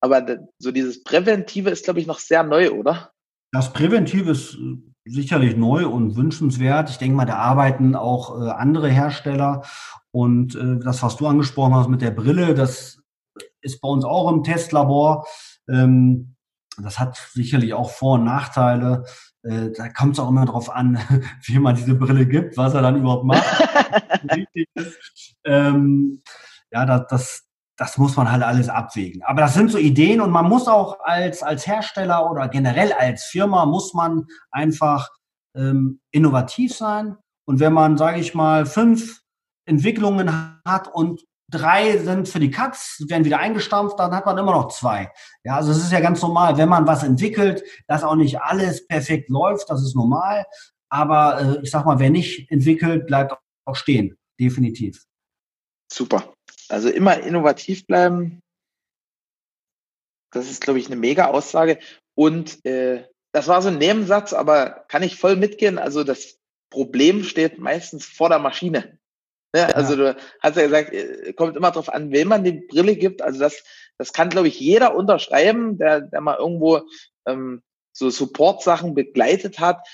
Aber 0.00 0.24
so 0.58 0.70
dieses 0.70 1.02
Präventive 1.02 1.70
ist, 1.70 1.84
glaube 1.84 2.00
ich, 2.00 2.06
noch 2.06 2.18
sehr 2.18 2.42
neu, 2.42 2.70
oder? 2.70 3.12
Das 3.52 3.72
Präventive 3.72 4.30
ist 4.30 4.58
sicherlich 5.04 5.56
neu 5.56 5.88
und 5.88 6.16
wünschenswert. 6.16 6.90
Ich 6.90 6.98
denke 6.98 7.16
mal, 7.16 7.24
da 7.24 7.36
arbeiten 7.36 7.94
auch 7.94 8.40
äh, 8.40 8.50
andere 8.50 8.88
Hersteller. 8.88 9.62
Und 10.10 10.54
äh, 10.54 10.78
das, 10.78 11.02
was 11.02 11.16
du 11.16 11.26
angesprochen 11.26 11.74
hast 11.74 11.88
mit 11.88 12.02
der 12.02 12.10
Brille, 12.10 12.54
das 12.54 13.00
ist 13.60 13.80
bei 13.80 13.88
uns 13.88 14.04
auch 14.04 14.30
im 14.30 14.42
Testlabor. 14.42 15.26
Ähm, 15.68 16.34
das 16.80 16.98
hat 16.98 17.16
sicherlich 17.32 17.74
auch 17.74 17.90
Vor- 17.90 18.14
und 18.14 18.24
Nachteile. 18.24 19.04
Äh, 19.42 19.70
da 19.76 19.88
kommt 19.88 20.14
es 20.14 20.20
auch 20.20 20.28
immer 20.28 20.46
darauf 20.46 20.70
an, 20.70 20.98
wie 21.44 21.58
man 21.58 21.74
diese 21.74 21.94
Brille 21.94 22.26
gibt, 22.26 22.56
was 22.56 22.74
er 22.74 22.82
dann 22.82 22.96
überhaupt 22.96 23.24
macht. 23.24 23.44
ähm, 25.44 26.22
ja, 26.70 26.84
das, 26.84 27.06
das, 27.08 27.47
das 27.78 27.96
muss 27.96 28.16
man 28.16 28.30
halt 28.30 28.42
alles 28.42 28.68
abwägen. 28.68 29.22
Aber 29.22 29.40
das 29.40 29.54
sind 29.54 29.70
so 29.70 29.78
Ideen 29.78 30.20
und 30.20 30.30
man 30.30 30.46
muss 30.46 30.66
auch 30.66 30.98
als, 31.00 31.42
als 31.42 31.66
Hersteller 31.66 32.28
oder 32.28 32.48
generell 32.48 32.92
als 32.92 33.24
Firma 33.24 33.64
muss 33.66 33.94
man 33.94 34.26
einfach 34.50 35.08
ähm, 35.56 36.00
innovativ 36.10 36.74
sein. 36.74 37.16
Und 37.46 37.60
wenn 37.60 37.72
man, 37.72 37.96
sage 37.96 38.18
ich 38.18 38.34
mal, 38.34 38.66
fünf 38.66 39.20
Entwicklungen 39.64 40.60
hat 40.66 40.92
und 40.92 41.22
drei 41.50 41.98
sind 41.98 42.28
für 42.28 42.40
die 42.40 42.50
Katz, 42.50 43.02
werden 43.06 43.24
wieder 43.24 43.38
eingestampft, 43.38 43.98
dann 43.98 44.14
hat 44.14 44.26
man 44.26 44.36
immer 44.36 44.52
noch 44.52 44.68
zwei. 44.68 45.10
Ja, 45.44 45.54
also 45.54 45.70
es 45.70 45.78
ist 45.78 45.92
ja 45.92 46.00
ganz 46.00 46.20
normal, 46.20 46.58
wenn 46.58 46.68
man 46.68 46.86
was 46.86 47.04
entwickelt, 47.04 47.62
dass 47.86 48.02
auch 48.02 48.16
nicht 48.16 48.40
alles 48.42 48.86
perfekt 48.88 49.30
läuft, 49.30 49.70
das 49.70 49.82
ist 49.82 49.94
normal. 49.94 50.44
Aber 50.90 51.40
äh, 51.40 51.62
ich 51.62 51.70
sag 51.70 51.86
mal, 51.86 52.00
wer 52.00 52.10
nicht 52.10 52.50
entwickelt, 52.50 53.06
bleibt 53.06 53.34
auch 53.64 53.76
stehen. 53.76 54.18
Definitiv. 54.40 55.04
Super. 55.90 56.34
Also 56.68 56.90
immer 56.90 57.18
innovativ 57.20 57.86
bleiben. 57.86 58.42
Das 60.32 60.50
ist, 60.50 60.60
glaube 60.60 60.78
ich, 60.78 60.86
eine 60.86 60.96
mega 60.96 61.26
Aussage. 61.26 61.78
Und 62.14 62.64
äh, 62.66 63.06
das 63.32 63.48
war 63.48 63.62
so 63.62 63.68
ein 63.68 63.78
Nebensatz, 63.78 64.32
aber 64.32 64.84
kann 64.88 65.02
ich 65.02 65.16
voll 65.16 65.36
mitgehen. 65.36 65.78
Also 65.78 66.04
das 66.04 66.38
Problem 66.70 67.24
steht 67.24 67.58
meistens 67.58 68.04
vor 68.04 68.28
der 68.28 68.38
Maschine. 68.38 68.98
Ja, 69.56 69.66
also 69.68 69.96
du 69.96 70.16
hast 70.40 70.56
ja 70.56 70.64
gesagt, 70.64 70.92
äh, 70.92 71.32
kommt 71.32 71.56
immer 71.56 71.70
darauf 71.70 71.88
an, 71.88 72.12
wem 72.12 72.28
man 72.28 72.44
die 72.44 72.66
Brille 72.68 72.96
gibt. 72.96 73.22
Also 73.22 73.40
das, 73.40 73.64
das 73.96 74.12
kann, 74.12 74.28
glaube 74.28 74.48
ich, 74.48 74.60
jeder 74.60 74.94
unterschreiben, 74.94 75.78
der, 75.78 76.02
der 76.02 76.20
mal 76.20 76.36
irgendwo 76.36 76.82
ähm, 77.26 77.62
so 77.92 78.10
Support-Sachen 78.10 78.94
begleitet 78.94 79.58
hat. 79.58 79.88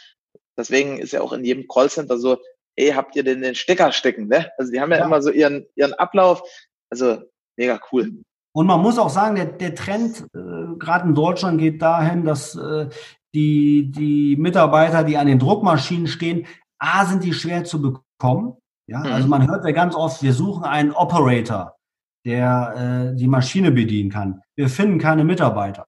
Deswegen 0.56 0.98
ist 0.98 1.12
ja 1.12 1.20
auch 1.20 1.32
in 1.32 1.44
jedem 1.44 1.68
Callcenter 1.68 2.18
so, 2.18 2.38
ey, 2.76 2.90
habt 2.90 3.16
ihr 3.16 3.24
denn 3.24 3.42
den 3.42 3.54
Stecker 3.54 3.92
stecken? 3.92 4.28
Ne? 4.28 4.50
Also 4.58 4.72
die 4.72 4.80
haben 4.80 4.90
ja, 4.90 4.98
ja, 4.98 5.04
immer 5.04 5.22
so 5.22 5.30
ihren, 5.30 5.66
ihren 5.76 5.94
Ablauf. 5.94 6.42
Also 6.90 7.22
mega 7.56 7.80
cool. 7.92 8.12
Und 8.52 8.66
man 8.66 8.80
muss 8.80 8.98
auch 8.98 9.10
sagen, 9.10 9.34
der, 9.36 9.46
der 9.46 9.74
Trend, 9.74 10.26
äh, 10.34 10.76
gerade 10.78 11.08
in 11.08 11.14
Deutschland 11.14 11.58
geht 11.58 11.82
dahin, 11.82 12.24
dass 12.24 12.54
äh, 12.54 12.88
die, 13.34 13.90
die 13.90 14.36
Mitarbeiter, 14.36 15.02
die 15.02 15.16
an 15.16 15.26
den 15.26 15.40
Druckmaschinen 15.40 16.06
stehen, 16.06 16.46
A, 16.78 17.04
sind 17.04 17.24
die 17.24 17.32
schwer 17.32 17.64
zu 17.64 17.80
bekommen. 17.82 18.56
Ja, 18.86 19.00
mhm. 19.00 19.06
also 19.06 19.28
man 19.28 19.48
hört 19.48 19.64
ja 19.64 19.72
ganz 19.72 19.94
oft, 19.94 20.22
wir 20.22 20.32
suchen 20.32 20.64
einen 20.64 20.92
Operator, 20.92 21.74
der 22.24 23.12
äh, 23.12 23.16
die 23.16 23.28
Maschine 23.28 23.72
bedienen 23.72 24.10
kann. 24.10 24.42
Wir 24.56 24.68
finden 24.68 24.98
keine 24.98 25.24
Mitarbeiter. 25.24 25.86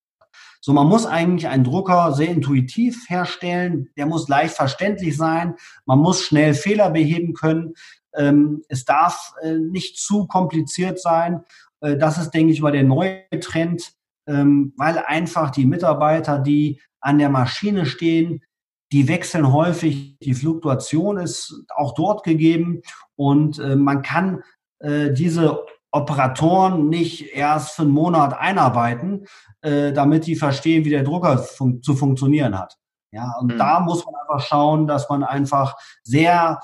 So, 0.67 0.73
man 0.73 0.89
muss 0.89 1.07
eigentlich 1.07 1.47
einen 1.47 1.63
Drucker 1.63 2.13
sehr 2.13 2.29
intuitiv 2.29 3.09
herstellen. 3.09 3.89
Der 3.97 4.05
muss 4.05 4.27
leicht 4.27 4.57
verständlich 4.57 5.17
sein. 5.17 5.55
Man 5.85 6.01
muss 6.01 6.25
schnell 6.25 6.55
Fehler 6.55 6.91
beheben 6.91 7.35
können. 7.35 7.75
Ähm, 8.17 8.65
es 8.69 8.85
darf 8.85 9.33
äh, 9.43 9.59
nicht 9.59 9.97
zu 9.97 10.27
kompliziert 10.27 11.01
sein. 11.01 11.45
Äh, 11.81 11.97
das 11.97 12.19
ist, 12.19 12.33
denke 12.33 12.53
ich, 12.53 12.63
mal 12.63 12.73
der 12.73 12.83
neue 12.83 13.23
Trend, 13.41 13.93
ähm, 14.27 14.73
weil 14.77 14.99
einfach 14.99 15.53
die 15.53 15.67
Mitarbeiter, 15.67 16.41
die 16.41 16.81
an 16.99 17.19
der 17.19 17.29
Maschine 17.29 17.87
stehen, 17.87 18.43
die 18.91 19.07
wechseln 19.07 19.53
häufig. 19.53 20.19
Die 20.19 20.35
Fluktuation 20.35 21.17
ist 21.17 21.63
auch 21.77 21.95
dort 21.95 22.25
gegeben 22.25 22.83
und 23.15 23.61
äh, 23.61 23.77
man 23.77 24.03
kann 24.03 24.43
äh, 24.81 25.13
diese 25.13 25.61
Operatoren 25.97 26.89
nicht 26.89 27.35
erst 27.35 27.75
für 27.75 27.83
einen 27.83 27.91
Monat 27.91 28.35
einarbeiten, 28.39 29.27
äh, 29.63 29.93
damit 29.93 30.27
die 30.27 30.37
verstehen, 30.37 30.85
wie 30.85 30.91
der 30.91 31.03
Drucker 31.03 31.39
fun 31.39 31.83
zu 31.83 31.97
funktionieren 31.97 32.59
hat. 32.59 32.77
Ja, 33.13 33.35
und 33.41 33.55
mhm. 33.55 33.59
da 33.59 33.81
muss 33.81 34.05
man 34.05 34.15
einfach 34.15 34.47
schauen, 34.47 34.87
dass 34.87 35.09
man 35.09 35.25
einfach 35.25 35.77
sehr 36.03 36.61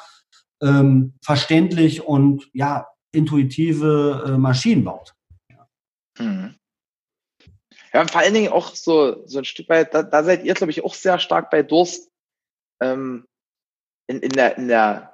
ähm, 0.63 1.15
verständlich 1.23 2.07
und 2.07 2.49
ja 2.53 2.89
intuitive 3.13 4.25
äh, 4.27 4.39
Maschinen 4.39 4.85
baut. 4.85 5.15
Ja. 5.51 5.69
Mhm. 6.19 6.55
Ja, 7.93 8.07
vor 8.07 8.23
allen 8.23 8.35
Dingen 8.35 8.53
auch 8.53 8.75
so, 8.75 9.27
so 9.27 9.39
ein 9.39 9.45
Stück 9.45 9.69
weit, 9.69 9.93
da, 9.93 10.03
da 10.03 10.25
seid 10.25 10.45
ihr, 10.45 10.55
glaube 10.55 10.71
ich, 10.71 10.83
auch 10.83 10.95
sehr 10.95 11.19
stark 11.19 11.51
bei 11.51 11.63
Durst 11.63 12.11
ähm, 12.81 13.27
in, 14.07 14.21
in, 14.21 14.31
der, 14.31 14.57
in 14.57 14.69
der 14.69 15.12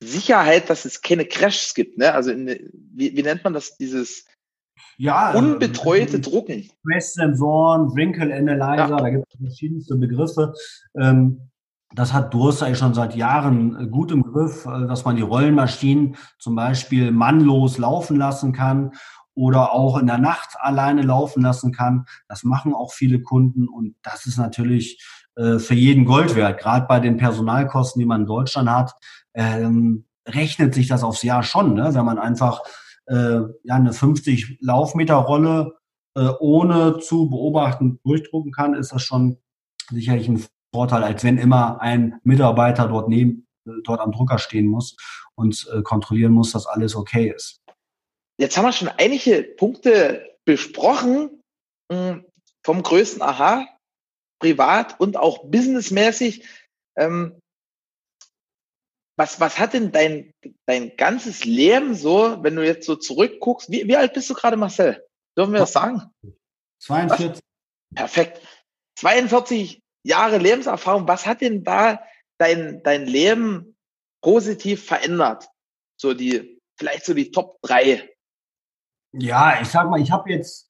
Sicherheit, 0.00 0.70
dass 0.70 0.84
es 0.84 1.02
keine 1.02 1.24
Crashs 1.24 1.74
gibt. 1.74 1.98
Ne? 1.98 2.12
Also 2.12 2.30
in, 2.30 2.46
wie, 2.94 3.16
wie 3.16 3.22
nennt 3.22 3.44
man 3.44 3.52
das, 3.52 3.76
dieses 3.76 4.24
ja, 4.96 5.26
also 5.26 5.38
unbetreute 5.38 6.16
äh, 6.16 6.20
Drucken? 6.20 6.70
Stresssensoren, 6.80 7.94
Wrinkle 7.94 8.34
Analyzer, 8.34 8.90
ja. 8.90 8.96
da 8.96 9.10
gibt 9.10 9.24
es 9.32 9.40
verschiedenste 9.40 9.96
Begriffe. 9.96 10.54
Ähm, 10.98 11.50
das 11.94 12.12
hat 12.12 12.34
Durst 12.34 12.62
eigentlich 12.62 12.78
schon 12.78 12.94
seit 12.94 13.14
Jahren 13.16 13.76
äh, 13.80 13.86
gut 13.86 14.12
im 14.12 14.22
Griff, 14.22 14.66
äh, 14.66 14.86
dass 14.86 15.04
man 15.04 15.16
die 15.16 15.22
Rollenmaschinen 15.22 16.16
zum 16.38 16.54
Beispiel 16.54 17.10
mannlos 17.10 17.78
laufen 17.78 18.16
lassen 18.16 18.52
kann 18.52 18.92
oder 19.34 19.72
auch 19.72 19.98
in 19.98 20.06
der 20.06 20.18
Nacht 20.18 20.56
alleine 20.58 21.02
laufen 21.02 21.42
lassen 21.42 21.72
kann. 21.72 22.06
Das 22.28 22.44
machen 22.44 22.74
auch 22.74 22.92
viele 22.92 23.22
Kunden 23.22 23.68
und 23.68 23.94
das 24.02 24.26
ist 24.26 24.36
natürlich 24.36 25.02
äh, 25.36 25.58
für 25.58 25.74
jeden 25.74 26.04
Gold 26.04 26.34
wert. 26.34 26.60
Gerade 26.60 26.86
bei 26.86 26.98
den 27.00 27.16
Personalkosten, 27.16 28.00
die 28.00 28.06
man 28.06 28.22
in 28.22 28.26
Deutschland 28.26 28.68
hat, 28.68 28.94
ähm, 29.38 30.04
rechnet 30.26 30.74
sich 30.74 30.88
das 30.88 31.04
aufs 31.04 31.22
Jahr 31.22 31.42
schon, 31.42 31.74
ne? 31.74 31.94
wenn 31.94 32.04
man 32.04 32.18
einfach 32.18 32.62
äh, 33.06 33.40
ja, 33.62 33.74
eine 33.74 33.92
50 33.92 34.58
Laufmeter 34.60 35.14
Rolle 35.14 35.78
äh, 36.16 36.28
ohne 36.40 36.98
zu 36.98 37.30
beobachten 37.30 38.00
durchdrucken 38.04 38.52
kann, 38.52 38.74
ist 38.74 38.92
das 38.92 39.02
schon 39.02 39.38
sicherlich 39.90 40.28
ein 40.28 40.44
Vorteil, 40.74 41.04
als 41.04 41.24
wenn 41.24 41.38
immer 41.38 41.80
ein 41.80 42.20
Mitarbeiter 42.24 42.88
dort 42.88 43.08
neben, 43.08 43.46
äh, 43.66 43.70
dort 43.84 44.00
am 44.00 44.12
Drucker 44.12 44.38
stehen 44.38 44.66
muss 44.66 44.96
und 45.36 45.66
äh, 45.72 45.82
kontrollieren 45.82 46.32
muss, 46.32 46.52
dass 46.52 46.66
alles 46.66 46.96
okay 46.96 47.32
ist. 47.34 47.60
Jetzt 48.38 48.56
haben 48.56 48.64
wir 48.64 48.72
schon 48.72 48.90
einige 48.98 49.42
Punkte 49.42 50.36
besprochen 50.44 51.42
hm, 51.90 52.24
vom 52.64 52.82
größten 52.82 53.22
Aha, 53.22 53.66
privat 54.40 55.00
und 55.00 55.16
auch 55.16 55.44
businessmäßig. 55.44 56.44
Ähm, 56.96 57.40
was, 59.18 59.40
was 59.40 59.58
hat 59.58 59.72
denn 59.74 59.90
dein, 59.90 60.32
dein 60.64 60.96
ganzes 60.96 61.44
Leben 61.44 61.96
so, 61.96 62.42
wenn 62.42 62.54
du 62.54 62.64
jetzt 62.64 62.86
so 62.86 62.94
zurückguckst? 62.94 63.68
Wie, 63.68 63.86
wie 63.88 63.96
alt 63.96 64.14
bist 64.14 64.30
du 64.30 64.34
gerade, 64.34 64.56
Marcel? 64.56 65.04
Dürfen 65.36 65.52
wir 65.52 65.60
das 65.60 65.72
sagen? 65.72 66.02
42. 66.82 67.30
Was? 67.30 67.40
Perfekt. 67.96 68.40
42 69.00 69.82
Jahre 70.04 70.38
Lebenserfahrung. 70.38 71.08
Was 71.08 71.26
hat 71.26 71.40
denn 71.40 71.64
da 71.64 72.00
dein, 72.38 72.80
dein 72.84 73.06
Leben 73.06 73.76
positiv 74.22 74.86
verändert? 74.86 75.48
So 76.00 76.14
die, 76.14 76.60
vielleicht 76.78 77.04
so 77.04 77.12
die 77.12 77.32
Top 77.32 77.58
3. 77.62 78.08
Ja, 79.14 79.60
ich 79.60 79.68
sag 79.68 79.90
mal, 79.90 80.00
ich 80.00 80.12
habe 80.12 80.30
jetzt 80.30 80.67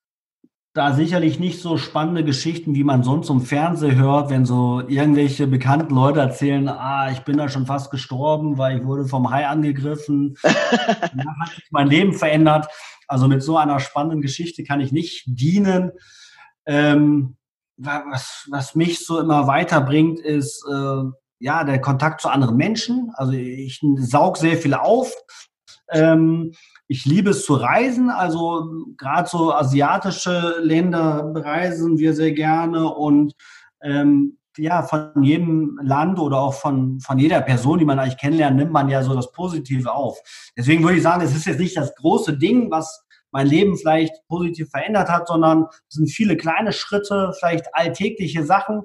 da 0.79 0.93
sicherlich 0.93 1.41
nicht 1.41 1.61
so 1.61 1.77
spannende 1.77 2.23
Geschichten, 2.23 2.77
wie 2.77 2.85
man 2.85 3.03
sonst 3.03 3.31
im 3.31 3.41
Fernsehen 3.41 3.97
hört, 3.97 4.31
wenn 4.31 4.47
so 4.47 4.81
irgendwelche 4.87 5.49
bekannten 5.49 5.93
Leute 5.93 6.21
erzählen, 6.21 6.69
ah, 6.69 7.11
ich 7.11 7.19
bin 7.23 7.37
da 7.37 7.49
schon 7.49 7.67
fast 7.67 7.91
gestorben, 7.91 8.59
weil 8.59 8.79
ich 8.79 8.85
wurde 8.85 9.05
vom 9.05 9.29
Hai 9.29 9.49
angegriffen. 9.49 10.37
da 10.43 10.51
hat 11.41 11.49
sich 11.57 11.67
mein 11.73 11.89
Leben 11.89 12.15
verändert. 12.15 12.69
Also 13.09 13.27
mit 13.27 13.43
so 13.43 13.57
einer 13.57 13.81
spannenden 13.81 14.23
Geschichte 14.23 14.63
kann 14.63 14.81
ich 14.81 14.93
nicht 14.93 15.25
dienen. 15.27 15.91
Ähm, 16.65 17.37
was, 17.77 18.47
was 18.49 18.77
mich 18.77 19.05
so 19.05 19.19
immer 19.19 19.49
weiterbringt, 19.49 20.21
ist 20.21 20.65
äh, 20.71 21.03
ja 21.41 21.65
der 21.65 21.81
Kontakt 21.81 22.21
zu 22.21 22.29
anderen 22.29 22.57
Menschen. 22.57 23.11
Also 23.15 23.33
ich 23.33 23.81
saug 23.97 24.37
sehr 24.37 24.57
viel 24.57 24.75
auf. 24.75 25.13
Ähm, 25.91 26.53
ich 26.89 27.05
liebe 27.05 27.31
es 27.31 27.45
zu 27.45 27.55
reisen, 27.55 28.11
also 28.11 28.87
gerade 28.97 29.29
so 29.29 29.53
asiatische 29.53 30.57
Länder 30.61 31.23
bereisen 31.35 31.99
wir 31.99 32.15
sehr 32.15 32.33
gerne 32.33 32.93
und 32.93 33.35
ähm, 33.83 34.39
ja, 34.57 34.83
von 34.83 35.23
jedem 35.23 35.79
Land 35.83 36.19
oder 36.19 36.39
auch 36.39 36.55
von, 36.55 36.99
von 37.01 37.19
jeder 37.19 37.41
Person, 37.43 37.79
die 37.79 37.85
man 37.85 37.99
eigentlich 37.99 38.19
kennenlernt, 38.19 38.57
nimmt 38.57 38.73
man 38.73 38.89
ja 38.89 39.03
so 39.03 39.15
das 39.15 39.31
Positive 39.31 39.93
auf. 39.93 40.19
Deswegen 40.57 40.83
würde 40.83 40.97
ich 40.97 41.03
sagen, 41.03 41.23
es 41.23 41.37
ist 41.37 41.47
jetzt 41.47 41.61
nicht 41.61 41.77
das 41.77 41.95
große 41.95 42.37
Ding, 42.39 42.71
was 42.71 43.05
mein 43.31 43.47
Leben 43.47 43.77
vielleicht 43.77 44.15
positiv 44.27 44.71
verändert 44.71 45.09
hat, 45.11 45.29
sondern 45.29 45.67
es 45.89 45.97
sind 45.97 46.11
viele 46.11 46.37
kleine 46.37 46.73
Schritte, 46.73 47.33
vielleicht 47.39 47.67
alltägliche 47.73 48.45
Sachen, 48.45 48.83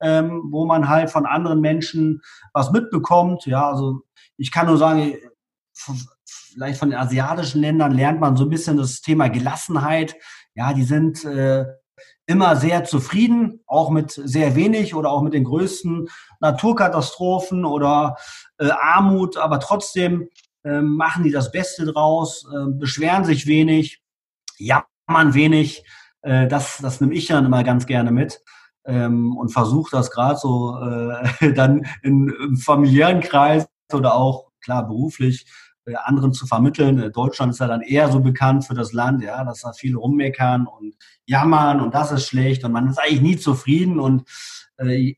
ähm, 0.00 0.48
wo 0.50 0.64
man 0.64 0.88
halt 0.88 1.10
von 1.10 1.26
anderen 1.26 1.60
Menschen 1.60 2.22
was 2.52 2.72
mitbekommt. 2.72 3.46
Ja, 3.46 3.70
also 3.70 4.00
ich 4.38 4.50
kann 4.50 4.66
nur 4.66 4.78
sagen, 4.78 5.14
vielleicht 6.52 6.78
von 6.78 6.90
den 6.90 6.98
asiatischen 6.98 7.60
Ländern 7.60 7.92
lernt 7.92 8.20
man 8.20 8.36
so 8.36 8.44
ein 8.44 8.50
bisschen 8.50 8.76
das 8.76 9.00
Thema 9.00 9.28
Gelassenheit. 9.28 10.14
Ja, 10.54 10.72
die 10.72 10.84
sind 10.84 11.24
äh, 11.24 11.64
immer 12.26 12.56
sehr 12.56 12.84
zufrieden, 12.84 13.60
auch 13.66 13.90
mit 13.90 14.12
sehr 14.12 14.54
wenig 14.54 14.94
oder 14.94 15.10
auch 15.10 15.22
mit 15.22 15.34
den 15.34 15.44
größten 15.44 16.08
Naturkatastrophen 16.40 17.64
oder 17.64 18.16
äh, 18.58 18.70
Armut, 18.70 19.36
aber 19.36 19.60
trotzdem 19.60 20.28
äh, 20.64 20.80
machen 20.80 21.24
die 21.24 21.30
das 21.30 21.50
Beste 21.50 21.86
draus, 21.86 22.46
äh, 22.52 22.70
beschweren 22.70 23.24
sich 23.24 23.46
wenig, 23.46 24.02
jammern 24.58 25.34
wenig. 25.34 25.84
Äh, 26.22 26.46
das, 26.48 26.78
das 26.78 27.00
nehme 27.00 27.14
ich 27.14 27.26
dann 27.26 27.46
immer 27.46 27.64
ganz 27.64 27.86
gerne 27.86 28.12
mit. 28.12 28.40
Ähm, 28.84 29.36
und 29.36 29.50
versuche 29.50 29.92
das 29.92 30.10
gerade 30.10 30.38
so 30.38 30.76
äh, 30.80 31.52
dann 31.54 31.86
in, 32.02 32.28
im 32.28 32.56
familiären 32.56 33.20
Kreis 33.20 33.66
oder 33.92 34.14
auch 34.14 34.50
klar 34.60 34.86
beruflich 34.86 35.46
anderen 36.04 36.32
zu 36.32 36.46
vermitteln. 36.46 36.98
Äh, 36.98 37.10
Deutschland 37.10 37.52
ist 37.52 37.60
ja 37.60 37.66
dann 37.66 37.82
eher 37.82 38.10
so 38.10 38.20
bekannt 38.20 38.64
für 38.64 38.74
das 38.74 38.92
Land, 38.92 39.22
ja, 39.22 39.44
dass 39.44 39.62
da 39.62 39.72
viele 39.72 39.96
rummeckern 39.96 40.66
und 40.66 40.94
jammern 41.26 41.80
und 41.80 41.94
das 41.94 42.12
ist 42.12 42.26
schlecht 42.26 42.64
und 42.64 42.72
man 42.72 42.88
ist 42.88 42.98
eigentlich 42.98 43.22
nie 43.22 43.36
zufrieden 43.36 43.98
und 43.98 44.28
äh, 44.78 45.14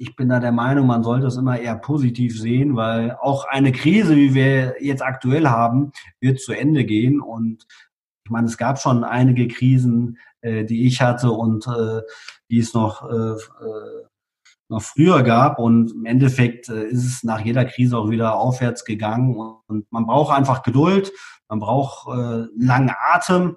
ich 0.00 0.14
bin 0.14 0.28
da 0.28 0.38
der 0.38 0.52
Meinung, 0.52 0.86
man 0.86 1.02
sollte 1.02 1.26
es 1.26 1.36
immer 1.36 1.58
eher 1.58 1.74
positiv 1.74 2.38
sehen, 2.38 2.76
weil 2.76 3.16
auch 3.20 3.46
eine 3.48 3.72
Krise, 3.72 4.14
wie 4.14 4.32
wir 4.32 4.76
jetzt 4.80 5.02
aktuell 5.02 5.48
haben, 5.48 5.90
wird 6.20 6.40
zu 6.40 6.52
Ende 6.52 6.84
gehen 6.84 7.20
und 7.20 7.66
ich 8.24 8.30
meine, 8.30 8.46
es 8.46 8.58
gab 8.58 8.78
schon 8.78 9.04
einige 9.04 9.48
Krisen, 9.48 10.18
äh, 10.42 10.64
die 10.64 10.86
ich 10.86 11.00
hatte 11.00 11.32
und 11.32 11.66
äh, 11.66 12.02
die 12.50 12.58
es 12.58 12.74
noch 12.74 13.08
äh, 13.10 13.34
noch 14.68 14.82
früher 14.82 15.22
gab. 15.22 15.58
Und 15.58 15.92
im 15.92 16.04
Endeffekt 16.04 16.68
äh, 16.68 16.84
ist 16.84 17.04
es 17.04 17.24
nach 17.24 17.40
jeder 17.40 17.64
Krise 17.64 17.98
auch 17.98 18.10
wieder 18.10 18.36
aufwärts 18.36 18.84
gegangen. 18.84 19.36
Und 19.66 19.90
man 19.90 20.06
braucht 20.06 20.36
einfach 20.36 20.62
Geduld, 20.62 21.12
man 21.48 21.60
braucht 21.60 22.08
äh, 22.08 22.46
langen 22.56 22.92
Atem 23.12 23.56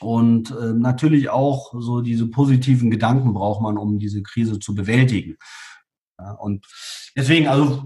und 0.00 0.50
äh, 0.50 0.72
natürlich 0.74 1.30
auch 1.30 1.72
so 1.78 2.00
diese 2.02 2.28
positiven 2.28 2.90
Gedanken 2.90 3.32
braucht 3.32 3.62
man, 3.62 3.78
um 3.78 3.98
diese 3.98 4.22
Krise 4.22 4.58
zu 4.58 4.74
bewältigen. 4.74 5.36
Ja, 6.18 6.32
und 6.32 6.66
deswegen, 7.16 7.48
also 7.48 7.82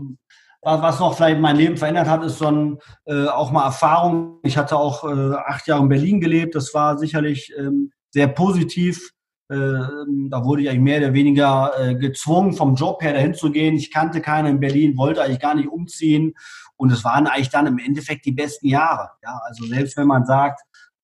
was 0.63 1.01
noch 1.01 1.17
vielleicht 1.17 1.41
mein 1.41 1.57
Leben 1.57 1.77
verändert 1.77 2.07
hat, 2.07 2.23
ist 2.23 2.39
so 2.39 2.79
äh, 3.07 3.27
auch 3.27 3.51
mal 3.51 3.65
Erfahrung. 3.65 4.41
Ich 4.43 4.59
hatte 4.59 4.77
auch 4.77 5.05
äh, 5.05 5.35
acht 5.35 5.67
Jahre 5.67 5.83
in 5.83 5.89
Berlin 5.89 6.21
gelebt. 6.21 6.55
Das 6.55 6.75
war 6.75 6.99
sicherlich 6.99 7.53
ähm, 7.57 7.93
sehr 8.11 8.29
positiv. 8.29 9.11
Ähm, 9.51 10.29
da 10.31 10.45
wurde 10.45 10.63
ich 10.63 10.69
eigentlich 10.69 10.81
mehr 10.81 10.99
oder 10.99 11.13
weniger 11.13 11.73
äh, 11.79 11.95
gezwungen, 11.97 12.53
vom 12.53 12.77
Job 12.77 13.03
her 13.03 13.13
dahin 13.13 13.35
zu 13.35 13.51
gehen. 13.51 13.75
Ich 13.75 13.91
kannte 13.91 14.21
keinen 14.21 14.47
in 14.47 14.61
Berlin, 14.61 14.97
wollte 14.97 15.23
eigentlich 15.23 15.41
gar 15.41 15.55
nicht 15.55 15.69
umziehen. 15.69 16.35
Und 16.77 16.93
es 16.93 17.05
waren 17.05 17.27
eigentlich 17.27 17.51
dann 17.51 17.67
im 17.67 17.79
Endeffekt 17.79 18.25
die 18.25 18.33
besten 18.33 18.69
Jahre. 18.69 19.11
Ja, 19.23 19.41
also 19.45 19.67
selbst 19.67 19.97
wenn 19.97 20.07
man 20.07 20.25
sagt, 20.25 20.61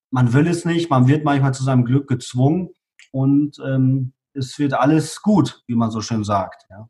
man 0.09 0.33
will 0.33 0.47
es 0.47 0.65
nicht, 0.65 0.89
man 0.89 1.07
wird 1.07 1.23
manchmal 1.23 1.53
zu 1.53 1.63
seinem 1.63 1.85
Glück 1.85 2.07
gezwungen. 2.07 2.69
und 3.11 3.57
ähm, 3.59 4.13
es 4.33 4.59
wird 4.59 4.73
alles 4.73 5.21
gut, 5.21 5.63
wie 5.67 5.75
man 5.75 5.91
so 5.91 6.01
schön 6.01 6.23
sagt. 6.23 6.65
Ja. 6.69 6.87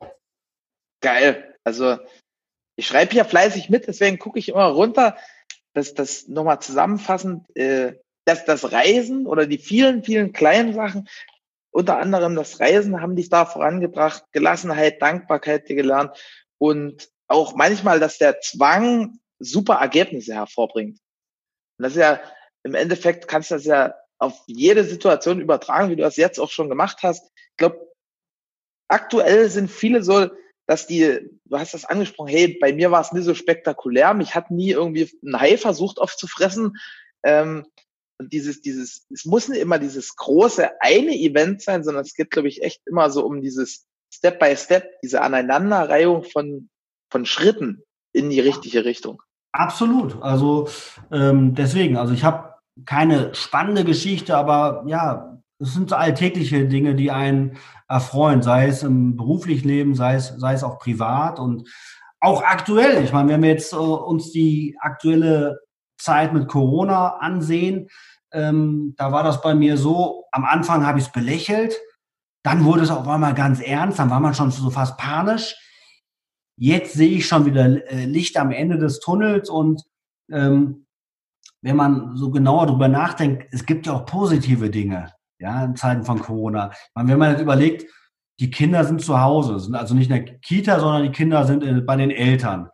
Geil. 1.02 1.56
Also 1.64 1.98
ich 2.76 2.88
schreibe 2.88 3.12
hier 3.12 3.26
fleißig 3.26 3.70
mit, 3.70 3.88
deswegen 3.88 4.20
gucke 4.20 4.40
ich 4.40 4.50
immer 4.50 4.66
runter, 4.66 5.18
dass 5.74 5.94
das 5.94 6.28
nochmal 6.28 6.62
zusammenfassend, 6.62 7.46
äh, 7.56 7.94
dass 8.26 8.46
das 8.46 8.72
Reisen 8.72 9.26
oder 9.26 9.48
die 9.48 9.58
vielen, 9.58 10.04
vielen 10.04 10.34
kleinen 10.34 10.74
Sachen, 10.74 11.08
unter 11.78 12.00
anderem 12.00 12.34
das 12.34 12.60
Reisen, 12.60 13.02
haben 13.02 13.16
dich 13.16 13.30
da 13.30 13.46
vorangebracht, 13.46 14.24
Gelassenheit, 14.32 15.00
Dankbarkeit 15.00 15.70
dir 15.70 15.76
gelernt 15.76 16.18
und 16.58 17.08
auch 17.28 17.54
manchmal, 17.54 18.00
dass 18.00 18.18
der 18.18 18.40
Zwang 18.40 19.20
super 19.38 19.76
Ergebnisse 19.76 20.34
hervorbringt. 20.34 20.98
Und 21.78 21.84
das 21.84 21.92
ist 21.92 22.00
ja, 22.00 22.20
im 22.64 22.74
Endeffekt 22.74 23.28
kannst 23.28 23.52
du 23.52 23.56
das 23.56 23.66
ja 23.66 23.94
auf 24.18 24.42
jede 24.48 24.86
Situation 24.86 25.40
übertragen, 25.40 25.92
wie 25.92 25.96
du 25.96 26.02
das 26.02 26.18
jetzt 26.18 26.40
auch 26.40 26.50
schon 26.50 26.68
gemacht 26.68 27.04
hast. 27.04 27.32
Ich 27.52 27.58
glaube, 27.58 27.94
aktuell 28.88 29.48
sind 29.52 29.70
viele 29.70 30.02
so, 30.02 30.32
dass 30.66 30.88
die, 30.88 31.30
du 31.46 31.60
hast 31.60 31.76
das 31.76 31.86
angesprochen, 31.86 32.30
hey, 32.30 32.58
bei 32.60 32.74
mir 32.74 32.90
war 32.90 33.02
es 33.02 33.12
nie 33.12 33.22
so 33.22 33.36
spektakulär, 33.36 34.16
mich 34.16 34.34
hat 34.34 34.50
nie 34.50 34.72
irgendwie 34.72 35.12
ein 35.24 35.40
Hai 35.40 35.60
versucht 35.60 36.00
aufzufressen. 36.00 36.76
Ähm, 37.22 37.68
und 38.20 38.34
dieses, 38.34 38.62
dieses, 38.62 39.06
es 39.12 39.26
muss 39.26 39.48
nicht 39.48 39.62
immer 39.62 39.80
dieses 39.80 40.16
große 40.16 40.70
eine 40.82 41.16
Event 41.16 41.62
sein, 41.62 41.84
sondern 41.84 42.04
es 42.04 42.14
geht, 42.14 42.32
glaube 42.32 42.48
ich, 42.48 42.64
echt 42.64 42.82
immer 42.88 43.10
so 43.10 43.26
um 43.26 43.42
dieses 43.42 43.86
Step 44.14 44.40
by 44.40 44.56
Step, 44.56 44.86
diese 45.04 45.22
Aneinanderreihung 45.22 46.24
von, 46.24 46.70
von 47.12 47.26
Schritten 47.26 47.84
in 48.14 48.30
die 48.30 48.40
richtige 48.40 48.86
Richtung. 48.86 49.22
Absolut. 49.52 50.22
Also 50.22 50.68
ähm, 51.12 51.54
deswegen, 51.54 51.98
also 51.98 52.14
ich 52.14 52.24
habe 52.24 52.56
keine 52.86 53.34
spannende 53.36 53.84
Geschichte, 53.84 54.36
aber 54.36 54.84
ja, 54.88 55.40
es 55.60 55.74
sind 55.74 55.90
so 55.90 55.96
alltägliche 55.96 56.68
Dinge, 56.68 56.96
die 56.96 57.12
einen 57.12 57.58
erfreuen, 57.88 58.42
sei 58.42 58.68
es 58.68 58.84
im 58.84 59.16
beruflichen 59.16 59.68
Leben, 59.68 59.96
sei 59.96 60.16
es, 60.16 60.28
sei 60.38 60.54
es 60.54 60.64
auch 60.64 60.78
privat 60.80 61.40
und 61.40 61.70
auch 62.20 62.44
aktuell. 62.44 63.04
Ich 63.04 63.14
meine, 63.14 63.30
wenn 63.30 63.44
wir 63.44 63.50
jetzt 63.50 63.74
äh, 63.74 63.78
uns 63.78 64.32
die 64.32 64.76
aktuelle 64.80 65.60
Zeit 65.98 66.34
mit 66.34 66.48
Corona 66.48 67.18
ansehen, 67.18 67.90
ähm, 68.32 68.94
da 68.98 69.12
war 69.12 69.24
das 69.24 69.42
bei 69.42 69.56
mir 69.56 69.78
so, 69.78 70.26
am 70.32 70.46
Anfang 70.46 70.86
habe 70.86 71.00
ich 71.00 71.06
es 71.06 71.12
belächelt, 71.12 71.76
dann 72.44 72.64
wurde 72.66 72.84
es 72.84 72.92
auf 72.92 73.08
einmal 73.08 73.34
ganz 73.34 73.60
ernst, 73.62 74.00
dann 74.00 74.10
war 74.10 74.20
man 74.20 74.34
schon 74.34 74.52
so 74.52 74.70
fast 74.70 74.98
panisch. 74.98 75.56
Jetzt 76.60 76.94
sehe 76.94 77.10
ich 77.10 77.28
schon 77.28 77.46
wieder 77.46 77.66
äh, 77.92 78.06
Licht 78.06 78.38
am 78.38 78.52
Ende 78.52 78.78
des 78.78 79.00
Tunnels 79.00 79.50
und 79.50 79.84
ähm, 80.32 80.86
wenn 81.62 81.76
man 81.76 82.16
so 82.16 82.32
genauer 82.32 82.68
drüber 82.68 82.88
nachdenkt, 82.88 83.48
es 83.52 83.66
gibt 83.66 83.88
ja 83.88 83.94
auch 83.94 84.06
positive 84.06 84.70
Dinge, 84.70 85.14
ja, 85.40 85.66
in 85.66 85.76
Zeiten 85.76 86.04
von 86.04 86.20
Corona. 86.20 86.72
Meine, 86.94 87.10
wenn 87.10 87.20
man 87.20 87.32
jetzt 87.32 87.42
überlegt, 87.42 87.86
die 88.40 88.52
Kinder 88.52 88.84
sind 88.84 89.02
zu 89.02 89.20
Hause, 89.20 89.60
sind 89.60 89.76
also 89.76 89.96
nicht 89.96 90.10
in 90.10 90.24
der 90.24 90.40
Kita, 90.40 90.80
sondern 90.80 91.04
die 91.04 91.12
Kinder 91.12 91.46
sind 91.46 91.64
äh, 91.64 91.82
bei 91.82 91.96
den 91.96 92.12
Eltern. 92.12 92.70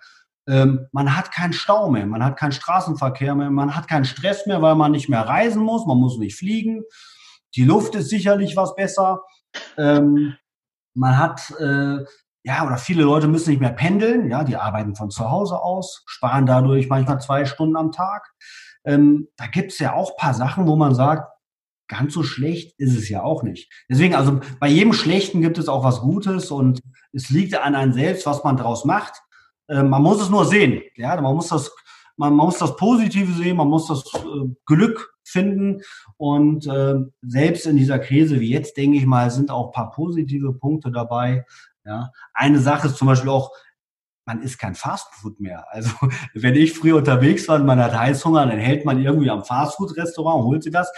Ähm, 0.47 0.87
man 0.91 1.15
hat 1.15 1.31
keinen 1.31 1.53
Stau 1.53 1.89
mehr, 1.89 2.05
man 2.05 2.23
hat 2.23 2.37
keinen 2.37 2.51
Straßenverkehr 2.51 3.33
mehr, 3.35 3.49
man 3.49 3.75
hat 3.75 3.87
keinen 3.87 4.05
Stress 4.05 4.45
mehr, 4.45 4.61
weil 4.61 4.75
man 4.75 4.91
nicht 4.91 5.09
mehr 5.09 5.21
reisen 5.21 5.63
muss, 5.63 5.85
man 5.85 5.97
muss 5.97 6.17
nicht 6.17 6.37
fliegen. 6.37 6.83
Die 7.55 7.63
Luft 7.63 7.95
ist 7.95 8.09
sicherlich 8.09 8.55
was 8.57 8.75
besser. 8.75 9.21
Ähm, 9.77 10.35
man 10.95 11.17
hat, 11.17 11.51
äh, 11.59 12.03
ja, 12.43 12.65
oder 12.65 12.77
viele 12.77 13.03
Leute 13.03 13.27
müssen 13.27 13.51
nicht 13.51 13.61
mehr 13.61 13.71
pendeln, 13.71 14.29
ja, 14.29 14.43
die 14.43 14.57
arbeiten 14.57 14.95
von 14.95 15.11
zu 15.11 15.29
Hause 15.29 15.61
aus, 15.61 16.03
sparen 16.07 16.45
dadurch 16.45 16.89
manchmal 16.89 17.21
zwei 17.21 17.45
Stunden 17.45 17.77
am 17.77 17.91
Tag. 17.91 18.33
Ähm, 18.85 19.29
da 19.37 19.47
gibt 19.47 19.71
es 19.71 19.79
ja 19.79 19.93
auch 19.93 20.17
paar 20.17 20.33
Sachen, 20.33 20.67
wo 20.67 20.75
man 20.75 20.93
sagt, 20.93 21.29
ganz 21.87 22.13
so 22.13 22.23
schlecht 22.23 22.73
ist 22.77 22.97
es 22.97 23.09
ja 23.09 23.23
auch 23.23 23.43
nicht. 23.43 23.71
Deswegen, 23.89 24.15
also 24.15 24.39
bei 24.59 24.67
jedem 24.67 24.93
Schlechten 24.93 25.41
gibt 25.41 25.57
es 25.57 25.67
auch 25.67 25.83
was 25.83 26.01
Gutes 26.01 26.51
und 26.51 26.81
es 27.11 27.29
liegt 27.29 27.55
an 27.55 27.75
einem 27.75 27.93
selbst, 27.93 28.25
was 28.25 28.43
man 28.43 28.57
daraus 28.57 28.85
macht. 28.85 29.21
Äh, 29.67 29.83
man 29.83 30.01
muss 30.01 30.21
es 30.21 30.29
nur 30.29 30.45
sehen. 30.45 30.81
Ja, 30.95 31.19
man 31.19 31.35
muss 31.35 31.49
das, 31.49 31.71
man, 32.17 32.35
man 32.35 32.47
muss 32.47 32.57
das 32.57 32.75
Positive 32.75 33.31
sehen, 33.33 33.57
man 33.57 33.67
muss 33.67 33.87
das 33.87 34.03
äh, 34.15 34.49
Glück 34.65 35.13
finden 35.23 35.81
und 36.17 36.67
äh, 36.67 36.95
selbst 37.21 37.65
in 37.65 37.77
dieser 37.77 37.99
Krise 37.99 38.39
wie 38.39 38.51
jetzt, 38.51 38.77
denke 38.77 38.97
ich 38.97 39.05
mal, 39.05 39.31
sind 39.31 39.49
auch 39.49 39.71
paar 39.71 39.91
positive 39.91 40.53
Punkte 40.53 40.91
dabei. 40.91 41.45
Ja, 41.85 42.11
eine 42.33 42.59
Sache 42.59 42.87
ist 42.87 42.97
zum 42.97 43.07
Beispiel 43.07 43.29
auch, 43.29 43.51
man 44.25 44.41
isst 44.41 44.59
kein 44.59 44.75
Fastfood 44.75 45.39
mehr. 45.39 45.65
Also 45.69 45.91
wenn 46.33 46.55
ich 46.55 46.73
früher 46.73 46.97
unterwegs 46.97 47.47
war 47.47 47.59
und 47.59 47.65
man 47.65 47.81
hat 47.81 47.97
Heißhunger, 47.97 48.45
dann 48.45 48.59
hält 48.59 48.85
man 48.85 49.01
irgendwie 49.01 49.29
am 49.29 49.43
Fastfood-Restaurant 49.43 50.41
und 50.41 50.47
holt 50.47 50.63
sich 50.63 50.71
das. 50.71 50.91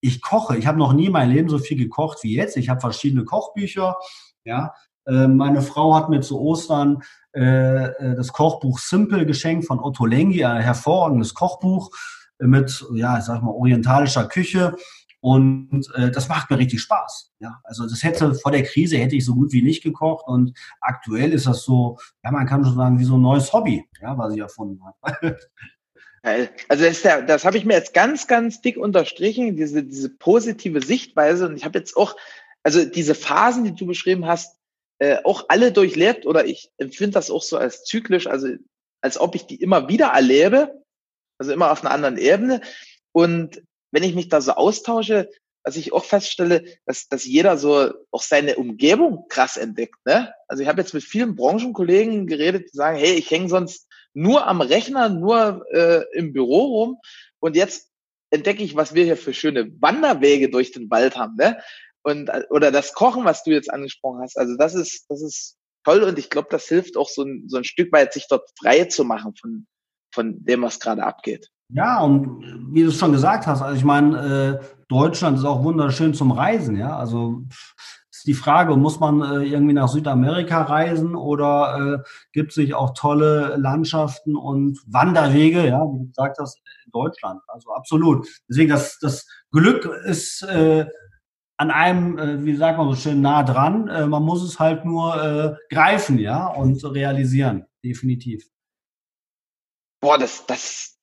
Ich 0.00 0.20
koche. 0.22 0.56
Ich 0.56 0.66
habe 0.66 0.78
noch 0.78 0.92
nie 0.92 1.10
mein 1.10 1.30
Leben 1.30 1.48
so 1.48 1.58
viel 1.58 1.76
gekocht 1.76 2.22
wie 2.22 2.34
jetzt. 2.34 2.56
Ich 2.56 2.68
habe 2.68 2.80
verschiedene 2.80 3.24
Kochbücher. 3.24 3.96
Ja, 4.44 4.74
meine 5.06 5.62
Frau 5.62 5.94
hat 5.94 6.08
mir 6.08 6.20
zu 6.20 6.40
Ostern 6.40 7.02
äh, 7.34 7.86
äh, 7.86 8.14
das 8.14 8.32
Kochbuch 8.32 8.78
Simple 8.78 9.24
geschenkt 9.24 9.66
von 9.66 9.80
Otto 9.80 10.04
Lengi, 10.04 10.44
ein 10.44 10.62
hervorragendes 10.62 11.34
Kochbuch 11.34 11.90
mit, 12.38 12.84
ja, 12.94 13.18
ich 13.18 13.24
sag 13.24 13.42
mal, 13.42 13.52
orientalischer 13.52 14.26
Küche. 14.26 14.76
Und 15.20 15.88
äh, 15.94 16.10
das 16.10 16.28
macht 16.28 16.50
mir 16.50 16.58
richtig 16.58 16.80
Spaß. 16.82 17.32
Ja, 17.38 17.60
also 17.64 17.84
das 17.86 18.02
hätte 18.02 18.34
vor 18.34 18.52
der 18.52 18.64
Krise 18.64 18.98
hätte 18.98 19.16
ich 19.16 19.24
so 19.24 19.34
gut 19.34 19.52
wie 19.52 19.62
nicht 19.62 19.82
gekocht 19.82 20.26
und 20.26 20.52
aktuell 20.80 21.32
ist 21.32 21.46
das 21.46 21.62
so, 21.62 21.96
ja, 22.24 22.32
man 22.32 22.46
kann 22.46 22.64
schon 22.64 22.74
sagen, 22.74 22.98
wie 22.98 23.04
so 23.04 23.16
ein 23.16 23.22
neues 23.22 23.52
Hobby, 23.52 23.84
ja, 24.00 24.18
was 24.18 24.34
ich 24.34 24.40
erfunden 24.40 24.80
habe. 24.84 25.38
Also 26.68 26.84
das, 26.84 27.02
das 27.02 27.44
habe 27.44 27.56
ich 27.56 27.64
mir 27.64 27.74
jetzt 27.74 27.94
ganz, 27.94 28.28
ganz 28.28 28.60
dick 28.60 28.76
unterstrichen, 28.76 29.56
diese, 29.56 29.82
diese 29.82 30.08
positive 30.08 30.80
Sichtweise. 30.80 31.48
Und 31.48 31.56
ich 31.56 31.64
habe 31.64 31.76
jetzt 31.80 31.96
auch, 31.96 32.14
also 32.62 32.84
diese 32.84 33.16
Phasen, 33.16 33.64
die 33.64 33.74
du 33.74 33.86
beschrieben 33.86 34.24
hast, 34.24 34.56
äh, 34.98 35.18
auch 35.24 35.46
alle 35.48 35.72
durchlebt 35.72 36.26
oder 36.26 36.44
ich 36.44 36.70
empfinde 36.78 37.14
das 37.14 37.30
auch 37.30 37.42
so 37.42 37.56
als 37.56 37.84
zyklisch, 37.84 38.26
also 38.26 38.48
als 39.00 39.18
ob 39.18 39.34
ich 39.34 39.46
die 39.46 39.56
immer 39.56 39.88
wieder 39.88 40.08
erlebe, 40.08 40.82
also 41.38 41.52
immer 41.52 41.72
auf 41.72 41.84
einer 41.84 41.92
anderen 41.92 42.18
Ebene. 42.18 42.60
Und 43.12 43.62
wenn 43.90 44.04
ich 44.04 44.14
mich 44.14 44.28
da 44.28 44.40
so 44.40 44.52
austausche, 44.52 45.28
was 45.64 45.76
ich 45.76 45.92
auch 45.92 46.04
feststelle, 46.04 46.64
dass, 46.86 47.08
dass 47.08 47.24
jeder 47.24 47.56
so 47.56 47.92
auch 48.10 48.22
seine 48.22 48.56
Umgebung 48.56 49.26
krass 49.28 49.56
entdeckt. 49.56 49.96
Ne? 50.04 50.32
Also 50.48 50.62
ich 50.62 50.68
habe 50.68 50.80
jetzt 50.80 50.94
mit 50.94 51.04
vielen 51.04 51.36
Branchenkollegen 51.36 52.26
geredet, 52.26 52.70
die 52.72 52.76
sagen, 52.76 52.98
hey, 52.98 53.14
ich 53.14 53.30
hänge 53.30 53.48
sonst 53.48 53.88
nur 54.14 54.46
am 54.46 54.60
Rechner, 54.60 55.08
nur 55.08 55.64
äh, 55.72 56.04
im 56.12 56.32
Büro 56.32 56.64
rum 56.64 56.98
und 57.38 57.56
jetzt 57.56 57.90
entdecke 58.30 58.62
ich, 58.62 58.76
was 58.76 58.94
wir 58.94 59.04
hier 59.04 59.16
für 59.16 59.34
schöne 59.34 59.70
Wanderwege 59.80 60.50
durch 60.50 60.72
den 60.72 60.90
Wald 60.90 61.16
haben. 61.16 61.36
Ne? 61.36 61.62
Und, 62.04 62.30
oder 62.50 62.72
das 62.72 62.94
Kochen, 62.94 63.24
was 63.24 63.44
du 63.44 63.52
jetzt 63.52 63.72
angesprochen 63.72 64.20
hast. 64.22 64.36
Also 64.36 64.56
das 64.56 64.74
ist, 64.74 65.06
das 65.08 65.22
ist 65.22 65.56
toll 65.84 66.02
und 66.02 66.18
ich 66.18 66.30
glaube, 66.30 66.48
das 66.50 66.66
hilft 66.66 66.96
auch 66.96 67.08
so 67.08 67.22
ein, 67.22 67.44
so 67.48 67.56
ein 67.56 67.64
Stück 67.64 67.92
weit, 67.92 68.12
sich 68.12 68.26
dort 68.28 68.48
frei 68.60 68.84
zu 68.84 69.04
machen 69.04 69.34
von, 69.40 69.66
von 70.12 70.44
dem, 70.44 70.62
was 70.62 70.80
gerade 70.80 71.04
abgeht. 71.04 71.48
Ja, 71.68 72.00
und 72.00 72.44
wie 72.72 72.82
du 72.82 72.88
es 72.88 72.98
schon 72.98 73.12
gesagt 73.12 73.46
hast, 73.46 73.62
also 73.62 73.76
ich 73.76 73.84
meine, 73.84 74.60
äh, 74.60 74.66
Deutschland 74.88 75.38
ist 75.38 75.44
auch 75.44 75.64
wunderschön 75.64 76.12
zum 76.12 76.30
Reisen, 76.32 76.76
ja. 76.76 76.96
Also 76.98 77.44
ist 78.10 78.26
die 78.26 78.34
Frage, 78.34 78.76
muss 78.76 79.00
man 79.00 79.22
äh, 79.22 79.44
irgendwie 79.44 79.72
nach 79.72 79.88
Südamerika 79.88 80.62
reisen 80.62 81.16
oder 81.16 82.02
äh, 82.04 82.08
gibt 82.32 82.50
es 82.50 82.56
sich 82.56 82.74
auch 82.74 82.92
tolle 82.94 83.56
Landschaften 83.56 84.36
und 84.36 84.80
Wanderwege, 84.86 85.66
ja, 85.66 85.80
wie 85.80 85.98
du 85.98 86.06
gesagt 86.08 86.36
hast, 86.38 86.60
in 86.84 86.92
Deutschland. 86.92 87.40
Also 87.48 87.72
absolut. 87.72 88.28
Deswegen, 88.48 88.70
das, 88.70 88.98
das 89.00 89.26
Glück 89.50 89.86
ist 90.04 90.42
äh, 90.42 90.86
an 91.62 91.70
einem, 91.70 92.18
äh, 92.18 92.44
wie 92.44 92.56
sagt 92.56 92.76
man 92.76 92.88
so 92.88 92.96
schön, 92.96 93.20
nah 93.20 93.44
dran. 93.44 93.86
Äh, 93.86 94.06
man 94.06 94.24
muss 94.24 94.42
es 94.42 94.58
halt 94.58 94.84
nur 94.84 95.14
äh, 95.22 95.74
greifen, 95.74 96.18
ja, 96.18 96.48
und 96.48 96.84
realisieren, 96.84 97.66
definitiv. 97.84 98.50
Boah, 100.00 100.18
das, 100.18 100.44
das, 100.46 100.98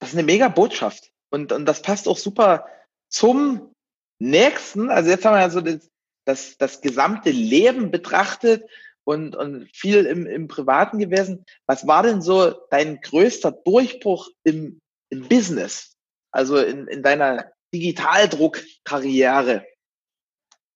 das 0.00 0.10
ist 0.10 0.18
eine 0.18 0.24
mega 0.24 0.48
Botschaft. 0.48 1.12
Und, 1.30 1.52
und 1.52 1.64
das 1.64 1.80
passt 1.80 2.08
auch 2.08 2.18
super 2.18 2.66
zum 3.08 3.72
nächsten. 4.20 4.90
Also 4.90 5.10
jetzt 5.10 5.24
haben 5.24 5.34
wir 5.34 5.42
ja 5.42 5.50
so 5.50 5.60
das, 5.60 5.88
das, 6.26 6.58
das 6.58 6.80
gesamte 6.80 7.30
Leben 7.30 7.92
betrachtet 7.92 8.68
und, 9.04 9.36
und 9.36 9.68
viel 9.72 10.06
im, 10.06 10.26
im 10.26 10.48
Privaten 10.48 10.98
gewesen. 10.98 11.44
Was 11.66 11.86
war 11.86 12.02
denn 12.02 12.20
so 12.20 12.50
dein 12.70 13.00
größter 13.00 13.52
Durchbruch 13.52 14.28
im, 14.42 14.80
im 15.10 15.28
Business? 15.28 15.92
Also 16.32 16.56
in, 16.58 16.88
in 16.88 17.04
deiner 17.04 17.52
Digitaldruckkarriere? 17.74 19.64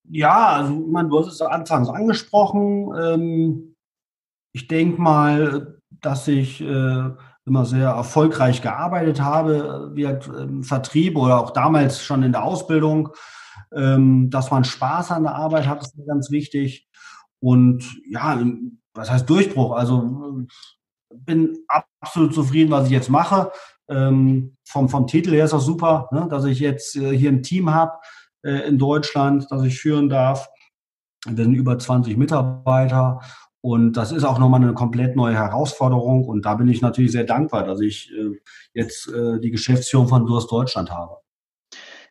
Ja, 0.08 0.48
also 0.48 0.72
man, 0.72 1.08
du 1.08 1.20
hast 1.20 1.28
es 1.28 1.40
anfangs 1.40 1.88
angesprochen. 1.88 2.92
Ähm, 3.00 3.76
ich 4.52 4.66
denke 4.66 5.00
mal, 5.00 5.80
dass 5.90 6.26
ich 6.28 6.60
äh, 6.60 7.10
immer 7.46 7.64
sehr 7.64 7.90
erfolgreich 7.90 8.62
gearbeitet 8.62 9.20
habe, 9.20 9.90
wie 9.94 10.04
im 10.04 10.64
Vertrieb 10.64 11.16
oder 11.16 11.40
auch 11.40 11.50
damals 11.50 12.02
schon 12.02 12.22
in 12.22 12.32
der 12.32 12.44
Ausbildung. 12.44 13.10
Ähm, 13.72 14.30
dass 14.30 14.50
man 14.50 14.64
Spaß 14.64 15.12
an 15.12 15.22
der 15.24 15.34
Arbeit 15.36 15.68
hat, 15.68 15.80
ist 15.80 15.96
mir 15.96 16.06
ganz 16.06 16.30
wichtig. 16.30 16.88
Und 17.38 17.84
ja, 18.08 18.40
was 18.94 19.10
heißt 19.10 19.30
Durchbruch? 19.30 19.76
Also 19.76 20.46
bin 21.10 21.58
absolut 22.00 22.34
zufrieden, 22.34 22.70
was 22.70 22.86
ich 22.86 22.92
jetzt 22.92 23.10
mache. 23.10 23.50
Ähm, 23.90 24.56
vom, 24.64 24.88
vom 24.88 25.06
Titel 25.06 25.32
her 25.32 25.44
ist 25.44 25.52
das 25.52 25.64
super, 25.64 26.08
ne, 26.12 26.28
dass 26.30 26.44
ich 26.44 26.60
jetzt 26.60 26.96
äh, 26.96 27.16
hier 27.16 27.30
ein 27.30 27.42
Team 27.42 27.70
habe, 27.70 27.92
äh, 28.44 28.68
in 28.68 28.78
Deutschland, 28.78 29.46
das 29.50 29.62
ich 29.64 29.78
führen 29.78 30.08
darf. 30.08 30.48
Wir 31.26 31.44
sind 31.44 31.54
über 31.54 31.78
20 31.78 32.16
Mitarbeiter 32.16 33.20
und 33.62 33.92
das 33.92 34.10
ist 34.12 34.24
auch 34.24 34.38
nochmal 34.38 34.62
eine 34.62 34.72
komplett 34.72 35.16
neue 35.16 35.34
Herausforderung. 35.34 36.24
Und 36.24 36.46
da 36.46 36.54
bin 36.54 36.68
ich 36.68 36.80
natürlich 36.80 37.12
sehr 37.12 37.24
dankbar, 37.24 37.64
dass 37.64 37.80
ich 37.80 38.10
äh, 38.12 38.40
jetzt 38.72 39.08
äh, 39.08 39.38
die 39.38 39.50
Geschäftsführung 39.50 40.08
von 40.08 40.26
Durst 40.26 40.50
Deutschland 40.50 40.90
habe. 40.90 41.18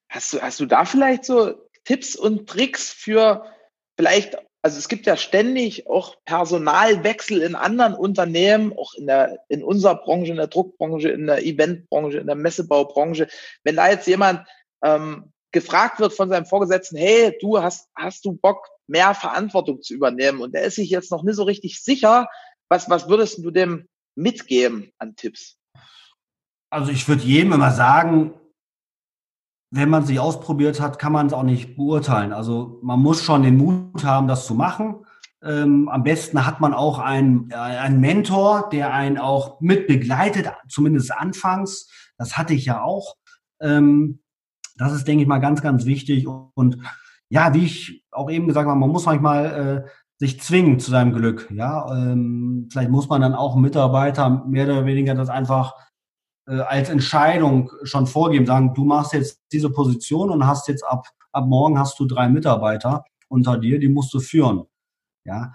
Hast 0.09 0.33
du, 0.33 0.41
hast 0.41 0.59
du 0.59 0.65
da 0.65 0.85
vielleicht 0.85 1.25
so 1.25 1.53
Tipps 1.85 2.15
und 2.15 2.47
Tricks 2.47 2.91
für 2.91 3.43
vielleicht, 3.97 4.37
also 4.61 4.77
es 4.77 4.89
gibt 4.89 5.05
ja 5.05 5.15
ständig 5.15 5.87
auch 5.87 6.15
Personalwechsel 6.25 7.41
in 7.41 7.55
anderen 7.55 7.93
Unternehmen, 7.93 8.73
auch 8.77 8.93
in 8.95 9.07
der, 9.07 9.39
in 9.47 9.63
unserer 9.63 9.95
Branche, 9.95 10.31
in 10.31 10.37
der 10.37 10.47
Druckbranche, 10.47 11.09
in 11.09 11.27
der 11.27 11.45
Eventbranche, 11.45 12.17
in 12.17 12.27
der 12.27 12.35
Messebaubranche. 12.35 13.27
Wenn 13.63 13.77
da 13.77 13.89
jetzt 13.89 14.07
jemand 14.07 14.45
ähm, 14.83 15.31
gefragt 15.51 15.99
wird 15.99 16.13
von 16.13 16.29
seinem 16.29 16.45
Vorgesetzten, 16.45 16.97
hey, 16.97 17.37
du 17.39 17.61
hast, 17.61 17.89
hast 17.95 18.25
du 18.25 18.33
Bock, 18.33 18.67
mehr 18.87 19.13
Verantwortung 19.13 19.81
zu 19.81 19.93
übernehmen? 19.93 20.41
Und 20.41 20.53
der 20.53 20.63
ist 20.63 20.75
sich 20.75 20.89
jetzt 20.89 21.11
noch 21.11 21.23
nicht 21.23 21.35
so 21.35 21.43
richtig 21.43 21.81
sicher. 21.81 22.27
Was, 22.69 22.89
was 22.89 23.07
würdest 23.07 23.43
du 23.43 23.51
dem 23.51 23.87
mitgeben 24.15 24.91
an 24.97 25.15
Tipps? 25.15 25.57
Also 26.69 26.91
ich 26.91 27.07
würde 27.07 27.23
jedem 27.23 27.53
immer 27.53 27.71
sagen, 27.71 28.33
wenn 29.71 29.89
man 29.89 30.05
sich 30.05 30.19
ausprobiert 30.19 30.81
hat, 30.81 30.99
kann 30.99 31.11
man 31.11 31.27
es 31.27 31.33
auch 31.33 31.43
nicht 31.43 31.75
beurteilen. 31.75 32.33
Also 32.33 32.79
man 32.81 32.99
muss 32.99 33.23
schon 33.23 33.43
den 33.43 33.57
Mut 33.57 34.03
haben, 34.03 34.27
das 34.27 34.45
zu 34.45 34.55
machen. 34.55 35.05
Ähm, 35.43 35.87
am 35.89 36.03
besten 36.03 36.45
hat 36.45 36.59
man 36.59 36.73
auch 36.73 36.99
einen, 36.99 37.49
äh, 37.51 37.55
einen 37.55 37.99
Mentor, 37.99 38.69
der 38.71 38.93
einen 38.93 39.17
auch 39.17 39.61
mit 39.61 39.87
begleitet, 39.87 40.51
zumindest 40.67 41.13
anfangs. 41.13 41.89
Das 42.17 42.37
hatte 42.37 42.53
ich 42.53 42.65
ja 42.65 42.81
auch. 42.81 43.15
Ähm, 43.61 44.19
das 44.77 44.93
ist, 44.93 45.07
denke 45.07 45.21
ich 45.21 45.27
mal, 45.27 45.39
ganz, 45.39 45.61
ganz 45.61 45.85
wichtig. 45.85 46.27
Und 46.27 46.77
ja, 47.29 47.53
wie 47.53 47.65
ich 47.65 48.03
auch 48.11 48.29
eben 48.29 48.47
gesagt 48.47 48.67
habe, 48.67 48.79
man 48.79 48.89
muss 48.89 49.05
manchmal 49.05 49.85
äh, 49.85 49.89
sich 50.17 50.41
zwingen 50.41 50.79
zu 50.79 50.91
seinem 50.91 51.13
Glück. 51.13 51.49
Ja, 51.51 51.89
ähm, 51.91 52.67
vielleicht 52.71 52.89
muss 52.89 53.07
man 53.07 53.21
dann 53.21 53.35
auch 53.35 53.55
Mitarbeiter 53.55 54.45
mehr 54.45 54.65
oder 54.65 54.85
weniger 54.85 55.15
das 55.15 55.29
einfach 55.29 55.75
äh, 56.49 56.61
als 56.61 56.89
Entscheidung 56.89 57.71
schon 57.83 58.07
vorgeben, 58.07 58.45
sagen, 58.45 58.73
du 58.73 58.83
machst 58.83 59.13
jetzt 59.13 59.39
diese 59.51 59.69
Position 59.69 60.31
und 60.31 60.47
hast 60.47 60.67
jetzt 60.67 60.83
ab, 60.83 61.07
ab 61.31 61.45
morgen 61.45 61.77
hast 61.77 61.99
du 61.99 62.05
drei 62.05 62.27
Mitarbeiter 62.27 63.03
unter 63.27 63.57
dir, 63.57 63.79
die 63.79 63.89
musst 63.89 64.13
du 64.13 64.19
führen. 64.19 64.65
Ja, 65.25 65.53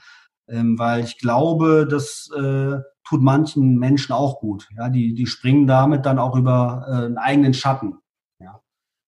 ähm, 0.48 0.78
weil 0.78 1.02
ich 1.02 1.18
glaube, 1.18 1.88
das 1.90 2.30
äh, 2.36 2.78
tut 3.02 3.22
manchen 3.22 3.76
Menschen 3.76 4.12
auch 4.12 4.38
gut. 4.38 4.68
Ja, 4.76 4.88
die, 4.88 5.14
die 5.14 5.26
springen 5.26 5.66
damit 5.66 6.06
dann 6.06 6.20
auch 6.20 6.36
über 6.36 6.86
äh, 6.86 7.06
einen 7.06 7.18
eigenen 7.18 7.54
Schatten. 7.54 7.98
Ja, 8.38 8.60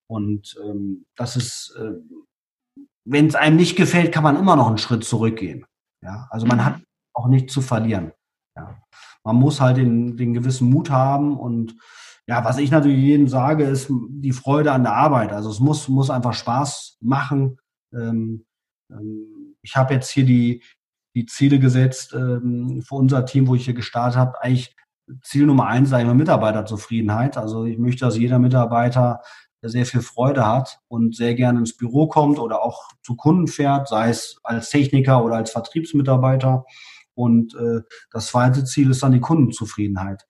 und 0.09 0.57
ähm, 0.65 1.07
das 1.15 1.37
ist, 1.37 1.77
äh, 1.79 1.93
wenn 3.05 3.29
es 3.29 3.37
einem 3.37 3.57
nicht 3.57 3.77
gefällt, 3.77 4.13
kann 4.13 4.25
man 4.25 4.37
immer 4.37 4.57
noch 4.57 4.67
einen 4.67 4.79
Schritt 4.79 5.05
zurückgehen. 5.05 5.65
Ja, 6.03 6.27
also 6.31 6.47
man 6.47 6.65
hat 6.65 6.83
auch 7.15 7.29
nichts 7.29 7.53
zu 7.53 7.61
verlieren. 7.61 8.13
Ja 8.57 8.77
man 9.27 9.37
muss 9.37 9.61
halt 9.61 9.77
den, 9.77 10.17
den 10.17 10.35
gewissen 10.35 10.71
Mut 10.71 10.89
haben 10.89 11.37
und 11.37 11.75
ja, 12.29 12.45
was 12.45 12.59
ich 12.59 12.71
natürlich 12.71 13.03
jedem 13.03 13.27
sage, 13.27 13.65
ist 13.65 13.89
die 13.91 14.33
Freude 14.33 14.71
an 14.71 14.85
der 14.85 14.95
Arbeit. 14.95 15.33
Also 15.33 15.51
es 15.51 15.59
muss, 15.59 15.89
muss 15.89 16.11
einfach 16.11 16.33
Spaß 16.33 16.99
machen. 17.01 17.59
Ähm, 17.93 18.45
ähm, 18.91 19.57
ich 19.63 19.77
habe 19.77 19.95
jetzt 19.95 20.11
hier 20.11 20.25
die, 20.25 20.63
die 21.17 21.27
Ziele 21.27 21.59
gesetzt 21.59 22.15
ähm, 22.15 22.83
für 22.87 22.95
unser 22.95 23.27
Team, 23.27 23.49
wo 23.49 23.57
ich 23.57 23.65
hier 23.65 23.75
gestartet 23.75 24.17
habe. 24.17 24.43
Eigentlich 24.43 24.77
Ziel 25.23 25.47
Nummer 25.47 25.67
eins 25.67 25.91
ist 25.91 26.01
immer 26.01 26.15
Mitarbeiterzufriedenheit. 26.15 27.37
Also 27.37 27.65
ich 27.65 27.79
möchte, 27.79 28.05
dass 28.05 28.17
jeder 28.17 28.39
Mitarbeiter 28.39 29.23
sehr 29.63 29.87
viel 29.87 30.03
Freude 30.03 30.47
hat 30.47 30.79
und 30.87 31.17
sehr 31.17 31.35
gerne 31.35 31.59
ins 31.59 31.77
Büro 31.77 32.07
kommt 32.07 32.39
oder 32.39 32.63
auch 32.63 32.89
zu 33.03 33.17
Kunden 33.17 33.49
fährt, 33.49 33.89
sei 33.89 34.11
es 34.11 34.39
als 34.45 34.71
Techniker 34.71 35.25
oder 35.25 35.37
als 35.37 35.51
Vertriebsmitarbeiter. 35.51 36.65
Und 37.17 37.55
äh, 37.55 37.81
das 38.11 38.29
zweite 38.29 38.65
Ziel 38.65 38.91
ist 38.91 39.03
dann 39.03 39.13
die 39.13 39.21
Kundenzufriedenheit, 39.21 40.27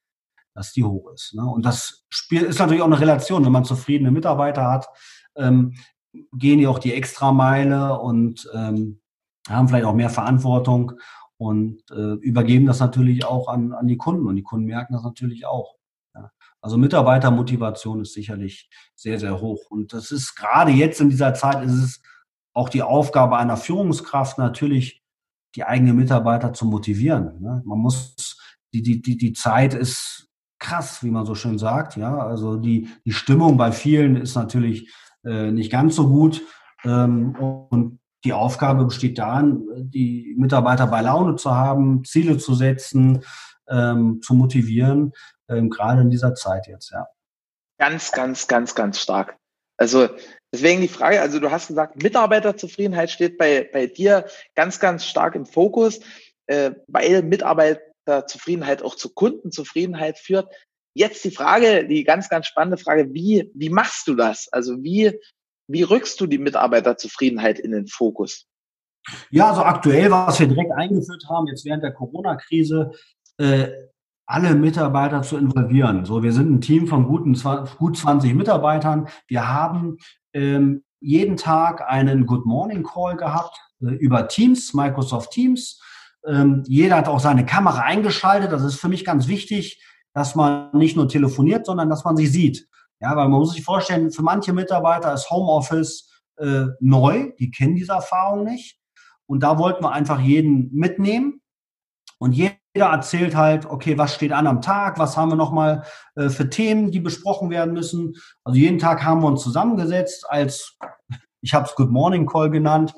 dass 0.54 0.72
die 0.72 0.84
hoch 0.84 1.10
ist. 1.12 1.34
Ne? 1.34 1.44
Und 1.44 1.66
das 1.66 2.06
Spiel 2.08 2.42
ist 2.42 2.58
natürlich 2.58 2.82
auch 2.82 2.86
eine 2.86 3.00
Relation. 3.00 3.44
Wenn 3.44 3.52
man 3.52 3.64
zufriedene 3.64 4.10
Mitarbeiter 4.10 4.70
hat, 4.70 4.86
ähm, 5.36 5.74
gehen 6.32 6.58
die 6.58 6.66
auch 6.66 6.78
die 6.78 6.94
Extrameile 6.94 7.98
und 7.98 8.48
ähm, 8.54 9.00
haben 9.48 9.68
vielleicht 9.68 9.84
auch 9.84 9.94
mehr 9.94 10.10
Verantwortung 10.10 10.92
und 11.36 11.82
äh, 11.90 12.14
übergeben 12.20 12.66
das 12.66 12.80
natürlich 12.80 13.24
auch 13.24 13.48
an, 13.48 13.72
an 13.72 13.86
die 13.86 13.98
Kunden. 13.98 14.26
Und 14.26 14.36
die 14.36 14.42
Kunden 14.42 14.66
merken 14.66 14.94
das 14.94 15.02
natürlich 15.02 15.44
auch. 15.44 15.74
Also 16.60 16.78
Mitarbeitermotivation 16.78 18.00
ist 18.00 18.14
sicherlich 18.14 18.68
sehr, 18.94 19.20
sehr 19.20 19.40
hoch. 19.40 19.70
Und 19.70 19.92
das 19.92 20.10
ist 20.10 20.34
gerade 20.34 20.72
jetzt 20.72 21.00
in 21.00 21.10
dieser 21.10 21.34
Zeit 21.34 21.62
ist 21.64 21.74
es 21.74 22.02
auch 22.54 22.68
die 22.68 22.82
Aufgabe 22.82 23.36
einer 23.36 23.56
Führungskraft 23.56 24.38
natürlich 24.38 25.04
die 25.56 25.64
eigenen 25.64 25.96
Mitarbeiter 25.96 26.52
zu 26.52 26.66
motivieren. 26.66 27.40
Ne? 27.40 27.62
Man 27.64 27.78
muss, 27.78 28.38
die, 28.72 28.82
die, 28.82 29.00
die, 29.00 29.16
die 29.16 29.32
Zeit 29.32 29.74
ist 29.74 30.28
krass, 30.58 31.02
wie 31.02 31.10
man 31.10 31.26
so 31.26 31.34
schön 31.34 31.58
sagt. 31.58 31.96
Ja, 31.96 32.18
also 32.18 32.56
die, 32.56 32.88
die 33.04 33.12
Stimmung 33.12 33.56
bei 33.56 33.72
vielen 33.72 34.16
ist 34.16 34.34
natürlich 34.34 34.92
äh, 35.24 35.50
nicht 35.50 35.72
ganz 35.72 35.96
so 35.96 36.08
gut. 36.08 36.42
Ähm, 36.84 37.34
und 37.70 38.00
die 38.24 38.32
Aufgabe 38.32 38.84
besteht 38.84 39.18
darin, 39.18 39.64
die 39.76 40.34
Mitarbeiter 40.36 40.86
bei 40.86 41.00
Laune 41.00 41.36
zu 41.36 41.52
haben, 41.52 42.04
Ziele 42.04 42.38
zu 42.38 42.54
setzen, 42.54 43.22
ähm, 43.68 44.20
zu 44.22 44.34
motivieren, 44.34 45.12
ähm, 45.48 45.70
gerade 45.70 46.02
in 46.02 46.10
dieser 46.10 46.34
Zeit 46.34 46.66
jetzt, 46.66 46.90
ja. 46.90 47.06
Ganz, 47.78 48.12
ganz, 48.12 48.48
ganz, 48.48 48.74
ganz 48.74 48.98
stark. 49.00 49.36
Also 49.76 50.08
deswegen 50.52 50.80
die 50.80 50.88
Frage, 50.88 51.20
also 51.20 51.38
du 51.38 51.50
hast 51.50 51.68
gesagt, 51.68 52.02
Mitarbeiterzufriedenheit 52.02 53.10
steht 53.10 53.38
bei, 53.38 53.68
bei 53.72 53.86
dir 53.86 54.26
ganz, 54.54 54.80
ganz 54.80 55.04
stark 55.04 55.34
im 55.34 55.46
Fokus, 55.46 56.00
äh, 56.46 56.72
weil 56.86 57.22
Mitarbeiterzufriedenheit 57.22 58.82
auch 58.82 58.94
zu 58.94 59.12
Kundenzufriedenheit 59.12 60.18
führt. 60.18 60.52
Jetzt 60.94 61.24
die 61.24 61.30
Frage, 61.30 61.86
die 61.86 62.04
ganz, 62.04 62.28
ganz 62.28 62.46
spannende 62.46 62.78
Frage, 62.78 63.12
wie, 63.12 63.50
wie 63.54 63.70
machst 63.70 64.08
du 64.08 64.14
das? 64.14 64.48
Also 64.50 64.82
wie, 64.82 65.18
wie 65.68 65.82
rückst 65.82 66.20
du 66.20 66.26
die 66.26 66.38
Mitarbeiterzufriedenheit 66.38 67.58
in 67.58 67.72
den 67.72 67.86
Fokus? 67.86 68.46
Ja, 69.30 69.50
also 69.50 69.62
aktuell, 69.62 70.10
was 70.10 70.40
wir 70.40 70.48
direkt 70.48 70.72
eingeführt 70.72 71.24
haben, 71.28 71.46
jetzt 71.46 71.64
während 71.64 71.82
der 71.82 71.92
Corona-Krise, 71.92 72.92
äh, 73.38 73.68
alle 74.26 74.54
Mitarbeiter 74.54 75.22
zu 75.22 75.36
involvieren. 75.36 76.04
So, 76.04 76.22
wir 76.22 76.32
sind 76.32 76.50
ein 76.50 76.60
Team 76.60 76.88
von 76.88 77.06
guten, 77.06 77.40
gut 77.78 77.96
20 77.96 78.34
Mitarbeitern. 78.34 79.08
Wir 79.28 79.46
haben 79.48 79.98
ähm, 80.36 80.84
jeden 81.00 81.36
Tag 81.36 81.82
einen 81.88 82.26
Good 82.26 82.44
Morning 82.44 82.82
Call 82.82 83.16
gehabt 83.16 83.58
äh, 83.80 83.94
über 83.94 84.28
Teams, 84.28 84.74
Microsoft 84.74 85.30
Teams. 85.30 85.80
Ähm, 86.26 86.62
jeder 86.66 86.96
hat 86.96 87.08
auch 87.08 87.20
seine 87.20 87.46
Kamera 87.46 87.80
eingeschaltet. 87.80 88.52
Das 88.52 88.62
ist 88.62 88.78
für 88.78 88.88
mich 88.88 89.04
ganz 89.04 89.28
wichtig, 89.28 89.82
dass 90.12 90.34
man 90.34 90.70
nicht 90.72 90.96
nur 90.96 91.08
telefoniert, 91.08 91.64
sondern 91.64 91.88
dass 91.88 92.04
man 92.04 92.16
sich 92.16 92.30
sieht. 92.30 92.68
Ja, 93.00 93.16
weil 93.16 93.28
man 93.28 93.40
muss 93.40 93.52
sich 93.52 93.64
vorstellen, 93.64 94.10
für 94.10 94.22
manche 94.22 94.52
Mitarbeiter 94.52 95.12
ist 95.12 95.30
Homeoffice 95.30 96.10
äh, 96.36 96.66
neu. 96.80 97.32
Die 97.38 97.50
kennen 97.50 97.74
diese 97.74 97.92
Erfahrung 97.92 98.44
nicht. 98.44 98.78
Und 99.26 99.42
da 99.42 99.58
wollten 99.58 99.84
wir 99.84 99.92
einfach 99.92 100.20
jeden 100.20 100.72
mitnehmen. 100.72 101.40
Und 102.18 102.32
jeder 102.32 102.54
erzählt 102.84 103.34
halt, 103.34 103.66
okay, 103.66 103.98
was 103.98 104.14
steht 104.14 104.32
an 104.32 104.46
am 104.46 104.60
Tag, 104.60 104.98
was 104.98 105.16
haben 105.16 105.30
wir 105.30 105.36
nochmal 105.36 105.84
äh, 106.14 106.28
für 106.28 106.48
Themen, 106.48 106.90
die 106.90 107.00
besprochen 107.00 107.50
werden 107.50 107.74
müssen. 107.74 108.14
Also 108.44 108.58
jeden 108.58 108.78
Tag 108.78 109.02
haben 109.02 109.22
wir 109.22 109.28
uns 109.28 109.42
zusammengesetzt 109.42 110.26
als, 110.28 110.78
ich 111.40 111.54
habe 111.54 111.66
es 111.66 111.74
Good 111.74 111.90
Morning 111.90 112.26
Call 112.26 112.50
genannt. 112.50 112.94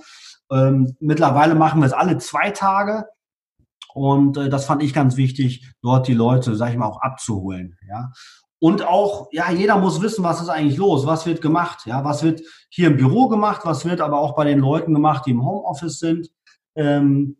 Ähm, 0.51 0.97
mittlerweile 1.01 1.55
machen 1.55 1.81
wir 1.81 1.87
es 1.87 1.93
alle 1.93 2.19
zwei 2.19 2.51
Tage. 2.51 3.05
Und 3.95 4.37
äh, 4.37 4.49
das 4.49 4.65
fand 4.67 4.83
ich 4.83 4.95
ganz 4.95 5.17
wichtig, 5.17 5.73
dort 5.83 6.07
die 6.09 6.15
Leute, 6.15 6.55
sag 6.57 6.71
ich 6.71 6.77
mal, 6.77 6.87
auch 6.87 7.01
abzuholen. 7.01 7.77
Ja. 7.89 8.11
Und 8.61 8.83
auch, 8.83 9.29
ja, 9.31 9.51
jeder 9.51 9.79
muss 9.79 10.03
wissen, 10.03 10.25
was 10.25 10.41
ist 10.41 10.49
eigentlich 10.49 10.79
los, 10.79 11.07
was 11.07 11.27
wird 11.27 11.41
gemacht, 11.41 11.87
ja, 11.87 12.05
was 12.05 12.23
wird 12.25 12.43
hier 12.71 12.89
im 12.89 12.97
Büro 12.97 13.29
gemacht, 13.29 13.61
was 13.65 13.85
wird 13.85 14.01
aber 14.01 14.19
auch 14.19 14.35
bei 14.35 14.45
den 14.45 14.59
Leuten 14.59 14.95
gemacht, 14.95 15.27
die 15.27 15.31
im 15.31 15.45
Homeoffice 15.45 16.01
sind. 16.01 16.29
Ähm, 16.75 17.37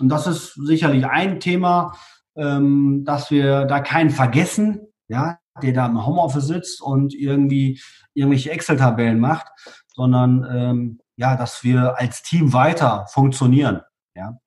und 0.00 0.08
das 0.08 0.26
ist 0.26 0.54
sicherlich 0.54 1.06
ein 1.06 1.40
Thema, 1.40 1.92
ähm, 2.36 3.04
dass 3.04 3.30
wir 3.30 3.64
da 3.64 3.80
keinen 3.80 4.10
vergessen, 4.10 4.80
ja, 5.08 5.38
der 5.62 5.72
da 5.72 5.86
im 5.86 6.06
Homeoffice 6.06 6.46
sitzt 6.46 6.80
und 6.80 7.14
irgendwie 7.14 7.80
irgendwelche 8.14 8.50
Excel-Tabellen 8.50 9.18
macht, 9.18 9.46
sondern 9.94 10.46
ähm, 10.50 11.00
ja, 11.16 11.36
dass 11.36 11.64
wir 11.64 11.98
als 11.98 12.22
Team 12.22 12.52
weiter 12.52 13.06
funktionieren. 13.10 13.82
Ja, 14.14 14.38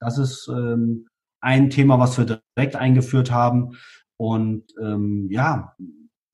das 0.00 0.18
ist 0.18 0.48
ähm, 0.48 1.06
ein 1.40 1.70
Thema, 1.70 1.98
was 1.98 2.18
wir 2.18 2.40
direkt 2.56 2.76
eingeführt 2.76 3.30
haben 3.30 3.76
und 4.16 4.64
ähm, 4.82 5.28
ja, 5.30 5.76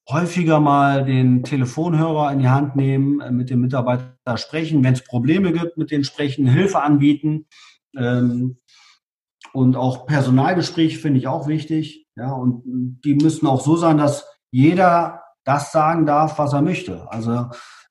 häufiger 0.09 0.61
mal 0.61 1.05
den 1.05 1.45
Telefonhörer 1.45 2.33
in 2.33 2.41
die 2.41 2.49
Hand 2.49 2.77
nehmen, 2.77 3.21
äh, 3.21 3.31
mit 3.31 3.51
dem 3.51 3.61
Mitarbeiter 3.61 4.37
sprechen, 4.37 4.83
wenn 4.85 4.95
es 4.95 5.05
Probleme 5.05 5.53
gibt, 5.53 5.77
mit 5.77 5.91
denen 5.91 6.05
sprechen, 6.05 6.47
Hilfe 6.47 6.83
anbieten. 6.83 7.47
Ähm, 7.97 8.59
und 9.53 9.77
auch 9.77 10.07
Personalgespräche 10.07 10.99
finde 10.99 11.19
ich 11.19 11.29
auch 11.29 11.47
wichtig. 11.49 12.07
Ja, 12.17 12.33
und 12.33 12.63
die 13.05 13.15
müssen 13.15 13.47
auch 13.47 13.61
so 13.61 13.77
sein, 13.77 13.99
dass 13.99 14.27
jeder 14.51 15.23
das 15.45 15.73
sagen 15.73 16.07
darf, 16.07 16.39
was 16.39 16.53
er 16.53 16.63
möchte. 16.63 17.11
Also 17.11 17.49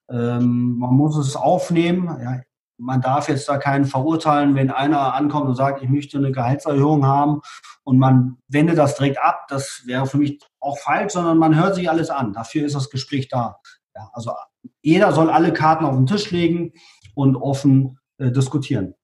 Ähm, 0.09 0.77
man 0.77 0.93
muss 0.93 1.17
es 1.17 1.37
aufnehmen. 1.37 2.07
Ja, 2.21 2.41
man 2.77 2.99
darf 2.99 3.29
jetzt 3.29 3.47
da 3.47 3.57
keinen 3.57 3.85
verurteilen, 3.85 4.55
wenn 4.55 4.69
einer 4.69 5.13
ankommt 5.13 5.47
und 5.47 5.55
sagt, 5.55 5.81
ich 5.81 5.89
möchte 5.89 6.17
eine 6.17 6.31
Gehaltserhöhung 6.33 7.05
haben 7.05 7.41
und 7.85 7.97
man 7.97 8.37
wendet 8.49 8.77
das 8.77 8.95
direkt 8.95 9.23
ab. 9.23 9.45
Das 9.47 9.83
wäre 9.85 10.05
für 10.07 10.17
mich 10.17 10.39
auch 10.59 10.77
falsch, 10.79 11.13
sondern 11.13 11.37
man 11.37 11.55
hört 11.55 11.75
sich 11.75 11.89
alles 11.89 12.09
an. 12.09 12.33
Dafür 12.33 12.65
ist 12.65 12.75
das 12.75 12.89
Gespräch 12.89 13.29
da. 13.29 13.59
Ja, 13.95 14.09
also 14.13 14.33
jeder 14.81 15.13
soll 15.13 15.29
alle 15.29 15.53
Karten 15.53 15.85
auf 15.85 15.95
den 15.95 16.07
Tisch 16.07 16.29
legen 16.31 16.73
und 17.15 17.37
offen 17.37 17.97
äh, 18.17 18.31
diskutieren. 18.31 18.95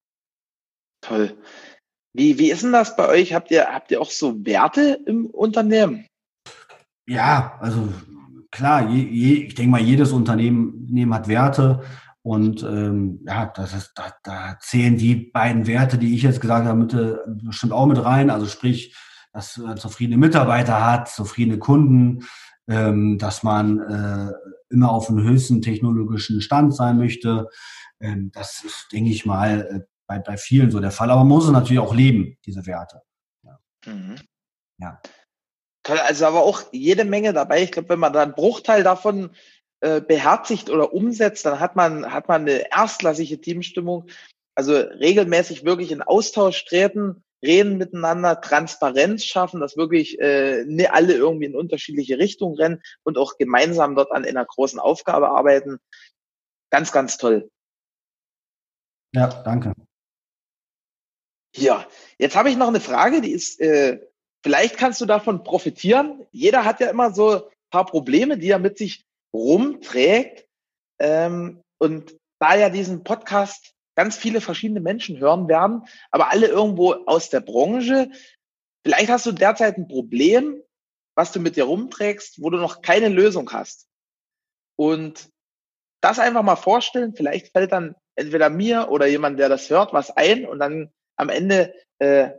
Toll. 1.02 1.38
Wie, 2.18 2.40
wie 2.40 2.50
ist 2.50 2.64
denn 2.64 2.72
das 2.72 2.96
bei 2.96 3.08
euch? 3.08 3.36
Habt 3.36 3.52
ihr, 3.52 3.68
habt 3.68 3.92
ihr 3.92 4.02
auch 4.02 4.10
so 4.10 4.44
Werte 4.44 5.00
im 5.06 5.28
Unternehmen? 5.28 6.08
Ja, 7.06 7.60
also 7.62 7.90
klar, 8.50 8.90
je, 8.90 9.04
je, 9.04 9.34
ich 9.44 9.54
denke 9.54 9.70
mal, 9.70 9.82
jedes 9.82 10.12
Unternehmen, 10.12 11.14
hat 11.14 11.28
Werte. 11.28 11.84
Und 12.24 12.64
ähm, 12.64 13.20
ja, 13.28 13.46
das 13.46 13.76
ist, 13.76 13.92
da, 13.94 14.12
da 14.24 14.58
zählen 14.60 14.98
die 14.98 15.16
beiden 15.16 15.68
Werte, 15.68 16.00
die 16.00 16.16
ich 16.16 16.24
jetzt 16.24 16.42
gesagt 16.42 16.66
habe, 16.66 16.80
mit, 16.80 16.94
äh, 16.96 17.18
bestimmt 17.44 17.72
auch 17.72 17.86
mit 17.86 18.04
rein. 18.04 18.32
Also 18.32 18.48
sprich, 18.48 18.98
dass 19.32 19.58
man 19.58 19.78
zufriedene 19.78 20.18
Mitarbeiter 20.18 20.84
hat, 20.84 21.10
zufriedene 21.10 21.60
Kunden, 21.60 22.26
ähm, 22.68 23.20
dass 23.20 23.44
man 23.44 23.80
äh, 23.80 24.32
immer 24.72 24.90
auf 24.90 25.06
dem 25.06 25.22
höchsten 25.22 25.62
technologischen 25.62 26.42
Stand 26.42 26.74
sein 26.74 26.98
möchte. 26.98 27.48
Ähm, 28.02 28.32
das 28.34 28.64
ist, 28.64 28.88
denke 28.92 29.12
ich 29.12 29.28
mal, 29.28 29.62
äh, 29.62 29.97
bei, 30.08 30.20
bei 30.20 30.38
vielen 30.38 30.72
so 30.72 30.80
der 30.80 30.92
Fall. 30.92 31.12
Aber 31.12 31.20
man 31.20 31.28
muss 31.28 31.46
es 31.46 31.52
natürlich 31.52 31.82
auch 31.82 31.94
leben, 31.94 32.38
diese 32.46 32.66
Werte. 32.66 33.02
Ja. 33.44 33.60
Mhm. 33.86 34.16
ja. 34.80 35.02
Toll, 35.84 36.00
also 36.00 36.26
aber 36.26 36.44
auch 36.44 36.64
jede 36.72 37.06
Menge 37.06 37.34
dabei. 37.34 37.64
Ich 37.64 37.72
glaube, 37.72 37.90
wenn 37.90 38.00
man 38.00 38.14
da 38.14 38.24
einen 38.24 38.34
Bruchteil 38.34 38.84
davon 38.84 39.32
äh, 39.82 40.02
beherzigt 40.02 40.70
oder 40.70 40.94
umsetzt, 40.94 41.46
dann 41.46 41.60
hat 41.60 41.76
man, 41.76 42.12
hat 42.12 42.28
man 42.28 42.42
eine 42.42 42.72
erstklassige 42.72 43.40
Teamstimmung. 43.40 44.10
Also 44.56 44.74
regelmäßig 44.74 45.66
wirklich 45.66 45.92
in 45.92 46.02
Austausch 46.02 46.66
treten, 46.66 47.24
reden 47.44 47.78
miteinander, 47.78 48.42
Transparenz 48.42 49.24
schaffen, 49.24 49.60
dass 49.60 49.78
wirklich 49.78 50.20
äh, 50.20 50.64
nicht 50.66 50.92
alle 50.92 51.14
irgendwie 51.14 51.46
in 51.46 51.56
unterschiedliche 51.56 52.18
Richtungen 52.18 52.56
rennen 52.56 52.82
und 53.04 53.18
auch 53.18 53.38
gemeinsam 53.38 53.96
dort 53.96 54.12
an 54.12 54.26
einer 54.26 54.46
großen 54.46 54.80
Aufgabe 54.80 55.30
arbeiten. 55.30 55.78
Ganz, 56.72 56.92
ganz 56.92 57.18
toll. 57.18 57.50
Ja, 59.14 59.28
danke. 59.28 59.74
Ja, 61.58 61.88
jetzt 62.20 62.36
habe 62.36 62.50
ich 62.50 62.58
noch 62.58 62.68
eine 62.68 62.80
Frage, 62.80 63.22
die 63.22 63.32
ist, 63.32 63.60
äh, 63.60 64.00
vielleicht 64.44 64.78
kannst 64.78 65.02
du 65.02 65.06
davon 65.06 65.44
profitieren. 65.44 66.26
Jeder 66.32 66.66
hat 66.66 66.80
ja 66.80 66.90
immer 66.90 67.14
so 67.14 67.48
ein 67.48 67.52
paar 67.72 67.86
Probleme, 67.86 68.38
die 68.38 68.50
er 68.50 68.60
mit 68.60 68.78
sich 68.78 69.06
rumträgt. 69.34 70.48
Ähm, 71.00 71.64
und 71.80 72.16
da 72.40 72.56
ja 72.56 72.70
diesen 72.70 73.04
Podcast 73.04 73.74
ganz 73.96 74.16
viele 74.16 74.42
verschiedene 74.42 74.80
Menschen 74.80 75.18
hören 75.18 75.48
werden, 75.48 75.88
aber 76.12 76.30
alle 76.30 76.48
irgendwo 76.48 76.94
aus 76.94 77.32
der 77.32 77.40
Branche, 77.40 78.12
vielleicht 78.84 79.10
hast 79.10 79.26
du 79.26 79.32
derzeit 79.32 79.78
ein 79.78 79.88
Problem, 79.88 80.62
was 81.16 81.32
du 81.32 81.40
mit 81.40 81.56
dir 81.56 81.64
rumträgst, 81.64 82.42
wo 82.42 82.52
du 82.52 82.58
noch 82.58 82.84
keine 82.84 83.10
Lösung 83.10 83.52
hast. 83.52 83.88
Und 84.76 85.30
das 86.02 86.20
einfach 86.20 86.44
mal 86.44 86.56
vorstellen, 86.56 87.16
vielleicht 87.16 87.52
fällt 87.52 87.72
dann 87.72 87.96
entweder 88.16 88.52
mir 88.52 88.90
oder 88.92 89.08
jemand, 89.08 89.40
der 89.40 89.50
das 89.50 89.72
hört, 89.72 89.94
was 89.94 90.16
ein 90.16 90.46
und 90.46 90.60
dann 90.60 90.92
am 91.18 91.30
Ende 91.30 91.74
äh, 92.00 92.30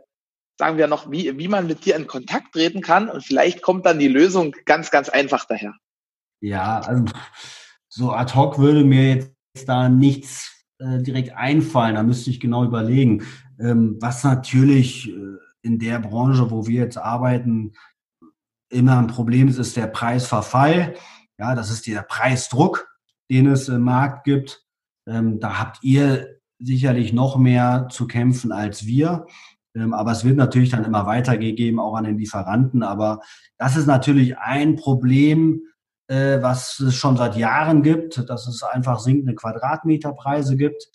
sagen 0.57 0.77
wir 0.77 0.87
noch, 0.87 1.09
wie, 1.09 1.37
wie 1.37 1.47
man 1.47 1.67
mit 1.67 1.85
dir 1.85 1.95
in 1.95 2.07
Kontakt 2.07 2.53
treten 2.53 2.81
kann 2.81 3.09
und 3.09 3.23
vielleicht 3.23 3.61
kommt 3.61 3.85
dann 3.85 3.99
die 3.99 4.07
Lösung 4.07 4.53
ganz, 4.65 4.91
ganz 4.91 5.07
einfach 5.07 5.45
daher. 5.45 5.73
Ja, 6.41 6.79
also 6.79 7.05
so 7.87 8.11
ad 8.11 8.35
hoc 8.35 8.57
würde 8.59 8.83
mir 8.83 9.15
jetzt 9.15 9.67
da 9.67 9.89
nichts 9.89 10.65
äh, 10.79 11.01
direkt 11.01 11.35
einfallen. 11.35 11.95
Da 11.95 12.03
müsste 12.03 12.29
ich 12.29 12.39
genau 12.39 12.65
überlegen. 12.65 13.25
Ähm, 13.59 13.97
was 13.99 14.23
natürlich 14.23 15.09
äh, 15.09 15.37
in 15.61 15.79
der 15.79 15.99
Branche, 15.99 16.51
wo 16.51 16.67
wir 16.67 16.81
jetzt 16.81 16.97
arbeiten, 16.97 17.73
immer 18.69 18.99
ein 18.99 19.07
Problem 19.07 19.47
ist, 19.47 19.57
ist 19.57 19.77
der 19.77 19.87
Preisverfall. 19.87 20.95
Ja, 21.37 21.55
das 21.55 21.71
ist 21.71 21.87
der 21.87 22.01
Preisdruck, 22.03 22.87
den 23.29 23.47
es 23.47 23.67
im 23.69 23.81
Markt 23.81 24.25
gibt. 24.25 24.65
Ähm, 25.07 25.39
da 25.39 25.59
habt 25.59 25.83
ihr 25.83 26.38
sicherlich 26.59 27.13
noch 27.13 27.37
mehr 27.37 27.87
zu 27.89 28.07
kämpfen 28.07 28.51
als 28.51 28.85
wir. 28.85 29.25
Ähm, 29.75 29.93
aber 29.93 30.11
es 30.11 30.23
wird 30.23 30.37
natürlich 30.37 30.69
dann 30.69 30.85
immer 30.85 31.05
weitergegeben, 31.05 31.79
auch 31.79 31.95
an 31.95 32.03
den 32.03 32.17
Lieferanten. 32.17 32.83
Aber 32.83 33.21
das 33.57 33.75
ist 33.75 33.87
natürlich 33.87 34.37
ein 34.37 34.75
Problem, 34.75 35.61
äh, 36.07 36.41
was 36.41 36.79
es 36.79 36.95
schon 36.95 37.17
seit 37.17 37.37
Jahren 37.37 37.83
gibt, 37.83 38.29
dass 38.29 38.47
es 38.47 38.63
einfach 38.63 38.99
sinkende 38.99 39.35
Quadratmeterpreise 39.35 40.57
gibt. 40.57 40.89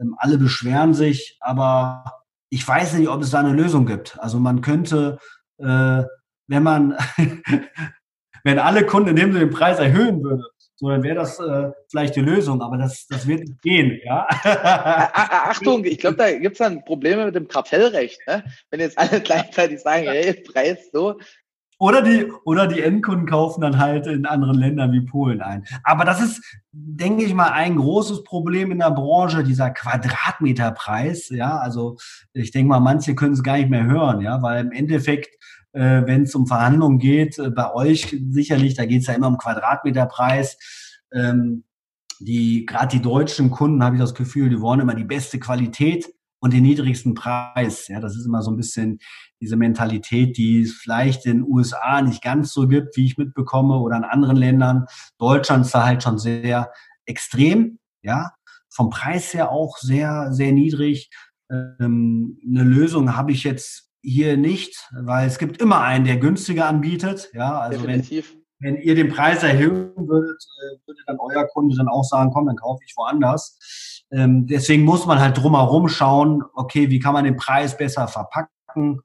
Ähm, 0.00 0.14
alle 0.18 0.38
beschweren 0.38 0.94
sich, 0.94 1.36
aber 1.40 2.04
ich 2.50 2.66
weiß 2.66 2.94
nicht, 2.94 3.08
ob 3.08 3.22
es 3.22 3.30
da 3.30 3.40
eine 3.40 3.52
Lösung 3.52 3.86
gibt. 3.86 4.18
Also 4.20 4.38
man 4.40 4.60
könnte, 4.60 5.18
äh, 5.58 6.02
wenn 6.48 6.62
man, 6.62 6.96
wenn 8.44 8.58
alle 8.58 8.86
Kunden 8.86 9.10
in 9.10 9.16
dem 9.16 9.34
den 9.34 9.50
Preis 9.50 9.78
erhöhen 9.78 10.22
würde, 10.22 10.44
so, 10.80 10.88
dann 10.88 11.02
wäre 11.02 11.16
das 11.16 11.38
äh, 11.38 11.70
vielleicht 11.90 12.16
die 12.16 12.22
Lösung, 12.22 12.62
aber 12.62 12.78
das, 12.78 13.06
das 13.06 13.26
wird 13.26 13.40
nicht 13.40 13.60
gehen, 13.60 14.00
ja. 14.02 14.26
Achtung, 14.30 15.84
ich 15.84 15.98
glaube, 15.98 16.16
da 16.16 16.32
gibt 16.32 16.54
es 16.54 16.58
dann 16.58 16.82
Probleme 16.86 17.26
mit 17.26 17.34
dem 17.34 17.48
Kartellrecht, 17.48 18.18
ne? 18.26 18.42
wenn 18.70 18.80
jetzt 18.80 18.98
alle 18.98 19.20
gleichzeitig 19.20 19.80
sagen, 19.80 20.06
hey, 20.06 20.32
Preis 20.32 20.88
so, 20.90 21.18
oder 21.78 22.02
die, 22.02 22.30
oder 22.44 22.66
die 22.66 22.80
Endkunden 22.80 23.26
kaufen 23.26 23.62
dann 23.62 23.78
halt 23.78 24.06
in 24.06 24.26
anderen 24.26 24.58
Ländern 24.58 24.92
wie 24.92 25.00
Polen 25.00 25.40
ein. 25.40 25.64
Aber 25.82 26.04
das 26.04 26.20
ist, 26.22 26.42
denke 26.72 27.24
ich 27.24 27.32
mal, 27.32 27.52
ein 27.52 27.76
großes 27.76 28.22
Problem 28.24 28.70
in 28.70 28.80
der 28.80 28.90
Branche, 28.90 29.44
dieser 29.44 29.70
Quadratmeterpreis. 29.70 31.30
Ja, 31.30 31.56
also 31.56 31.96
ich 32.34 32.50
denke 32.50 32.68
mal, 32.68 32.80
manche 32.80 33.14
können 33.14 33.32
es 33.32 33.42
gar 33.42 33.56
nicht 33.56 33.70
mehr 33.70 33.84
hören, 33.84 34.20
ja, 34.20 34.42
weil 34.42 34.64
im 34.64 34.72
Endeffekt, 34.72 35.39
äh, 35.72 36.02
wenn 36.06 36.22
es 36.22 36.34
um 36.34 36.46
Verhandlungen 36.46 36.98
geht, 36.98 37.38
äh, 37.38 37.50
bei 37.50 37.72
euch 37.72 38.16
sicherlich, 38.30 38.74
da 38.74 38.86
geht 38.86 39.02
es 39.02 39.06
ja 39.06 39.14
immer 39.14 39.28
um 39.28 39.38
Quadratmeterpreis. 39.38 40.58
Ähm, 41.12 41.64
die, 42.20 42.66
gerade 42.66 42.96
die 42.96 43.02
deutschen 43.02 43.50
Kunden, 43.50 43.82
habe 43.82 43.96
ich 43.96 44.02
das 44.02 44.14
Gefühl, 44.14 44.50
die 44.50 44.60
wollen 44.60 44.80
immer 44.80 44.94
die 44.94 45.04
beste 45.04 45.38
Qualität 45.38 46.12
und 46.40 46.52
den 46.52 46.62
niedrigsten 46.62 47.14
Preis. 47.14 47.88
Ja, 47.88 48.00
das 48.00 48.16
ist 48.16 48.26
immer 48.26 48.42
so 48.42 48.50
ein 48.50 48.56
bisschen 48.56 48.98
diese 49.40 49.56
Mentalität, 49.56 50.36
die 50.36 50.62
es 50.62 50.74
vielleicht 50.74 51.26
in 51.26 51.38
den 51.38 51.48
USA 51.48 52.02
nicht 52.02 52.22
ganz 52.22 52.52
so 52.52 52.66
gibt, 52.66 52.96
wie 52.96 53.06
ich 53.06 53.16
mitbekomme, 53.16 53.78
oder 53.78 53.96
in 53.96 54.04
anderen 54.04 54.36
Ländern. 54.36 54.86
Deutschland 55.18 55.66
ist 55.66 55.74
da 55.74 55.86
halt 55.86 56.02
schon 56.02 56.18
sehr 56.18 56.70
extrem, 57.06 57.78
ja, 58.02 58.32
vom 58.68 58.90
Preis 58.90 59.32
her 59.34 59.50
auch 59.50 59.76
sehr, 59.78 60.32
sehr 60.32 60.52
niedrig. 60.52 61.10
Ähm, 61.50 62.38
eine 62.46 62.64
Lösung 62.64 63.16
habe 63.16 63.32
ich 63.32 63.44
jetzt 63.44 63.89
hier 64.02 64.36
nicht, 64.36 64.88
weil 64.92 65.26
es 65.26 65.38
gibt 65.38 65.60
immer 65.60 65.80
einen, 65.80 66.04
der 66.04 66.16
günstiger 66.16 66.66
anbietet. 66.66 67.30
Ja, 67.34 67.58
also 67.60 67.80
Definitiv. 67.80 68.36
wenn, 68.58 68.74
wenn 68.76 68.82
ihr 68.82 68.94
den 68.94 69.08
Preis 69.08 69.42
erhöhen 69.42 69.92
würdet, 69.96 70.42
äh, 70.62 70.86
würde 70.86 71.00
dann 71.06 71.18
euer 71.18 71.46
Kunde 71.48 71.76
dann 71.76 71.88
auch 71.88 72.04
sagen, 72.04 72.30
komm, 72.32 72.46
dann 72.46 72.56
kaufe 72.56 72.82
ich 72.86 72.94
woanders. 72.96 74.04
Ähm, 74.10 74.46
deswegen 74.46 74.84
muss 74.84 75.06
man 75.06 75.20
halt 75.20 75.36
drumherum 75.36 75.88
schauen, 75.88 76.42
okay, 76.54 76.90
wie 76.90 76.98
kann 76.98 77.14
man 77.14 77.24
den 77.24 77.36
Preis 77.36 77.76
besser 77.76 78.08
verpacken? 78.08 79.00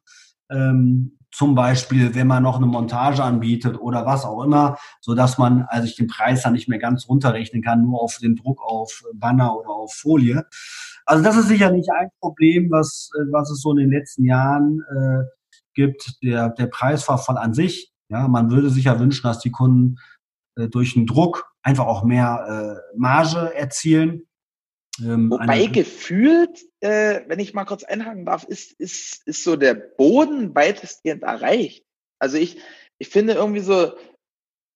Ähm, 0.49 1.17
zum 1.35 1.53
Beispiel, 1.53 2.15
wenn 2.15 2.27
man 2.27 2.43
noch 2.43 2.55
eine 2.55 2.65
Montage 2.65 3.21
anbietet 3.21 3.77
oder 3.77 4.05
was 4.05 4.23
auch 4.23 4.41
immer, 4.43 4.77
so 5.01 5.15
dass 5.15 5.37
man 5.37 5.63
also 5.67 5.85
ich 5.85 5.97
den 5.97 6.07
Preis 6.07 6.43
dann 6.43 6.53
nicht 6.53 6.69
mehr 6.69 6.79
ganz 6.79 7.09
runterrechnen 7.09 7.61
kann, 7.61 7.83
nur 7.83 8.01
auf 8.01 8.19
den 8.21 8.37
Druck 8.37 8.61
auf 8.63 9.03
Banner 9.13 9.53
oder 9.57 9.69
auf 9.69 9.93
Folie. 9.93 10.45
Also 11.05 11.23
das 11.23 11.37
ist 11.37 11.47
sicherlich 11.47 11.87
ein 11.91 12.09
Problem, 12.19 12.71
was, 12.71 13.09
äh, 13.15 13.31
was 13.31 13.51
es 13.51 13.61
so 13.61 13.71
in 13.71 13.77
den 13.77 13.91
letzten 13.91 14.25
Jahren 14.25 14.83
äh, 14.89 15.23
gibt, 15.73 16.17
der, 16.23 16.49
der 16.49 16.67
Preisverfall 16.67 17.37
an 17.37 17.53
sich. 17.53 17.91
Ja, 18.09 18.27
man 18.27 18.51
würde 18.51 18.69
sich 18.69 18.85
ja 18.85 18.99
wünschen, 18.99 19.23
dass 19.23 19.39
die 19.39 19.51
Kunden 19.51 19.97
äh, 20.57 20.67
durch 20.67 20.93
den 20.93 21.05
Druck 21.05 21.51
einfach 21.63 21.85
auch 21.85 22.03
mehr 22.03 22.81
äh, 22.93 22.97
Marge 22.97 23.53
erzielen. 23.55 24.27
Ähm, 25.03 25.29
Wobei 25.29 25.65
gefühlt, 25.65 26.59
äh, 26.79 27.21
wenn 27.27 27.39
ich 27.39 27.53
mal 27.53 27.65
kurz 27.65 27.83
einhaken 27.83 28.25
darf, 28.25 28.43
ist, 28.45 28.71
ist, 28.73 29.27
ist 29.27 29.43
so 29.43 29.55
der 29.55 29.73
Boden 29.73 30.55
weitestgehend 30.55 31.23
erreicht. 31.23 31.85
Also 32.19 32.37
ich, 32.37 32.61
ich 32.97 33.09
finde 33.09 33.33
irgendwie 33.33 33.61
so, 33.61 33.93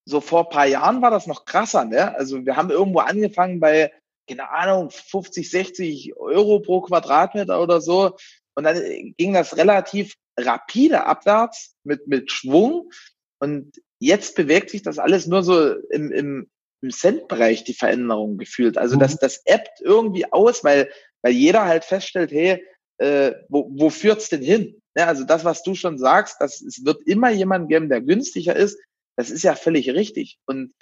so 0.06 0.20
vor 0.22 0.46
ein 0.46 0.50
paar 0.50 0.66
Jahren 0.66 1.02
war 1.02 1.12
das 1.12 1.28
noch 1.28 1.46
krasser, 1.46 1.86
ne? 1.86 2.16
Also 2.16 2.46
wir 2.46 2.58
haben 2.58 2.72
irgendwo 2.72 3.00
angefangen 3.00 3.60
bei, 3.60 3.92
keine 4.30 4.50
Ahnung, 4.52 4.90
50, 4.92 5.50
60 5.50 6.18
Euro 6.18 6.60
pro 6.60 6.82
Quadratmeter 6.82 7.62
oder 7.62 7.82
so. 7.82 8.16
Und 8.56 8.64
dann 8.64 8.82
ging 9.18 9.34
das 9.34 9.58
relativ 9.58 10.16
rapide 10.38 11.06
abwärts 11.06 11.76
mit, 11.84 12.08
mit 12.08 12.32
Schwung. 12.32 12.92
Und 13.40 13.82
jetzt 14.00 14.36
bewegt 14.36 14.70
sich 14.70 14.82
das 14.82 15.00
alles 15.00 15.28
nur 15.28 15.44
so 15.44 15.74
im, 15.90 16.12
im, 16.12 16.50
im 16.82 16.90
Cent-Bereich 16.92 17.64
die 17.64 17.74
Veränderung 17.74 18.38
gefühlt. 18.38 18.78
Also 18.78 18.96
mhm. 18.96 19.00
das, 19.00 19.18
das 19.18 19.42
ebbt 19.46 19.82
irgendwie 19.82 20.32
aus, 20.32 20.64
weil, 20.64 20.92
weil 21.22 21.34
jeder 21.34 21.66
halt 21.66 21.86
feststellt, 21.86 22.32
hey, 22.32 22.64
äh, 23.00 23.34
wo, 23.50 23.70
wo 23.72 23.90
führt's 23.90 24.30
denn 24.30 24.42
hin? 24.42 24.82
Ja, 24.96 25.08
also 25.08 25.24
das, 25.24 25.46
was 25.46 25.64
du 25.64 25.76
schon 25.76 25.98
sagst, 25.98 26.42
dass 26.42 26.62
es 26.62 26.84
wird 26.86 27.02
immer 27.08 27.30
jemanden 27.30 27.68
geben, 27.68 27.90
der 27.90 28.02
günstiger 28.02 28.56
ist, 28.56 28.78
das 29.18 29.30
ist 29.30 29.44
ja 29.44 29.56
völlig 29.56 29.90
richtig. 29.90 30.40
Und 30.46 30.74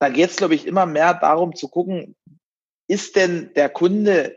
da 0.00 0.08
geht 0.08 0.30
es, 0.30 0.36
glaube 0.36 0.54
ich, 0.54 0.66
immer 0.66 0.86
mehr 0.86 1.14
darum 1.14 1.54
zu 1.56 1.68
gucken, 1.68 2.14
ist 2.88 3.16
denn 3.16 3.52
der 3.54 3.68
Kunde 3.68 4.36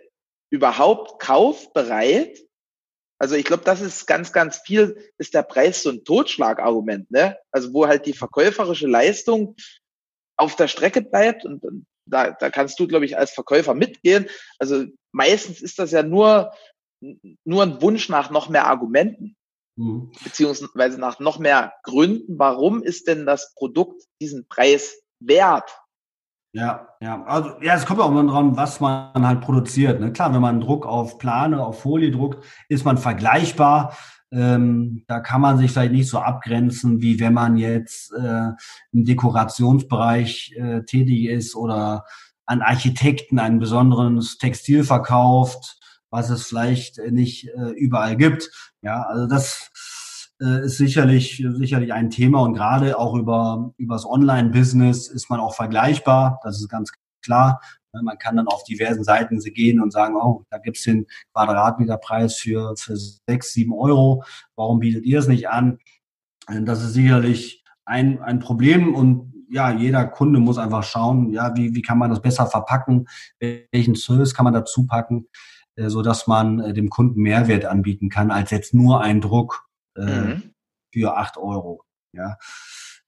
überhaupt 0.52 1.22
kaufbereit? 1.22 2.38
Also 3.18 3.36
ich 3.36 3.46
glaube, 3.46 3.64
das 3.64 3.82
ist 3.82 4.08
ganz, 4.08 4.34
ganz 4.34 4.58
viel, 4.58 5.12
ist 5.18 5.34
der 5.34 5.44
Preis 5.44 5.84
so 5.84 5.90
ein 5.90 6.04
Totschlagargument, 6.04 7.10
ne? 7.12 7.38
Also 7.52 7.74
wo 7.74 7.88
halt 7.88 8.06
die 8.06 8.14
verkäuferische 8.14 8.88
Leistung 8.88 9.56
auf 10.38 10.56
der 10.56 10.68
Strecke 10.68 11.02
bleibt 11.02 11.46
und, 11.46 11.64
und 11.64 11.86
da, 12.06 12.32
da 12.32 12.50
kannst 12.50 12.80
du, 12.80 12.88
glaube 12.88 13.06
ich, 13.06 13.18
als 13.18 13.32
Verkäufer 13.32 13.74
mitgehen. 13.74 14.28
Also 14.60 14.86
meistens 15.12 15.62
ist 15.62 15.80
das 15.80 15.92
ja 15.92 16.04
nur, 16.04 16.52
nur 17.46 17.64
ein 17.64 17.82
Wunsch 17.82 18.10
nach 18.10 18.32
noch 18.32 18.50
mehr 18.50 18.68
Argumenten, 18.68 19.36
mhm. 19.76 20.12
beziehungsweise 20.24 21.00
nach 21.00 21.20
noch 21.20 21.40
mehr 21.40 21.74
Gründen. 21.84 22.38
Warum 22.38 22.84
ist 22.84 23.08
denn 23.08 23.26
das 23.26 23.54
Produkt 23.56 24.04
diesen 24.20 24.48
Preis 24.48 25.02
wert? 25.20 25.72
Ja, 26.54 26.90
ja, 27.00 27.24
also 27.24 27.52
ja, 27.62 27.76
es 27.76 27.86
kommt 27.86 28.02
auch 28.02 28.10
immer 28.10 28.26
dran, 28.26 28.58
was 28.58 28.82
man 28.82 29.26
halt 29.26 29.40
produziert. 29.40 30.02
Ne? 30.02 30.12
Klar, 30.12 30.34
wenn 30.34 30.42
man 30.42 30.60
Druck 30.60 30.86
auf 30.86 31.18
Plane, 31.18 31.64
auf 31.64 31.82
Folie 31.82 32.12
druckt, 32.12 32.44
ist 32.68 32.84
man 32.84 32.98
vergleichbar. 32.98 33.96
Ähm, 34.34 35.04
da 35.08 35.22
kann 35.22 35.42
man 35.42 35.58
sich 35.58 35.72
vielleicht 35.72 35.94
nicht 35.94 36.10
so 36.10 36.20
abgrenzen, 36.20 37.02
wie 37.02 37.20
wenn 37.20 37.34
man 37.34 37.58
jetzt 37.58 38.14
äh, 38.14 38.50
im 38.92 39.06
Dekorationsbereich 39.06 40.54
äh, 40.58 40.84
tätig 40.84 41.26
ist 41.26 41.56
oder 41.56 42.06
an 42.46 42.62
Architekten 42.62 43.40
ein 43.40 43.60
besonderes 43.60 44.38
Textil 44.38 44.84
verkauft, 44.84 45.80
was 46.10 46.30
es 46.30 46.48
vielleicht 46.48 46.98
nicht 47.12 47.48
äh, 47.48 47.72
überall 47.72 48.18
gibt. 48.18 48.50
Ja, 48.82 49.04
also 49.04 49.26
das 49.26 49.70
ist 50.42 50.78
sicherlich, 50.78 51.46
sicherlich 51.50 51.94
ein 51.94 52.10
Thema 52.10 52.42
und 52.42 52.54
gerade 52.54 52.98
auch 52.98 53.14
über, 53.16 53.74
über 53.78 53.96
das 53.96 54.06
Online-Business 54.06 55.08
ist 55.08 55.30
man 55.30 55.40
auch 55.40 55.54
vergleichbar. 55.54 56.40
Das 56.44 56.60
ist 56.60 56.68
ganz 56.68 56.92
klar. 57.24 57.62
Man 57.94 58.18
kann 58.18 58.38
dann 58.38 58.48
auf 58.48 58.64
diversen 58.64 59.04
Seiten 59.04 59.40
gehen 59.40 59.82
und 59.82 59.92
sagen, 59.92 60.16
oh, 60.16 60.46
da 60.50 60.58
gibt's 60.58 60.84
den 60.84 61.06
Quadratmeterpreis 61.34 62.38
für, 62.38 62.74
für 62.78 62.96
sechs, 62.96 63.54
sieben 63.54 63.74
Euro. 63.74 64.24
Warum 64.56 64.80
bietet 64.80 65.06
ihr 65.06 65.20
es 65.20 65.28
nicht 65.28 65.50
an? 65.50 65.78
Das 66.48 66.84
ist 66.84 66.94
sicherlich 66.94 67.64
ein, 67.86 68.22
ein 68.22 68.40
Problem 68.40 68.96
und 68.96 69.32
ja, 69.52 69.72
jeder 69.72 70.06
Kunde 70.06 70.40
muss 70.40 70.58
einfach 70.58 70.84
schauen, 70.84 71.32
ja, 71.34 71.56
wie, 71.56 71.76
wie 71.76 71.82
kann 71.82 71.98
man 71.98 72.10
das 72.10 72.22
besser 72.22 72.48
verpacken? 72.48 73.08
Welchen 73.40 73.96
Service 73.96 74.34
kann 74.34 74.46
man 74.46 74.54
dazu 74.54 74.88
packen, 74.88 75.28
äh, 75.76 75.90
so 75.90 76.02
dass 76.02 76.26
man 76.26 76.62
äh, 76.62 76.74
dem 76.74 76.90
Kunden 76.90 77.22
Mehrwert 77.22 77.66
anbieten 77.66 78.10
kann, 78.10 78.32
als 78.32 78.52
jetzt 78.52 78.74
nur 78.74 79.02
ein 79.02 79.20
Druck 79.20 79.68
äh, 79.98 80.02
mhm. 80.02 80.54
für 80.94 81.18
acht 81.18 81.38
Euro. 81.38 81.84
Ja. 82.14 82.38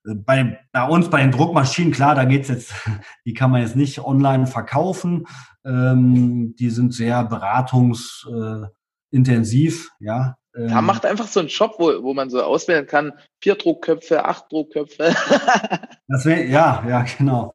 Äh, 0.05 0.15
bei, 0.15 0.59
bei 0.71 0.87
uns, 0.87 1.09
bei 1.09 1.21
den 1.21 1.31
Druckmaschinen, 1.31 1.91
klar, 1.91 2.15
da 2.15 2.23
geht's 2.25 2.49
jetzt, 2.49 2.73
die 3.25 3.33
kann 3.33 3.51
man 3.51 3.61
jetzt 3.61 3.75
nicht 3.75 3.99
online 3.99 4.47
verkaufen. 4.47 5.27
Ähm, 5.65 6.55
die 6.57 6.69
sind 6.69 6.93
sehr 6.93 7.23
beratungsintensiv, 7.23 9.91
äh, 9.99 10.05
ja. 10.05 10.37
Ähm, 10.55 10.67
da 10.67 10.81
macht 10.81 11.05
einfach 11.05 11.27
so 11.27 11.39
einen 11.39 11.49
Shop, 11.49 11.75
wo, 11.79 12.03
wo 12.03 12.13
man 12.13 12.29
so 12.29 12.43
auswählen 12.43 12.85
kann, 12.85 13.13
vier 13.41 13.55
Druckköpfe, 13.55 14.25
acht 14.25 14.51
Druckköpfe. 14.51 15.15
das 16.07 16.25
wäre, 16.25 16.43
ja, 16.45 16.83
ja, 16.87 17.03
genau. 17.17 17.53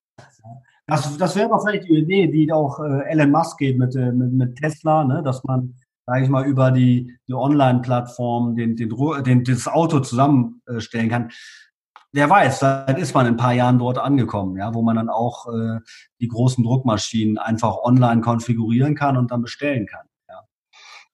Das, 0.86 1.16
das 1.18 1.36
wäre 1.36 1.50
doch 1.50 1.62
vielleicht 1.62 1.86
die 1.86 1.98
Idee, 1.98 2.28
die 2.28 2.50
auch 2.50 2.80
äh, 2.80 3.10
Elon 3.10 3.30
Musk 3.30 3.58
geht 3.58 3.78
mit, 3.78 3.94
äh, 3.94 4.10
mit, 4.10 4.32
mit 4.32 4.56
Tesla, 4.56 5.04
ne? 5.04 5.22
dass 5.22 5.44
man 5.44 5.74
sage 6.09 6.24
ich 6.24 6.30
mal, 6.30 6.46
über 6.46 6.70
die, 6.70 7.18
die 7.28 7.34
Online-Plattform 7.34 8.56
den, 8.56 8.76
den, 8.76 8.90
den, 9.24 9.44
das 9.44 9.68
Auto 9.68 10.00
zusammenstellen 10.00 11.11
kann. 11.11 11.30
Wer 12.12 12.30
weiß, 12.30 12.61
vielleicht 12.61 12.98
ist 12.98 13.14
man 13.14 13.26
in 13.26 13.34
ein 13.34 13.36
paar 13.36 13.52
Jahren 13.52 13.78
dort 13.78 13.98
angekommen, 13.98 14.56
ja, 14.56 14.72
wo 14.72 14.80
man 14.80 14.96
dann 14.96 15.11
auch 15.11 15.46
äh, 15.52 15.80
die 16.18 16.28
großen 16.28 16.64
Druckmaschinen 16.64 17.36
einfach 17.36 17.76
online 17.82 18.22
konfigurieren 18.22 18.94
kann 18.94 19.18
und 19.18 19.30
dann 19.30 19.42
bestellen 19.42 19.86
kann. 19.86 20.06
Ja. 20.30 20.46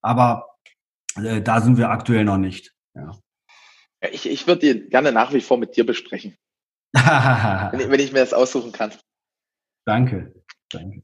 Aber 0.01 0.55
äh, 1.17 1.41
da 1.41 1.59
sind 1.59 1.77
wir 1.77 1.89
aktuell 1.89 2.23
noch 2.23 2.37
nicht. 2.37 2.73
Ja. 2.93 3.11
Ich, 4.11 4.29
ich 4.29 4.47
würde 4.47 4.73
die 4.73 4.89
gerne 4.89 5.11
nach 5.11 5.33
wie 5.33 5.41
vor 5.41 5.57
mit 5.57 5.75
dir 5.75 5.85
besprechen. 5.85 6.37
wenn, 6.93 7.81
ich, 7.81 7.89
wenn 7.89 7.99
ich 7.99 8.13
mir 8.13 8.19
das 8.19 8.33
aussuchen 8.33 8.71
kann. 8.71 8.93
Danke. 9.85 10.33
Danke. 10.69 11.03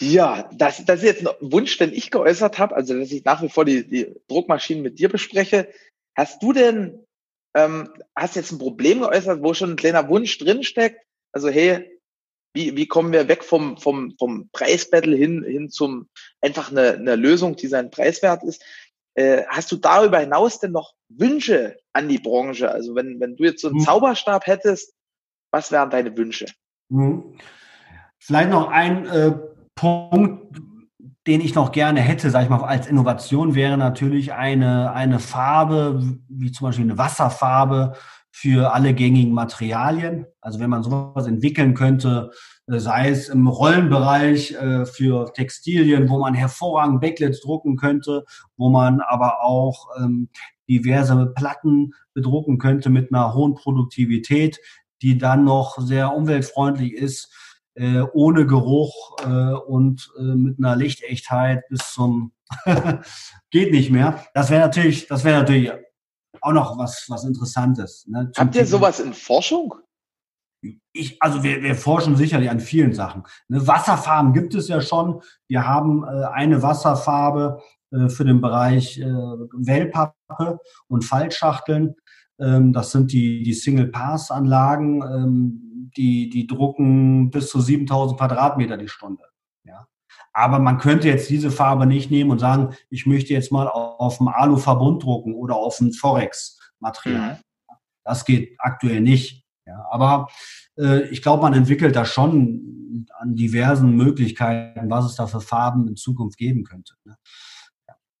Ja, 0.00 0.50
das, 0.52 0.84
das 0.84 1.02
ist 1.02 1.04
jetzt 1.04 1.26
ein 1.26 1.52
Wunsch, 1.52 1.78
den 1.78 1.92
ich 1.92 2.10
geäußert 2.10 2.58
habe, 2.58 2.74
also 2.74 2.98
dass 2.98 3.12
ich 3.12 3.24
nach 3.24 3.42
wie 3.42 3.48
vor 3.48 3.64
die, 3.64 3.88
die 3.88 4.14
Druckmaschinen 4.28 4.82
mit 4.82 4.98
dir 4.98 5.08
bespreche. 5.08 5.68
Hast 6.16 6.42
du 6.42 6.52
denn, 6.52 7.06
ähm, 7.54 7.90
hast 8.16 8.34
jetzt 8.34 8.50
ein 8.50 8.58
Problem 8.58 9.00
geäußert, 9.00 9.42
wo 9.42 9.54
schon 9.54 9.70
ein 9.70 9.76
kleiner 9.76 10.08
Wunsch 10.08 10.36
drinsteckt? 10.38 11.00
Also 11.32 11.48
hey, 11.48 12.00
wie, 12.54 12.76
wie 12.76 12.86
kommen 12.86 13.12
wir 13.12 13.28
weg 13.28 13.44
vom, 13.44 13.76
vom, 13.78 14.16
vom 14.18 14.48
Preisbattle 14.52 15.16
hin, 15.16 15.44
hin 15.44 15.70
zum 15.70 16.08
einfach 16.40 16.70
eine, 16.70 16.94
eine 16.94 17.16
Lösung, 17.16 17.54
die 17.54 17.68
seinen 17.68 17.90
Preiswert 17.90 18.42
ist? 18.42 18.64
Äh, 19.14 19.44
hast 19.48 19.70
du 19.70 19.76
darüber 19.76 20.18
hinaus 20.18 20.58
denn 20.58 20.72
noch 20.72 20.94
Wünsche 21.08 21.76
an 21.92 22.08
die 22.08 22.18
Branche? 22.18 22.70
Also 22.70 22.96
wenn, 22.96 23.20
wenn 23.20 23.36
du 23.36 23.44
jetzt 23.44 23.60
so 23.60 23.68
einen 23.68 23.78
hm. 23.78 23.84
Zauberstab 23.84 24.48
hättest, 24.48 24.92
was 25.52 25.70
wären 25.70 25.90
deine 25.90 26.16
Wünsche? 26.16 26.46
Hm. 26.90 27.38
Vielleicht 28.18 28.50
noch 28.50 28.68
ein 28.68 29.06
äh 29.06 29.53
Punkt, 29.74 30.60
den 31.26 31.40
ich 31.40 31.54
noch 31.54 31.72
gerne 31.72 32.00
hätte, 32.00 32.30
sage 32.30 32.44
ich 32.44 32.50
mal, 32.50 32.62
als 32.62 32.86
Innovation 32.86 33.54
wäre 33.54 33.78
natürlich 33.78 34.34
eine, 34.34 34.92
eine 34.92 35.18
Farbe, 35.18 36.18
wie 36.28 36.52
zum 36.52 36.66
Beispiel 36.66 36.84
eine 36.84 36.98
Wasserfarbe 36.98 37.94
für 38.30 38.74
alle 38.74 38.94
gängigen 38.94 39.32
Materialien. 39.32 40.26
Also 40.40 40.58
wenn 40.58 40.68
man 40.68 40.82
sowas 40.82 41.26
entwickeln 41.26 41.74
könnte, 41.74 42.32
äh, 42.66 42.78
sei 42.78 43.08
es 43.08 43.28
im 43.28 43.46
Rollenbereich 43.46 44.52
äh, 44.52 44.84
für 44.86 45.32
Textilien, 45.32 46.08
wo 46.08 46.18
man 46.18 46.34
hervorragend 46.34 47.00
Backlets 47.00 47.40
drucken 47.40 47.76
könnte, 47.76 48.24
wo 48.56 48.70
man 48.70 49.00
aber 49.00 49.42
auch 49.42 49.88
ähm, 49.98 50.28
diverse 50.68 51.32
Platten 51.34 51.92
bedrucken 52.12 52.58
könnte 52.58 52.90
mit 52.90 53.14
einer 53.14 53.34
hohen 53.34 53.54
Produktivität, 53.54 54.58
die 55.00 55.16
dann 55.16 55.44
noch 55.44 55.78
sehr 55.78 56.14
umweltfreundlich 56.14 56.92
ist 56.92 57.32
äh, 57.74 58.00
ohne 58.12 58.46
Geruch 58.46 59.16
äh, 59.24 59.52
und 59.52 60.10
äh, 60.18 60.22
mit 60.22 60.58
einer 60.58 60.76
Lichtechtheit 60.76 61.68
bis 61.68 61.92
zum 61.92 62.32
geht 63.50 63.72
nicht 63.72 63.90
mehr. 63.90 64.24
Das 64.34 64.50
wäre 64.50 64.62
natürlich, 64.62 65.06
das 65.08 65.24
wäre 65.24 65.40
natürlich 65.40 65.72
auch 66.40 66.52
noch 66.52 66.78
was, 66.78 67.06
was 67.08 67.24
Interessantes. 67.24 68.06
Ne? 68.06 68.30
Habt 68.36 68.54
ihr 68.54 68.66
sowas 68.66 69.00
in 69.00 69.14
Forschung? 69.14 69.74
Ich, 70.92 71.20
also 71.20 71.42
wir, 71.42 71.62
wir 71.62 71.74
forschen 71.74 72.16
sicherlich 72.16 72.48
an 72.48 72.60
vielen 72.60 72.94
Sachen. 72.94 73.24
Ne, 73.48 73.66
Wasserfarben 73.66 74.32
gibt 74.32 74.54
es 74.54 74.68
ja 74.68 74.80
schon. 74.80 75.20
Wir 75.48 75.66
haben 75.66 76.04
äh, 76.04 76.24
eine 76.32 76.62
Wasserfarbe 76.62 77.60
äh, 77.90 78.08
für 78.08 78.24
den 78.24 78.40
Bereich 78.40 78.98
äh, 78.98 79.04
Wellpappe 79.04 80.58
und 80.88 81.04
Faltschachteln. 81.04 81.96
Ähm, 82.38 82.72
das 82.72 82.92
sind 82.92 83.12
die, 83.12 83.42
die 83.42 83.52
Single-Pass-Anlagen. 83.52 85.02
Ähm, 85.02 85.73
die, 85.96 86.28
die 86.28 86.46
drucken 86.46 87.30
bis 87.30 87.48
zu 87.48 87.60
7000 87.60 88.18
Quadratmeter 88.18 88.76
die 88.76 88.88
Stunde. 88.88 89.24
Ja. 89.64 89.86
Aber 90.32 90.58
man 90.58 90.78
könnte 90.78 91.08
jetzt 91.08 91.30
diese 91.30 91.50
Farbe 91.50 91.86
nicht 91.86 92.10
nehmen 92.10 92.30
und 92.30 92.38
sagen, 92.38 92.74
ich 92.90 93.06
möchte 93.06 93.32
jetzt 93.32 93.52
mal 93.52 93.68
auf 93.68 94.18
dem 94.18 94.28
Alu-Verbund 94.28 95.02
drucken 95.02 95.34
oder 95.34 95.56
auf 95.56 95.78
dem 95.78 95.92
Forex-Material. 95.92 97.34
Mhm. 97.34 97.76
Das 98.04 98.24
geht 98.24 98.54
aktuell 98.58 99.00
nicht. 99.00 99.44
Ja. 99.66 99.86
Aber 99.90 100.28
äh, 100.78 101.08
ich 101.08 101.22
glaube, 101.22 101.42
man 101.42 101.54
entwickelt 101.54 101.96
da 101.96 102.04
schon 102.04 103.06
an 103.18 103.34
diversen 103.34 103.96
Möglichkeiten, 103.96 104.90
was 104.90 105.06
es 105.06 105.14
da 105.14 105.26
für 105.26 105.40
Farben 105.40 105.88
in 105.88 105.96
Zukunft 105.96 106.36
geben 106.36 106.64
könnte. 106.64 106.94
Ne. 107.04 107.16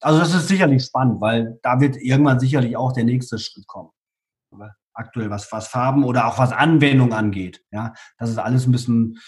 Also 0.00 0.18
das 0.18 0.34
ist 0.34 0.48
sicherlich 0.48 0.84
spannend, 0.84 1.20
weil 1.20 1.58
da 1.62 1.80
wird 1.80 1.96
irgendwann 1.96 2.40
sicherlich 2.40 2.76
auch 2.76 2.92
der 2.92 3.04
nächste 3.04 3.38
Schritt 3.38 3.66
kommen 3.66 3.90
aktuell, 4.94 5.30
was, 5.30 5.50
was 5.52 5.68
Farben 5.68 6.04
oder 6.04 6.26
auch 6.26 6.38
was 6.38 6.52
Anwendung 6.52 7.12
angeht. 7.12 7.62
Ja, 7.70 7.92
dass 8.18 8.30
es 8.30 8.38
alles 8.38 8.66
ein 8.66 8.72
bisschen 8.72 9.18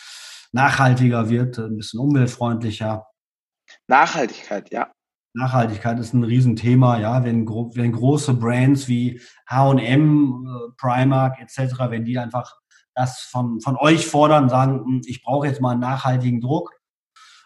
nachhaltiger 0.53 1.29
wird, 1.29 1.59
ein 1.59 1.77
bisschen 1.77 2.01
umweltfreundlicher. 2.01 3.07
Nachhaltigkeit, 3.89 4.71
ja. 4.73 4.91
Nachhaltigkeit 5.35 5.99
ist 5.99 6.15
ein 6.15 6.25
Riesenthema, 6.25 6.99
ja, 6.99 7.23
wenn, 7.23 7.47
wenn 7.47 7.93
große 7.93 8.35
Brands 8.35 8.89
wie 8.89 9.21
H&M, 9.47 10.73
Primark 10.79 11.39
etc., 11.41 11.75
wenn 11.91 12.07
die 12.07 12.19
einfach 12.19 12.57
das 12.95 13.21
von, 13.21 13.61
von 13.61 13.77
euch 13.77 14.07
fordern, 14.07 14.49
sagen, 14.49 14.83
hm, 14.85 15.03
ich 15.05 15.23
brauche 15.23 15.47
jetzt 15.47 15.61
mal 15.61 15.73
einen 15.73 15.81
nachhaltigen 15.81 16.41
Druck 16.41 16.73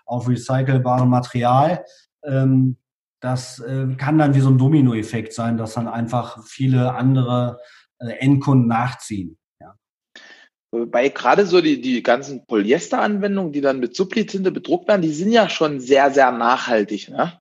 auf 0.07 0.29
recycelbarem 0.29 1.09
Material, 1.09 1.85
ähm, 2.25 2.77
das 3.21 3.59
äh, 3.59 3.95
kann 3.97 4.19
dann 4.19 4.35
wie 4.35 4.41
so 4.41 4.49
ein 4.49 4.59
Dominoeffekt 4.59 5.35
sein, 5.35 5.57
dass 5.57 5.75
dann 5.75 5.89
einfach 5.89 6.43
viele 6.47 6.95
andere 6.95 7.59
Endkunden 8.01 8.67
nachziehen. 8.67 9.39
Ja. 9.61 9.77
Bei 10.87 11.09
gerade 11.09 11.47
so 11.47 11.61
die, 11.61 11.81
die 11.81 12.03
ganzen 12.03 12.47
Polyester-Anwendungen, 12.47 13.53
die 13.53 13.61
dann 13.61 13.81
mit 13.81 13.95
Subli-Tinte 13.95 14.51
bedruckt 14.51 14.89
werden, 14.89 15.03
die 15.03 15.13
sind 15.13 15.33
ja 15.33 15.49
schon 15.49 15.81
sehr, 15.81 16.11
sehr 16.11 16.33
nachhaltig. 16.33 17.09
Ne? 17.11 17.39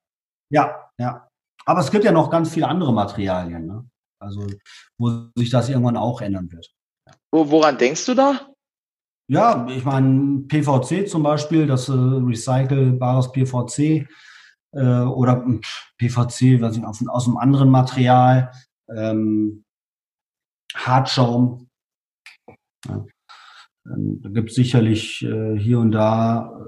Ja, 0.52 0.90
ja. 1.00 1.28
Aber 1.66 1.80
es 1.82 1.92
gibt 1.92 2.04
ja 2.04 2.12
noch 2.12 2.30
ganz 2.30 2.54
viele 2.54 2.68
andere 2.68 2.94
Materialien, 2.94 3.66
ne? 3.66 3.86
also 4.20 4.48
wo 4.98 5.30
sich 5.36 5.50
das 5.50 5.70
irgendwann 5.70 5.98
auch 5.98 6.22
ändern 6.22 6.52
wird. 6.52 6.72
Wo, 7.32 7.50
woran 7.50 7.78
denkst 7.78 8.06
du 8.06 8.16
da? 8.16 8.50
Ja, 9.32 9.68
ich 9.70 9.86
meine, 9.86 10.42
PVC 10.48 11.08
zum 11.08 11.22
Beispiel, 11.22 11.68
das 11.68 11.88
äh, 11.88 11.94
recycelbares 11.94 13.32
PVC 13.32 14.08
äh, 14.72 15.02
oder 15.02 15.46
PVC, 16.00 16.62
was 16.62 16.78
ich, 16.78 16.84
aus, 16.84 17.08
aus 17.08 17.28
einem 17.28 17.38
anderen 17.38 17.70
Material, 17.70 18.52
ähm, 18.90 19.64
Hartschaum. 20.76 21.70
Ja. 22.86 23.06
Ähm, 23.86 24.22
da 24.22 24.30
gibt 24.30 24.50
es 24.50 24.56
sicherlich 24.56 25.24
äh, 25.24 25.58
hier 25.58 25.80
und 25.80 25.92
da 25.92 26.68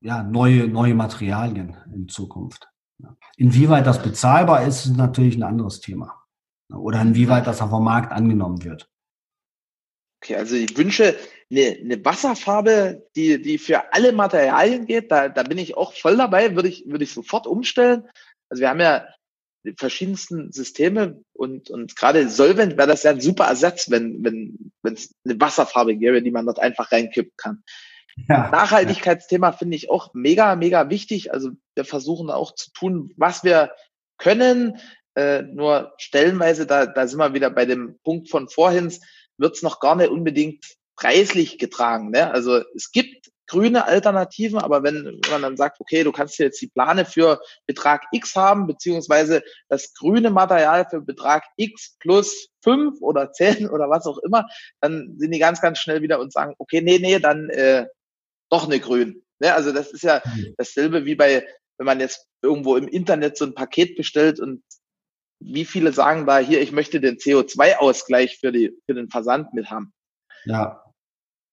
ja, 0.00 0.22
neue, 0.22 0.68
neue 0.68 0.94
Materialien 0.94 1.76
in 1.92 2.08
Zukunft. 2.08 2.68
Ja. 2.98 3.16
Inwieweit 3.36 3.86
das 3.86 4.02
bezahlbar 4.02 4.66
ist, 4.66 4.86
ist 4.86 4.96
natürlich 4.96 5.36
ein 5.36 5.42
anderes 5.42 5.80
Thema. 5.80 6.24
Oder 6.72 7.00
inwieweit 7.00 7.46
das 7.46 7.62
auf 7.62 7.70
dem 7.70 7.84
Markt 7.84 8.12
angenommen 8.12 8.62
wird. 8.62 8.88
Okay, 10.22 10.36
also 10.36 10.56
ich 10.56 10.76
wünsche 10.76 11.16
eine, 11.50 11.78
eine 11.80 12.04
Wasserfarbe, 12.04 13.08
die, 13.16 13.40
die 13.40 13.58
für 13.58 13.92
alle 13.92 14.12
Materialien 14.12 14.86
geht. 14.86 15.10
Da, 15.10 15.28
da 15.28 15.42
bin 15.44 15.58
ich 15.58 15.76
auch 15.76 15.92
voll 15.92 16.16
dabei, 16.16 16.54
würde 16.54 16.68
ich, 16.68 16.84
würde 16.86 17.04
ich 17.04 17.12
sofort 17.12 17.46
umstellen. 17.46 18.08
Also 18.50 18.60
wir 18.60 18.68
haben 18.68 18.80
ja 18.80 19.06
verschiedensten 19.76 20.52
Systeme 20.52 21.22
und, 21.32 21.70
und 21.70 21.96
gerade 21.96 22.28
Solvent 22.28 22.76
wäre 22.76 22.88
das 22.88 23.02
ja 23.02 23.10
ein 23.10 23.20
super 23.20 23.44
Ersatz, 23.44 23.90
wenn, 23.90 24.24
wenn, 24.24 24.72
wenn 24.82 24.94
es 24.94 25.14
eine 25.24 25.40
Wasserfarbe 25.40 25.96
gäbe, 25.96 26.22
die 26.22 26.30
man 26.30 26.46
dort 26.46 26.60
einfach 26.60 26.92
reinkippen 26.92 27.34
kann. 27.36 27.62
Ja, 28.28 28.50
Nachhaltigkeitsthema 28.50 29.52
finde 29.52 29.76
ich 29.76 29.90
auch 29.90 30.12
mega, 30.14 30.56
mega 30.56 30.90
wichtig. 30.90 31.32
Also 31.32 31.50
wir 31.74 31.84
versuchen 31.84 32.30
auch 32.30 32.54
zu 32.54 32.72
tun, 32.72 33.12
was 33.16 33.44
wir 33.44 33.72
können. 34.18 34.78
Äh, 35.14 35.42
nur 35.42 35.94
stellenweise, 35.98 36.66
da, 36.66 36.86
da 36.86 37.06
sind 37.06 37.18
wir 37.18 37.34
wieder 37.34 37.50
bei 37.50 37.64
dem 37.64 37.98
Punkt 38.04 38.30
von 38.30 38.48
vorhin, 38.48 38.92
wird 39.36 39.56
es 39.56 39.62
noch 39.62 39.80
gar 39.80 39.96
nicht 39.96 40.10
unbedingt 40.10 40.64
preislich 40.96 41.58
getragen. 41.58 42.10
Ne? 42.10 42.30
Also 42.32 42.62
es 42.74 42.90
gibt 42.90 43.30
grüne 43.48 43.86
Alternativen, 43.86 44.58
aber 44.58 44.82
wenn 44.82 45.20
man 45.30 45.42
dann 45.42 45.56
sagt, 45.56 45.80
okay, 45.80 46.04
du 46.04 46.12
kannst 46.12 46.38
jetzt 46.38 46.60
die 46.60 46.68
Plane 46.68 47.04
für 47.04 47.40
Betrag 47.66 48.04
X 48.12 48.36
haben, 48.36 48.66
beziehungsweise 48.66 49.42
das 49.68 49.94
grüne 49.94 50.30
Material 50.30 50.86
für 50.88 51.00
Betrag 51.00 51.44
X 51.56 51.96
plus 51.98 52.50
fünf 52.62 53.00
oder 53.00 53.32
zehn 53.32 53.68
oder 53.68 53.90
was 53.90 54.06
auch 54.06 54.18
immer, 54.18 54.46
dann 54.80 55.16
sind 55.18 55.32
die 55.32 55.38
ganz, 55.38 55.60
ganz 55.60 55.78
schnell 55.78 56.02
wieder 56.02 56.20
und 56.20 56.32
sagen, 56.32 56.54
okay, 56.58 56.80
nee, 56.82 56.98
nee, 56.98 57.18
dann 57.18 57.48
äh, 57.50 57.86
doch 58.50 58.66
eine 58.66 58.78
grün. 58.78 59.24
Ne? 59.40 59.54
Also 59.54 59.72
das 59.72 59.92
ist 59.92 60.02
ja 60.02 60.22
mhm. 60.24 60.54
dasselbe 60.56 61.04
wie 61.04 61.14
bei, 61.14 61.46
wenn 61.78 61.86
man 61.86 62.00
jetzt 62.00 62.26
irgendwo 62.42 62.76
im 62.76 62.86
Internet 62.86 63.36
so 63.36 63.46
ein 63.46 63.54
Paket 63.54 63.96
bestellt 63.96 64.40
und 64.40 64.62
wie 65.40 65.64
viele 65.64 65.92
sagen 65.92 66.26
da 66.26 66.38
hier, 66.38 66.60
ich 66.60 66.72
möchte 66.72 67.00
den 67.00 67.16
CO2-Ausgleich 67.16 68.38
für, 68.38 68.52
die, 68.52 68.76
für 68.86 68.94
den 68.94 69.08
Versand 69.08 69.54
mit 69.54 69.70
haben. 69.70 69.92
Ja, 70.44 70.82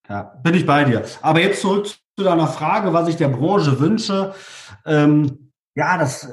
ja, 0.09 0.23
bin 0.43 0.55
ich 0.55 0.65
bei 0.65 0.83
dir. 0.83 1.03
Aber 1.21 1.39
jetzt 1.41 1.61
zurück 1.61 1.87
zu 1.87 2.23
deiner 2.23 2.47
Frage, 2.47 2.93
was 2.93 3.07
ich 3.07 3.17
der 3.17 3.29
Branche 3.29 3.79
wünsche. 3.79 4.33
Ähm, 4.85 5.51
ja, 5.75 5.97
das, 5.97 6.29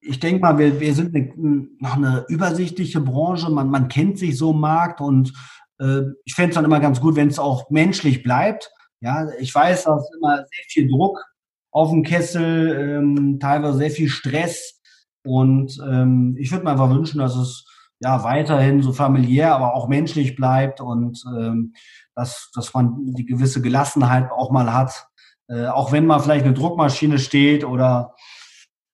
ich 0.00 0.20
denke 0.20 0.40
mal, 0.40 0.58
wir, 0.58 0.80
wir 0.80 0.94
sind 0.94 1.14
eine, 1.14 1.68
noch 1.78 1.96
eine 1.96 2.24
übersichtliche 2.28 3.00
Branche. 3.00 3.50
Man, 3.50 3.70
man 3.70 3.88
kennt 3.88 4.18
sich 4.18 4.36
so 4.36 4.52
im 4.52 4.60
Markt 4.60 5.00
und 5.00 5.32
äh, 5.78 6.02
ich 6.24 6.34
fände 6.34 6.50
es 6.50 6.54
dann 6.54 6.64
immer 6.64 6.80
ganz 6.80 7.00
gut, 7.00 7.16
wenn 7.16 7.28
es 7.28 7.38
auch 7.38 7.70
menschlich 7.70 8.22
bleibt. 8.22 8.70
Ja, 9.00 9.28
ich 9.38 9.54
weiß, 9.54 9.84
da 9.84 9.96
ist 9.96 10.10
immer 10.16 10.36
sehr 10.38 10.64
viel 10.68 10.88
Druck 10.88 11.22
auf 11.70 11.90
dem 11.90 12.02
Kessel, 12.02 12.98
ähm, 12.98 13.38
teilweise 13.38 13.78
sehr 13.78 13.90
viel 13.90 14.08
Stress. 14.08 14.80
Und 15.24 15.78
ähm, 15.86 16.36
ich 16.38 16.50
würde 16.50 16.64
mir 16.64 16.70
einfach 16.70 16.90
wünschen, 16.90 17.18
dass 17.18 17.36
es 17.36 17.66
ja 18.00 18.24
weiterhin 18.24 18.82
so 18.82 18.92
familiär, 18.92 19.54
aber 19.54 19.74
auch 19.74 19.88
menschlich 19.88 20.36
bleibt 20.36 20.80
und 20.80 21.22
ähm, 21.36 21.74
dass, 22.16 22.50
dass 22.54 22.74
man 22.74 23.14
die 23.14 23.26
gewisse 23.26 23.62
Gelassenheit 23.62 24.32
auch 24.32 24.50
mal 24.50 24.72
hat, 24.72 25.06
äh, 25.48 25.66
auch 25.66 25.92
wenn 25.92 26.06
mal 26.06 26.18
vielleicht 26.18 26.44
eine 26.44 26.54
Druckmaschine 26.54 27.18
steht 27.18 27.64
oder 27.64 28.14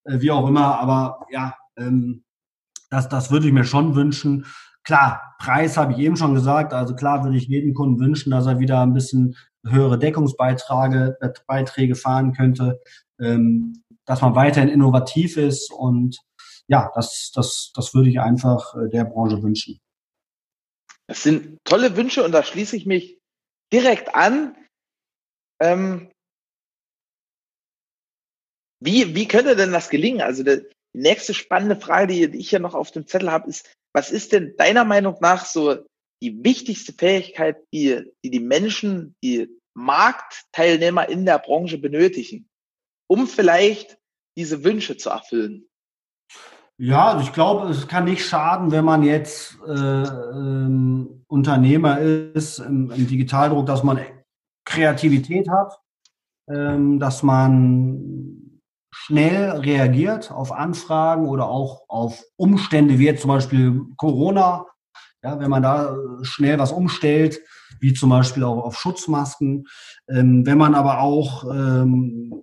äh, 0.05 0.21
wie 0.21 0.33
auch 0.33 0.47
immer. 0.47 0.79
Aber 0.79 1.25
ja, 1.31 1.55
ähm, 1.77 2.25
das, 2.91 3.09
das 3.09 3.31
würde 3.31 3.47
ich 3.47 3.53
mir 3.53 3.65
schon 3.65 3.95
wünschen. 3.95 4.45
Klar, 4.85 5.37
Preis 5.39 5.77
habe 5.77 5.93
ich 5.93 5.99
eben 5.99 6.17
schon 6.17 6.35
gesagt. 6.35 6.75
Also 6.75 6.95
klar 6.97 7.25
würde 7.25 7.37
ich 7.37 7.47
jedem 7.47 7.73
Kunden 7.73 8.01
wünschen, 8.01 8.33
dass 8.33 8.47
er 8.47 8.59
wieder 8.59 8.83
ein 8.83 8.93
bisschen 8.93 9.37
höhere 9.65 9.99
Deckungsbeiträge 9.99 11.17
Beiträge 11.47 11.95
fahren 11.95 12.33
könnte, 12.33 12.81
ähm, 13.21 13.85
dass 14.05 14.21
man 14.21 14.35
weiterhin 14.35 14.69
innovativ 14.69 15.37
ist 15.37 15.73
und 15.73 16.19
ja, 16.67 16.91
das, 16.95 17.31
das, 17.35 17.71
das 17.75 17.95
würde 17.95 18.11
ich 18.11 18.21
einfach 18.21 18.75
äh, 18.75 18.89
der 18.89 19.05
Branche 19.05 19.41
wünschen. 19.43 19.81
Das 21.13 21.25
sind 21.25 21.63
tolle 21.65 21.95
Wünsche 21.99 22.25
und 22.25 22.33
da 22.33 22.43
schließe 22.43 22.75
ich 22.75 22.87
mich 22.87 23.19
direkt 23.71 24.15
an. 24.15 24.57
Ähm, 25.61 26.11
wie, 28.83 29.15
wie 29.15 29.29
könnte 29.29 29.55
denn 29.55 29.73
das 29.73 29.91
gelingen? 29.91 30.23
Also 30.23 30.43
die 30.43 30.63
nächste 30.95 31.35
spannende 31.35 31.79
Frage, 31.79 32.31
die, 32.31 32.39
ich 32.39 32.49
hier 32.49 32.61
noch 32.61 32.73
auf 32.73 32.93
dem 32.93 33.07
Zettel 33.07 33.31
habe, 33.31 33.51
ist, 33.51 33.71
was 33.95 34.11
ist 34.11 34.33
denn 34.33 34.57
deiner 34.57 34.87
Meinung 34.87 35.19
nach 35.21 35.45
so 35.45 35.85
die 36.23 36.43
wichtigste 36.43 36.95
Fähigkeit, 36.95 37.63
die 37.75 38.11
die, 38.25 38.31
die 38.31 38.41
Menschen, 38.41 39.15
die 39.23 39.55
Marktteilnehmer 39.75 41.11
in 41.11 41.27
der 41.27 41.41
Branche 41.41 41.77
benötigen, 41.77 42.49
um 43.07 43.29
vielleicht 43.29 43.99
diese 44.39 44.65
Wünsche 44.65 44.97
zu 44.97 45.11
erfüllen? 45.11 45.69
Ja, 46.79 47.11
also 47.11 47.25
ich 47.25 47.33
glaube, 47.33 47.69
es 47.69 47.87
kann 47.87 48.05
nicht 48.05 48.25
schaden, 48.25 48.73
wenn 48.73 48.85
man 48.85 49.03
jetzt 49.03 49.59
äh, 49.67 49.73
ähm, 49.73 51.25
Unternehmer 51.29 51.99
ist 51.99 52.59
im, 52.59 52.91
im, 52.91 53.07
Digitaldruck, 53.07 53.67
dass 53.67 53.85
man 53.85 54.01
Kreativität 54.65 55.49
hat, 55.49 55.79
ähm, 56.49 56.99
dass 56.99 57.23
man 57.23 58.51
schnell 58.91 59.51
reagiert 59.51 60.33
auf 60.33 60.53
Anfragen 60.53 61.29
oder 61.29 61.47
auch 61.47 61.85
auf 61.89 62.23
Umstände 62.37 62.99
wie 62.99 63.07
jetzt 63.07 63.23
zum 63.23 63.29
Beispiel 63.29 63.83
Corona. 63.97 64.67
Ja, 65.23 65.39
wenn 65.39 65.51
man 65.51 65.63
da 65.63 65.97
schnell 66.23 66.59
was 66.59 66.73
umstellt, 66.73 67.39
wie 67.81 67.93
zum 67.93 68.11
Beispiel 68.11 68.45
auch 68.45 68.65
auf 68.65 68.77
Schutzmasken. 68.77 69.67
Ähm, 70.09 70.45
wenn 70.47 70.59
man 70.59 70.75
aber 70.75 71.01
auch 71.01 71.45
ähm, 71.45 72.43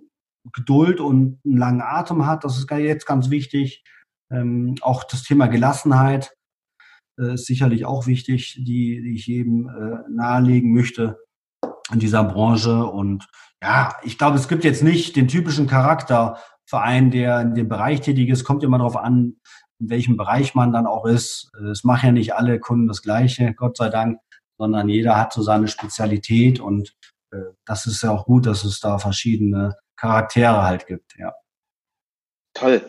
Geduld 0.52 1.00
und 1.00 1.40
einen 1.44 1.58
langen 1.58 1.82
Atem 1.82 2.26
hat, 2.26 2.44
das 2.44 2.58
ist 2.58 2.70
jetzt 2.70 3.06
ganz 3.06 3.28
wichtig 3.28 3.84
ähm, 4.30 4.76
auch 4.80 5.04
das 5.04 5.22
Thema 5.22 5.46
Gelassenheit 5.46 6.34
äh, 7.18 7.34
ist 7.34 7.46
sicherlich 7.46 7.84
auch 7.84 8.06
wichtig, 8.06 8.56
die, 8.58 9.02
die 9.02 9.14
ich 9.14 9.26
jedem 9.26 9.68
äh, 9.68 10.10
nahelegen 10.10 10.72
möchte 10.72 11.18
in 11.92 11.98
dieser 11.98 12.24
Branche. 12.24 12.84
Und 12.84 13.26
ja, 13.62 13.96
ich 14.02 14.18
glaube, 14.18 14.36
es 14.36 14.48
gibt 14.48 14.64
jetzt 14.64 14.82
nicht 14.82 15.16
den 15.16 15.28
typischen 15.28 15.66
Charakterverein, 15.66 17.10
der 17.10 17.40
in 17.40 17.54
dem 17.54 17.68
Bereich 17.68 18.00
tätig 18.00 18.28
ist. 18.28 18.44
Kommt 18.44 18.62
immer 18.62 18.78
darauf 18.78 18.96
an, 18.96 19.36
in 19.80 19.90
welchem 19.90 20.16
Bereich 20.16 20.54
man 20.54 20.72
dann 20.72 20.86
auch 20.86 21.06
ist. 21.06 21.50
Es 21.70 21.84
machen 21.84 22.06
ja 22.06 22.12
nicht 22.12 22.34
alle 22.34 22.60
Kunden 22.60 22.86
das 22.86 23.02
Gleiche, 23.02 23.54
Gott 23.54 23.76
sei 23.76 23.88
Dank, 23.88 24.18
sondern 24.58 24.88
jeder 24.88 25.16
hat 25.16 25.32
so 25.32 25.42
seine 25.42 25.68
Spezialität 25.68 26.60
und 26.60 26.94
äh, 27.32 27.38
das 27.64 27.86
ist 27.86 28.02
ja 28.02 28.10
auch 28.10 28.26
gut, 28.26 28.46
dass 28.46 28.64
es 28.64 28.80
da 28.80 28.98
verschiedene 28.98 29.76
Charaktere 29.96 30.62
halt 30.62 30.86
gibt, 30.86 31.16
ja. 31.18 31.32
Toll. 32.54 32.82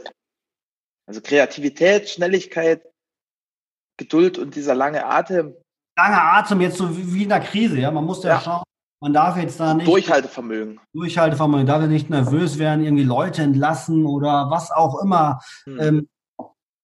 Also 1.12 1.20
Kreativität, 1.20 2.10
Schnelligkeit, 2.10 2.84
Geduld 3.98 4.38
und 4.38 4.56
dieser 4.56 4.74
lange 4.74 5.06
Atem. 5.06 5.54
Lange 5.98 6.22
Atem 6.22 6.62
jetzt 6.62 6.78
so 6.78 6.88
wie 6.90 7.24
in 7.24 7.28
der 7.28 7.42
Krise, 7.42 7.80
ja. 7.80 7.92
Man 7.92 8.06
muss 8.06 8.24
ja, 8.24 8.30
ja. 8.30 8.40
schauen, 8.40 8.64
man 9.02 9.12
darf 9.12 9.36
jetzt 9.36 9.60
da 9.60 9.74
nicht. 9.74 9.90
Durchhaltevermögen. 9.90 10.80
Durchhaltevermögen, 10.94 11.68
darf 11.68 11.82
ja 11.82 11.88
nicht 11.88 12.10
nervös 12.10 12.60
werden, 12.60 12.86
irgendwie 12.86 13.04
Leute 13.04 13.42
entlassen 13.42 14.06
oder 14.06 14.50
was 14.52 14.72
auch 14.72 15.04
immer. 15.04 15.42
Hm. 15.66 15.80
Ähm, 15.82 16.10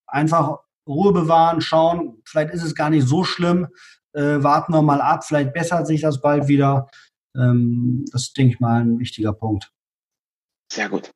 einfach 0.07 0.57
Ruhe 0.85 1.13
bewahren, 1.13 1.61
schauen, 1.61 2.21
vielleicht 2.25 2.53
ist 2.53 2.63
es 2.63 2.75
gar 2.75 2.89
nicht 2.89 3.07
so 3.07 3.23
schlimm. 3.23 3.69
Äh, 4.11 4.43
warten 4.43 4.73
wir 4.73 4.81
mal 4.81 4.99
ab, 4.99 5.23
vielleicht 5.23 5.53
bessert 5.53 5.87
sich 5.87 6.01
das 6.01 6.19
bald 6.19 6.49
wieder. 6.49 6.89
Ähm, 7.33 8.03
das 8.11 8.23
ist, 8.23 8.37
denke 8.37 8.55
ich 8.55 8.59
mal, 8.59 8.81
ein 8.81 8.99
wichtiger 8.99 9.31
Punkt. 9.31 9.71
Sehr 10.69 10.89
gut. 10.89 11.11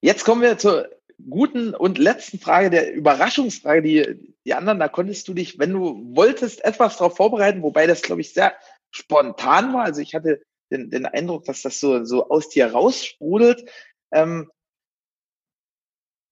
Jetzt 0.00 0.24
kommen 0.24 0.40
wir 0.40 0.56
zur 0.56 0.88
guten 1.28 1.74
und 1.74 1.98
letzten 1.98 2.38
Frage, 2.38 2.70
der 2.70 2.92
Überraschungsfrage, 2.94 3.82
die, 3.82 4.34
die 4.44 4.54
anderen, 4.54 4.78
da 4.78 4.88
konntest 4.88 5.28
du 5.28 5.34
dich, 5.34 5.58
wenn 5.58 5.72
du 5.72 6.14
wolltest, 6.14 6.64
etwas 6.64 6.96
darauf 6.96 7.16
vorbereiten, 7.16 7.62
wobei 7.62 7.86
das, 7.86 8.02
glaube 8.02 8.20
ich, 8.20 8.32
sehr 8.32 8.54
spontan 8.90 9.72
war. 9.72 9.84
Also 9.84 10.00
ich 10.00 10.14
hatte 10.14 10.42
den, 10.70 10.90
den 10.90 11.06
Eindruck, 11.06 11.44
dass 11.44 11.62
das 11.62 11.80
so, 11.80 12.04
so 12.04 12.28
aus 12.28 12.48
dir 12.48 12.72
raussprudelt. 12.72 13.70
Ähm, 14.12 14.50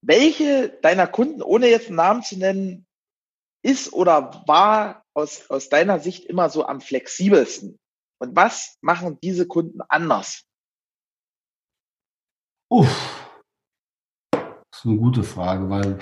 welche 0.01 0.70
deiner 0.80 1.07
Kunden, 1.07 1.43
ohne 1.43 1.68
jetzt 1.68 1.89
einen 1.89 1.97
Namen 1.97 2.22
zu 2.22 2.39
nennen, 2.39 2.86
ist 3.62 3.93
oder 3.93 4.45
war 4.47 5.05
aus, 5.14 5.51
aus 5.51 5.68
deiner 5.68 5.99
Sicht 5.99 6.24
immer 6.24 6.51
so 6.51 6.64
am 6.64 6.80
flexibelsten? 6.80 7.78
Und 8.20 8.36
was 8.36 8.78
machen 8.80 9.18
diese 9.22 9.47
Kunden 9.47 9.80
anders? 9.89 10.45
Uff. 12.70 13.27
Ist 14.78 14.86
eine 14.86 14.96
gute 14.96 15.24
Frage, 15.24 15.68
weil 15.68 15.98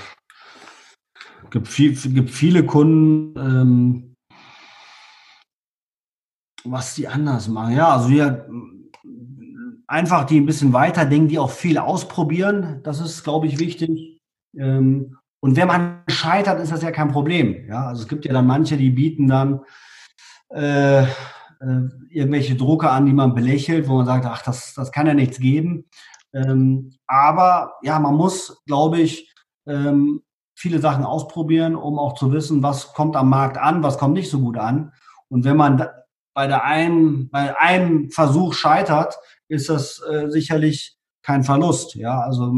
es 1.44 1.50
gibt, 1.50 1.66
viel, 1.66 1.96
gibt 2.12 2.28
viele 2.28 2.62
Kunden, 2.66 3.34
ähm, 3.40 4.14
was 6.62 6.94
die 6.94 7.08
anders 7.08 7.48
machen. 7.48 7.74
Ja, 7.74 7.94
also 7.94 8.10
wir 8.10 8.46
einfach 9.86 10.24
die 10.24 10.38
ein 10.38 10.44
bisschen 10.44 10.74
weiterdenken, 10.74 11.28
die 11.28 11.38
auch 11.38 11.52
viel 11.52 11.78
ausprobieren. 11.78 12.82
Das 12.82 13.00
ist, 13.00 13.24
glaube 13.24 13.46
ich, 13.46 13.58
wichtig. 13.58 14.20
Ähm, 14.54 15.16
und 15.40 15.56
wenn 15.56 15.68
man 15.68 16.02
scheitert, 16.08 16.60
ist 16.60 16.70
das 16.70 16.82
ja 16.82 16.90
kein 16.90 17.08
Problem. 17.08 17.66
Ja, 17.66 17.86
also 17.86 18.02
es 18.02 18.08
gibt 18.08 18.26
ja 18.26 18.34
dann 18.34 18.46
manche, 18.46 18.76
die 18.76 18.90
bieten 18.90 19.26
dann 19.26 19.60
äh, 20.50 21.04
äh, 21.04 21.06
irgendwelche 22.10 22.56
Drucker 22.56 22.92
an, 22.92 23.06
die 23.06 23.14
man 23.14 23.34
belächelt, 23.34 23.88
wo 23.88 23.96
man 23.96 24.04
sagt, 24.04 24.26
ach, 24.26 24.42
das, 24.42 24.74
das 24.74 24.92
kann 24.92 25.06
ja 25.06 25.14
nichts 25.14 25.38
geben. 25.38 25.86
Ähm, 26.34 26.92
aber 27.06 27.74
ja, 27.82 27.98
man 27.98 28.14
muss, 28.14 28.62
glaube 28.66 29.00
ich, 29.00 29.32
ähm, 29.66 30.22
viele 30.54 30.80
Sachen 30.80 31.04
ausprobieren, 31.04 31.76
um 31.76 31.98
auch 31.98 32.14
zu 32.14 32.32
wissen, 32.32 32.62
was 32.62 32.92
kommt 32.94 33.16
am 33.16 33.28
Markt 33.28 33.58
an, 33.58 33.82
was 33.82 33.98
kommt 33.98 34.14
nicht 34.14 34.30
so 34.30 34.40
gut 34.40 34.56
an. 34.56 34.92
Und 35.28 35.44
wenn 35.44 35.56
man 35.56 35.86
bei 36.34 36.46
der 36.46 36.64
einen, 36.64 37.30
bei 37.30 37.58
einem 37.58 38.10
Versuch 38.10 38.54
scheitert, 38.54 39.18
ist 39.48 39.68
das 39.68 40.00
äh, 40.02 40.28
sicherlich 40.30 40.96
kein 41.22 41.44
Verlust. 41.44 41.94
Ja, 41.94 42.20
also 42.20 42.52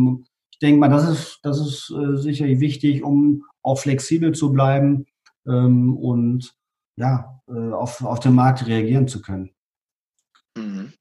ich 0.51 0.59
denke 0.59 0.81
mal, 0.81 0.89
das 0.89 1.09
ist, 1.09 1.41
das 1.43 1.61
ist 1.61 1.91
äh, 1.91 2.17
sicherlich 2.17 2.61
wichtig, 2.61 3.03
um 3.03 3.45
auch 3.63 3.79
flexibel 3.79 4.33
zu 4.33 4.53
bleiben 4.53 5.07
ähm, 5.47 5.97
und 5.97 6.55
ja, 6.97 7.41
äh, 7.49 7.73
auf, 7.73 8.03
auf 8.03 8.21
den 8.21 8.35
Markt 8.35 8.67
reagieren 8.67 9.09
zu 9.09 9.23
können. 9.23 9.51
Mhm. 10.57 10.93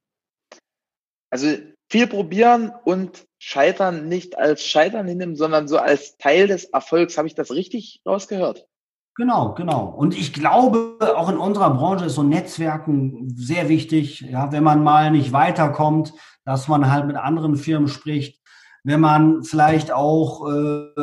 Also 1.30 1.48
viel 1.90 2.08
probieren 2.08 2.72
und 2.86 3.26
Scheitern 3.40 4.08
nicht 4.08 4.38
als 4.38 4.64
Scheitern 4.64 5.08
hinnehmen, 5.08 5.36
sondern 5.36 5.68
so 5.68 5.78
als 5.78 6.18
Teil 6.18 6.48
des 6.48 6.66
Erfolgs. 6.66 7.18
Habe 7.18 7.28
ich 7.28 7.36
das 7.36 7.52
richtig 7.52 8.02
rausgehört? 8.06 8.68
Genau, 9.16 9.56
genau. 9.56 9.86
Und 9.86 10.16
ich 10.16 10.32
glaube, 10.32 10.98
auch 11.16 11.30
in 11.30 11.38
unserer 11.38 11.74
Branche 11.74 12.06
ist 12.06 12.16
so 12.16 12.24
Netzwerken 12.24 13.34
sehr 13.36 13.68
wichtig. 13.68 14.22
Ja, 14.22 14.52
wenn 14.52 14.64
man 14.64 14.84
mal 14.84 15.10
nicht 15.10 15.34
weiterkommt, 15.34 16.14
dass 16.46 16.68
man 16.68 16.92
halt 16.92 17.08
mit 17.08 17.16
anderen 17.16 17.56
Firmen 17.56 17.88
spricht. 17.88 18.40
Wenn 18.84 19.02
man 19.02 19.44
vielleicht 19.44 19.92
auch 19.92 20.48
äh, 20.48 20.94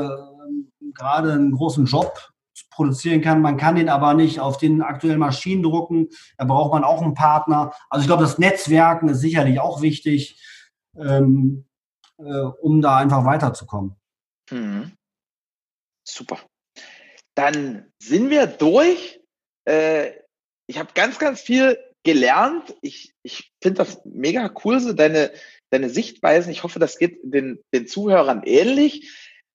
gerade 0.95 1.33
einen 1.33 1.53
großen 1.53 1.87
Job 1.87 2.31
produzieren 2.71 3.21
kann, 3.21 3.43
man 3.43 3.57
kann 3.57 3.75
den 3.75 3.89
aber 3.89 4.15
nicht 4.15 4.39
auf 4.39 4.59
den 4.59 4.81
aktuellen 4.81 5.19
Maschinen 5.19 5.63
drucken, 5.63 6.09
da 6.39 6.45
braucht 6.45 6.73
man 6.73 6.85
auch 6.85 7.03
einen 7.03 7.15
Partner. 7.15 7.73
Also 7.91 8.03
ich 8.03 8.07
glaube, 8.07 8.23
das 8.23 8.39
Netzwerken 8.39 9.09
ist 9.09 9.21
sicherlich 9.21 9.61
auch 9.61 9.83
wichtig, 9.83 10.41
ähm, 10.97 11.65
äh, 12.19 12.23
um 12.23 12.81
da 12.81 12.97
einfach 12.99 13.25
weiterzukommen. 13.25 13.97
Mhm. 14.51 14.93
Super 16.07 16.39
dann 17.35 17.93
sind 17.99 18.31
wir 18.31 18.47
durch. 18.47 19.21
Äh, 19.69 20.13
ich 20.67 20.79
habe 20.79 20.91
ganz, 20.95 21.19
ganz 21.19 21.41
viel 21.41 21.79
gelernt. 22.05 22.75
Ich, 22.81 23.15
ich 23.23 23.53
finde 23.63 23.79
das 23.79 24.01
mega 24.05 24.53
cool, 24.65 24.81
so 24.81 24.93
deine, 24.93 25.33
deine 25.71 25.91
Sichtweisen. 25.91 26.53
Ich 26.53 26.63
hoffe, 26.63 26.79
das 26.79 26.99
geht 26.99 27.21
den, 27.23 27.61
den 27.73 27.87
Zuhörern 27.87 28.43
ähnlich. 28.45 29.13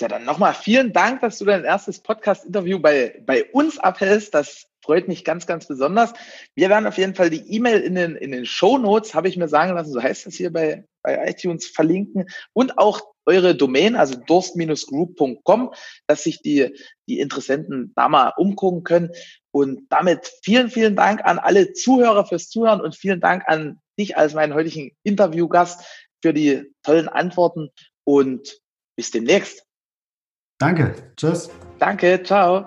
Ja, 0.00 0.08
dann 0.08 0.24
nochmal 0.24 0.54
vielen 0.54 0.92
Dank, 0.92 1.20
dass 1.20 1.38
du 1.38 1.44
dein 1.44 1.64
erstes 1.64 2.02
Podcast-Interview 2.02 2.80
bei, 2.80 3.22
bei 3.24 3.44
uns 3.52 3.78
abhältst. 3.78 4.34
Das 4.34 4.66
freut 4.84 5.08
mich 5.08 5.24
ganz, 5.24 5.46
ganz 5.46 5.66
besonders. 5.66 6.12
Wir 6.54 6.68
werden 6.68 6.86
auf 6.86 6.98
jeden 6.98 7.14
Fall 7.14 7.30
die 7.30 7.50
E-Mail 7.54 7.80
in 7.80 7.94
den, 7.94 8.16
in 8.16 8.32
den 8.32 8.46
Show 8.46 8.78
Notes, 8.78 9.14
habe 9.14 9.28
ich 9.28 9.36
mir 9.36 9.48
sagen 9.48 9.74
lassen, 9.74 9.92
so 9.92 10.02
heißt 10.02 10.26
das 10.26 10.34
hier 10.34 10.52
bei, 10.52 10.84
bei 11.02 11.28
iTunes, 11.28 11.66
verlinken 11.66 12.26
und 12.52 12.78
auch 12.78 13.00
eure 13.26 13.54
Domain, 13.54 13.96
also 13.96 14.16
durst-group.com, 14.16 15.72
dass 16.06 16.24
sich 16.24 16.42
die, 16.42 16.76
die 17.08 17.20
Interessenten 17.20 17.92
da 17.96 18.08
mal 18.08 18.32
umgucken 18.36 18.84
können. 18.84 19.10
Und 19.50 19.86
damit 19.88 20.30
vielen, 20.42 20.68
vielen 20.68 20.96
Dank 20.96 21.24
an 21.24 21.38
alle 21.38 21.72
Zuhörer 21.72 22.26
fürs 22.26 22.50
Zuhören 22.50 22.80
und 22.80 22.96
vielen 22.96 23.20
Dank 23.20 23.44
an 23.46 23.80
dich 23.98 24.16
als 24.18 24.34
meinen 24.34 24.52
heutigen 24.52 24.90
Interviewgast 25.04 25.84
für 26.22 26.34
die 26.34 26.70
tollen 26.82 27.08
Antworten 27.08 27.70
und 28.04 28.60
bis 28.96 29.10
demnächst. 29.10 29.64
Danke. 30.58 30.94
Tschüss. 31.16 31.50
Danke. 31.78 32.22
Ciao. 32.22 32.66